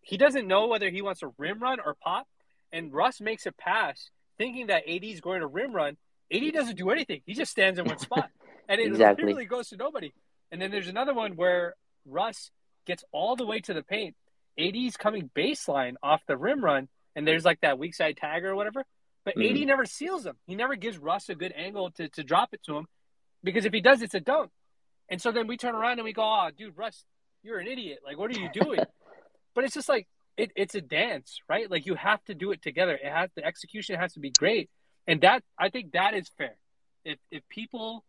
[0.00, 2.26] he doesn't know whether he wants to rim run or pop
[2.72, 5.96] and Russ makes a pass thinking that AD is going to rim run.
[6.32, 7.22] AD doesn't do anything.
[7.24, 8.30] He just stands in one spot.
[8.68, 9.24] And it exactly.
[9.24, 10.12] literally goes to nobody.
[10.50, 11.74] And then there's another one where
[12.04, 12.50] Russ
[12.86, 14.14] gets all the way to the paint.
[14.58, 18.56] AD's coming baseline off the rim run, and there's like that weak side tag or
[18.56, 18.84] whatever.
[19.24, 19.56] But mm-hmm.
[19.56, 20.36] AD never seals him.
[20.46, 22.86] He never gives Russ a good angle to, to drop it to him
[23.42, 24.50] because if he does, it's a dunk.
[25.08, 27.04] And so then we turn around and we go, oh, dude, Russ,
[27.42, 27.98] you're an idiot.
[28.04, 28.80] Like, what are you doing?
[29.54, 30.06] but it's just like
[30.36, 31.70] it, it's a dance, right?
[31.70, 32.94] Like you have to do it together.
[32.94, 34.70] It has the execution has to be great,
[35.06, 36.56] and that I think that is fair.
[37.04, 38.04] If if people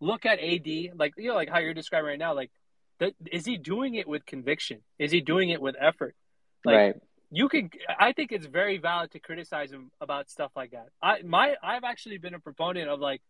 [0.00, 0.66] look at AD
[0.98, 2.50] like you know like how you're describing right now, like
[2.98, 4.80] the, is he doing it with conviction?
[4.98, 6.14] Is he doing it with effort?
[6.64, 6.94] Like, right.
[7.30, 7.70] You can.
[7.98, 10.86] I think it's very valid to criticize him about stuff like that.
[11.02, 13.20] I my I've actually been a proponent of like,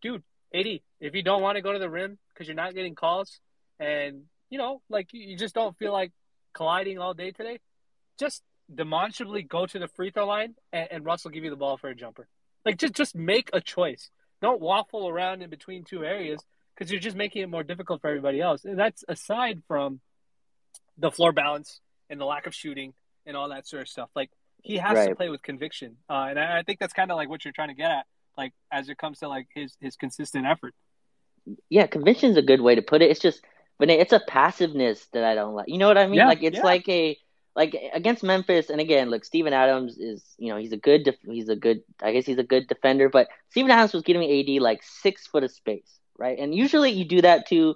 [0.00, 0.22] dude,
[0.54, 0.66] AD,
[1.00, 3.40] if you don't want to go to the rim because you're not getting calls,
[3.78, 6.12] and you know like you just don't feel like
[6.54, 7.58] colliding all day today,
[8.18, 11.56] just demonstrably go to the free throw line and, and Russ will give you the
[11.56, 12.28] ball for a jumper.
[12.64, 14.10] Like just just make a choice.
[14.42, 16.40] Don't waffle around in between two areas
[16.74, 18.64] because you're just making it more difficult for everybody else.
[18.64, 20.00] And that's aside from
[20.98, 21.80] the floor balance
[22.10, 22.92] and the lack of shooting
[23.24, 24.10] and all that sort of stuff.
[24.14, 24.30] Like
[24.62, 25.08] he has right.
[25.08, 27.52] to play with conviction, uh, and I, I think that's kind of like what you're
[27.52, 28.06] trying to get at,
[28.36, 30.74] like as it comes to like his his consistent effort.
[31.68, 33.10] Yeah, conviction is a good way to put it.
[33.10, 33.40] It's just,
[33.78, 35.68] but it's a passiveness that I don't like.
[35.68, 36.16] You know what I mean?
[36.16, 36.64] Yeah, like it's yeah.
[36.64, 37.16] like a
[37.56, 41.16] like against Memphis, and again, look, Steven Adams is you know he's a good def-
[41.24, 44.62] he's a good I guess he's a good defender, but Steven Adams was giving AD
[44.62, 46.38] like six foot of space, right?
[46.38, 47.74] And usually you do that to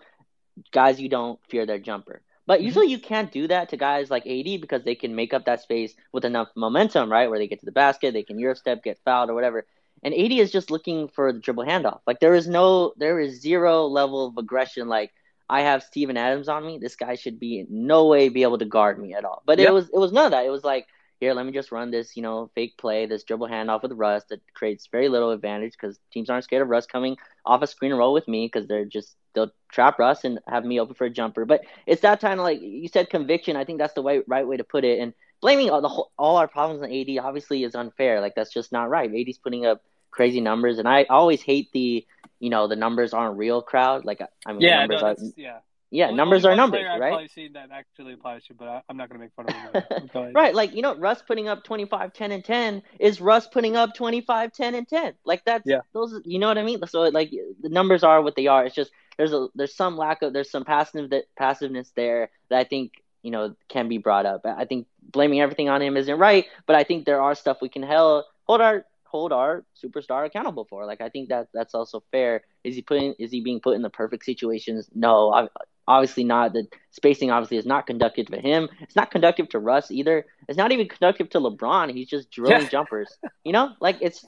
[0.71, 2.23] guys you don't fear their jumper.
[2.47, 2.67] But mm-hmm.
[2.67, 5.63] usually you can't do that to guys like AD because they can make up that
[5.63, 7.31] space with enough momentum, right?
[7.31, 9.67] Where they get to the basket, they can Euro step, get fouled or whatever.
[10.03, 12.01] And AD is just looking for the dribble handoff.
[12.07, 14.89] Like there is no, there is zero level of aggression.
[14.89, 15.13] Like
[15.51, 16.79] I have Steven Adams on me.
[16.79, 19.43] This guy should be in no way be able to guard me at all.
[19.45, 19.69] But yep.
[19.69, 20.47] it was it was none of that.
[20.47, 20.87] It was like,
[21.19, 24.23] here, let me just run this, you know, fake play, this dribble handoff with Russ
[24.31, 27.91] that creates very little advantage because teams aren't scared of Russ coming off a screen
[27.91, 31.07] and roll with me because they're just they'll trap Russ and have me open for
[31.07, 31.45] a jumper.
[31.45, 33.57] But it's that kind of like you said conviction.
[33.57, 35.01] I think that's the way, right way to put it.
[35.01, 38.21] And blaming all the whole, all our problems on AD obviously is unfair.
[38.21, 39.11] Like that's just not right.
[39.13, 39.83] AD's putting up
[40.13, 42.07] crazy numbers, and I always hate the
[42.41, 44.05] you know the numbers aren't real crowd.
[44.05, 45.59] Like I mean, yeah, numbers no, are, yeah.
[45.93, 47.07] Yeah, well, numbers are numbers, I've right?
[47.09, 49.47] I've probably seen that actually applies to, but I, am not going to make fun
[49.49, 50.33] of him.
[50.35, 53.95] right, like you know, Russ putting up 25, 10, and 10 is Russ putting up
[53.97, 55.15] 25, 10, and 10.
[55.25, 55.81] Like that's yeah.
[55.93, 56.21] those.
[56.25, 56.81] You know what I mean?
[56.87, 58.65] So like the numbers are what they are.
[58.65, 62.59] It's just there's a there's some lack of there's some passive that passiveness there that
[62.59, 64.43] I think you know can be brought up.
[64.47, 67.69] I think blaming everything on him isn't right, but I think there are stuff we
[67.69, 70.87] can hell, hold our hold our superstar accountable for.
[70.87, 72.43] Like I think that that's also fair.
[72.65, 74.89] Is he putting is he being put in the perfect situations?
[74.95, 75.49] No,
[75.89, 76.53] obviously not.
[76.53, 78.69] The spacing obviously is not conductive to him.
[78.81, 80.27] It's not conductive to Russ either.
[80.49, 81.93] It's not even conductive to LeBron.
[81.93, 82.69] He's just drilling yeah.
[82.69, 83.19] jumpers.
[83.45, 84.25] You know, like it's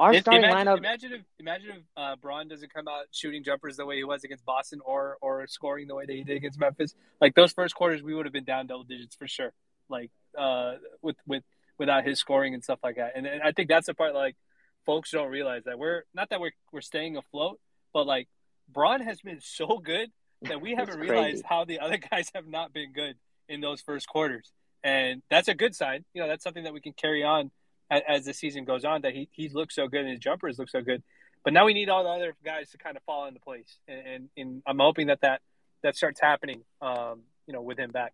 [0.00, 0.78] our starting imagine, lineup.
[0.78, 4.24] Imagine if imagine if uh, Bron doesn't come out shooting jumpers the way he was
[4.24, 6.94] against Boston, or or scoring the way that he did against Memphis.
[7.20, 9.52] Like those first quarters, we would have been down double digits for sure.
[9.88, 11.42] Like uh, with with
[11.78, 13.12] without his scoring and stuff like that.
[13.14, 14.36] And, and I think that's the part like
[14.84, 17.58] folks don't realize that we're not that we're we're staying afloat,
[17.92, 18.28] but like
[18.68, 20.10] Bron has been so good
[20.42, 23.16] that we haven't realized how the other guys have not been good
[23.48, 24.52] in those first quarters.
[24.84, 26.04] And that's a good sign.
[26.14, 27.50] You know, that's something that we can carry on
[27.90, 29.02] as, as the season goes on.
[29.02, 31.02] That he he's looked so good and his jumpers look so good.
[31.44, 34.06] But now we need all the other guys to kind of fall into place, and,
[34.06, 35.40] and, and I'm hoping that that
[35.82, 36.62] that starts happening.
[36.80, 38.12] Um, you know, with him back.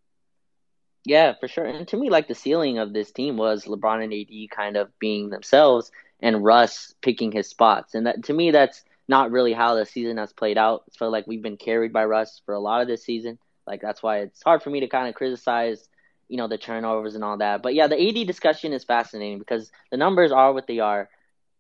[1.05, 1.67] Yeah, for sure.
[1.67, 4.97] And to me, like the ceiling of this team was LeBron and AD kind of
[4.99, 5.91] being themselves,
[6.21, 7.95] and Russ picking his spots.
[7.95, 10.85] And that to me, that's not really how the season has played out.
[10.87, 13.39] It's felt like we've been carried by Russ for a lot of this season.
[13.67, 15.89] Like that's why it's hard for me to kind of criticize,
[16.29, 17.63] you know, the turnovers and all that.
[17.63, 21.11] But yeah, the AD discussion is fascinating because the numbers are what they are.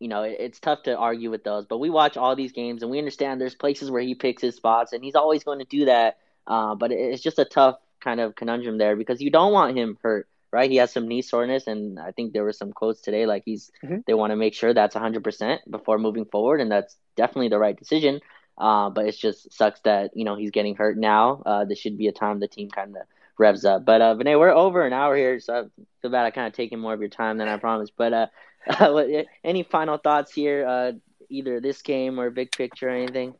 [0.00, 1.66] You know, it's tough to argue with those.
[1.66, 4.56] But we watch all these games and we understand there's places where he picks his
[4.56, 6.18] spots and he's always going to do that.
[6.46, 9.98] Uh, but it's just a tough kind of conundrum there because you don't want him
[10.02, 10.70] hurt right?
[10.70, 13.72] He has some knee soreness, and I think there were some quotes today like he's
[13.82, 13.98] mm-hmm.
[14.06, 17.76] they want to make sure that's 100% before moving forward, and that's definitely the right
[17.76, 18.20] decision.
[18.56, 21.42] Uh, but it just sucks that you know he's getting hurt now.
[21.44, 23.02] Uh, this should be a time the team kind of
[23.36, 23.84] revs up.
[23.84, 25.62] But uh, Vinay, we're over an hour here, so I
[26.00, 27.94] feel bad I kind of taken more of your time than I promised.
[27.96, 28.30] But
[28.70, 30.92] uh, any final thoughts here, uh,
[31.28, 33.34] either this game or big picture or anything?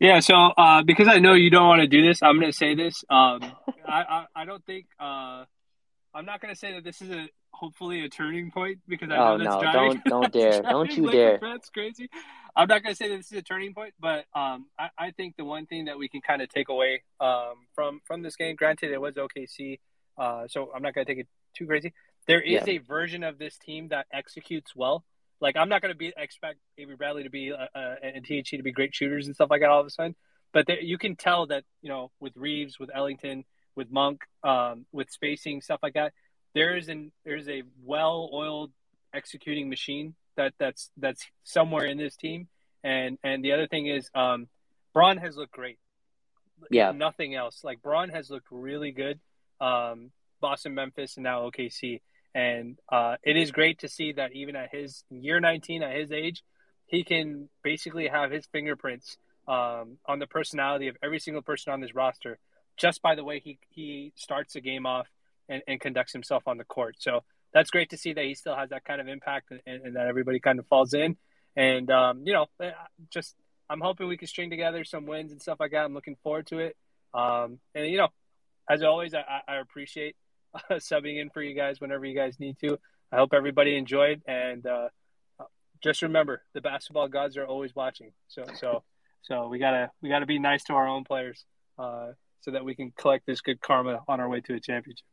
[0.00, 2.56] Yeah, so uh, because I know you don't want to do this, I'm going to
[2.56, 3.04] say this.
[3.10, 3.40] Um,
[3.88, 5.44] I, I, I don't think uh,
[6.14, 9.16] I'm not going to say that this is a hopefully a turning point because I
[9.16, 10.02] know oh, that's no, driving.
[10.06, 10.62] Don't don't dare!
[10.62, 11.38] don't you dare!
[11.40, 12.08] That's crazy.
[12.54, 15.10] I'm not going to say that this is a turning point, but um, I, I,
[15.10, 18.36] think the one thing that we can kind of take away um, from from this
[18.36, 19.78] game, granted it was OKC,
[20.16, 21.92] uh, so I'm not going to take it too crazy.
[22.26, 22.74] There is yeah.
[22.74, 25.04] a version of this team that executes well.
[25.40, 28.48] Like I'm not going to be expect Avery Bradley to be uh, uh, and THT
[28.52, 30.16] to be great shooters and stuff like that all of a sudden,
[30.54, 33.44] but there, you can tell that you know with Reaves, with Ellington,
[33.76, 36.12] with Monk, um, with spacing stuff like that.
[36.54, 38.72] There is an there's a well-oiled
[39.14, 42.48] executing machine that that's that's somewhere in this team.
[42.82, 44.48] And and the other thing is, um,
[44.94, 45.78] Bron has looked great.
[46.70, 46.92] Yeah.
[46.92, 47.62] Nothing else.
[47.62, 49.20] Like Bron has looked really good.
[49.60, 52.00] Um, Boston, Memphis, and now OKC.
[52.34, 56.12] And uh, it is great to see that even at his year 19, at his
[56.12, 56.42] age,
[56.86, 59.16] he can basically have his fingerprints
[59.48, 62.38] um, on the personality of every single person on this roster
[62.76, 65.06] just by the way he he starts the game off
[65.48, 66.96] and, and conducts himself on the court.
[66.98, 67.22] So
[67.52, 70.06] that's great to see that he still has that kind of impact and, and that
[70.06, 71.16] everybody kind of falls in.
[71.56, 72.72] And um, you know, eh,
[73.10, 73.34] just
[73.68, 75.84] I'm hoping we can string together some wins and stuff like that.
[75.84, 76.76] I'm looking forward to it.
[77.14, 78.08] Um, and you know,
[78.68, 80.16] as always, I, I appreciate
[80.54, 82.78] uh, subbing in for you guys whenever you guys need to.
[83.12, 84.88] I hope everybody enjoyed, and uh,
[85.82, 88.12] just remember, the basketball gods are always watching.
[88.26, 88.82] So, so,
[89.22, 91.44] so we gotta we gotta be nice to our own players.
[91.78, 92.08] Uh,
[92.40, 95.04] so that we can collect this good karma on our way to a championship.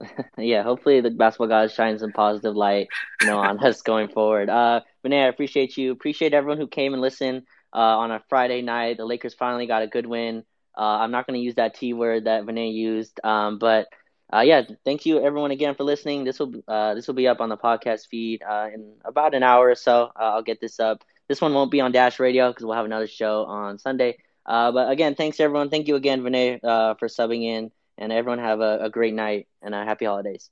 [0.38, 2.88] yeah, hopefully the basketball gods shine some positive light,
[3.20, 4.48] you know, on us going forward.
[4.48, 5.92] Uh, Vinay, I appreciate you.
[5.92, 7.42] Appreciate everyone who came and listened
[7.74, 8.98] uh, on a Friday night.
[8.98, 10.44] The Lakers finally got a good win.
[10.76, 13.86] Uh, I'm not going to use that T word that Vinay used, um, but
[14.32, 16.24] uh, yeah, thank you everyone again for listening.
[16.24, 19.42] This will uh, this will be up on the podcast feed uh, in about an
[19.42, 20.10] hour or so.
[20.18, 21.02] Uh, I'll get this up.
[21.28, 24.18] This one won't be on Dash Radio because we'll have another show on Sunday.
[24.46, 25.70] Uh, but again, thanks everyone.
[25.70, 29.48] Thank you again, Vinay, uh, for subbing in, and everyone have a, a great night
[29.62, 30.50] and a happy holidays.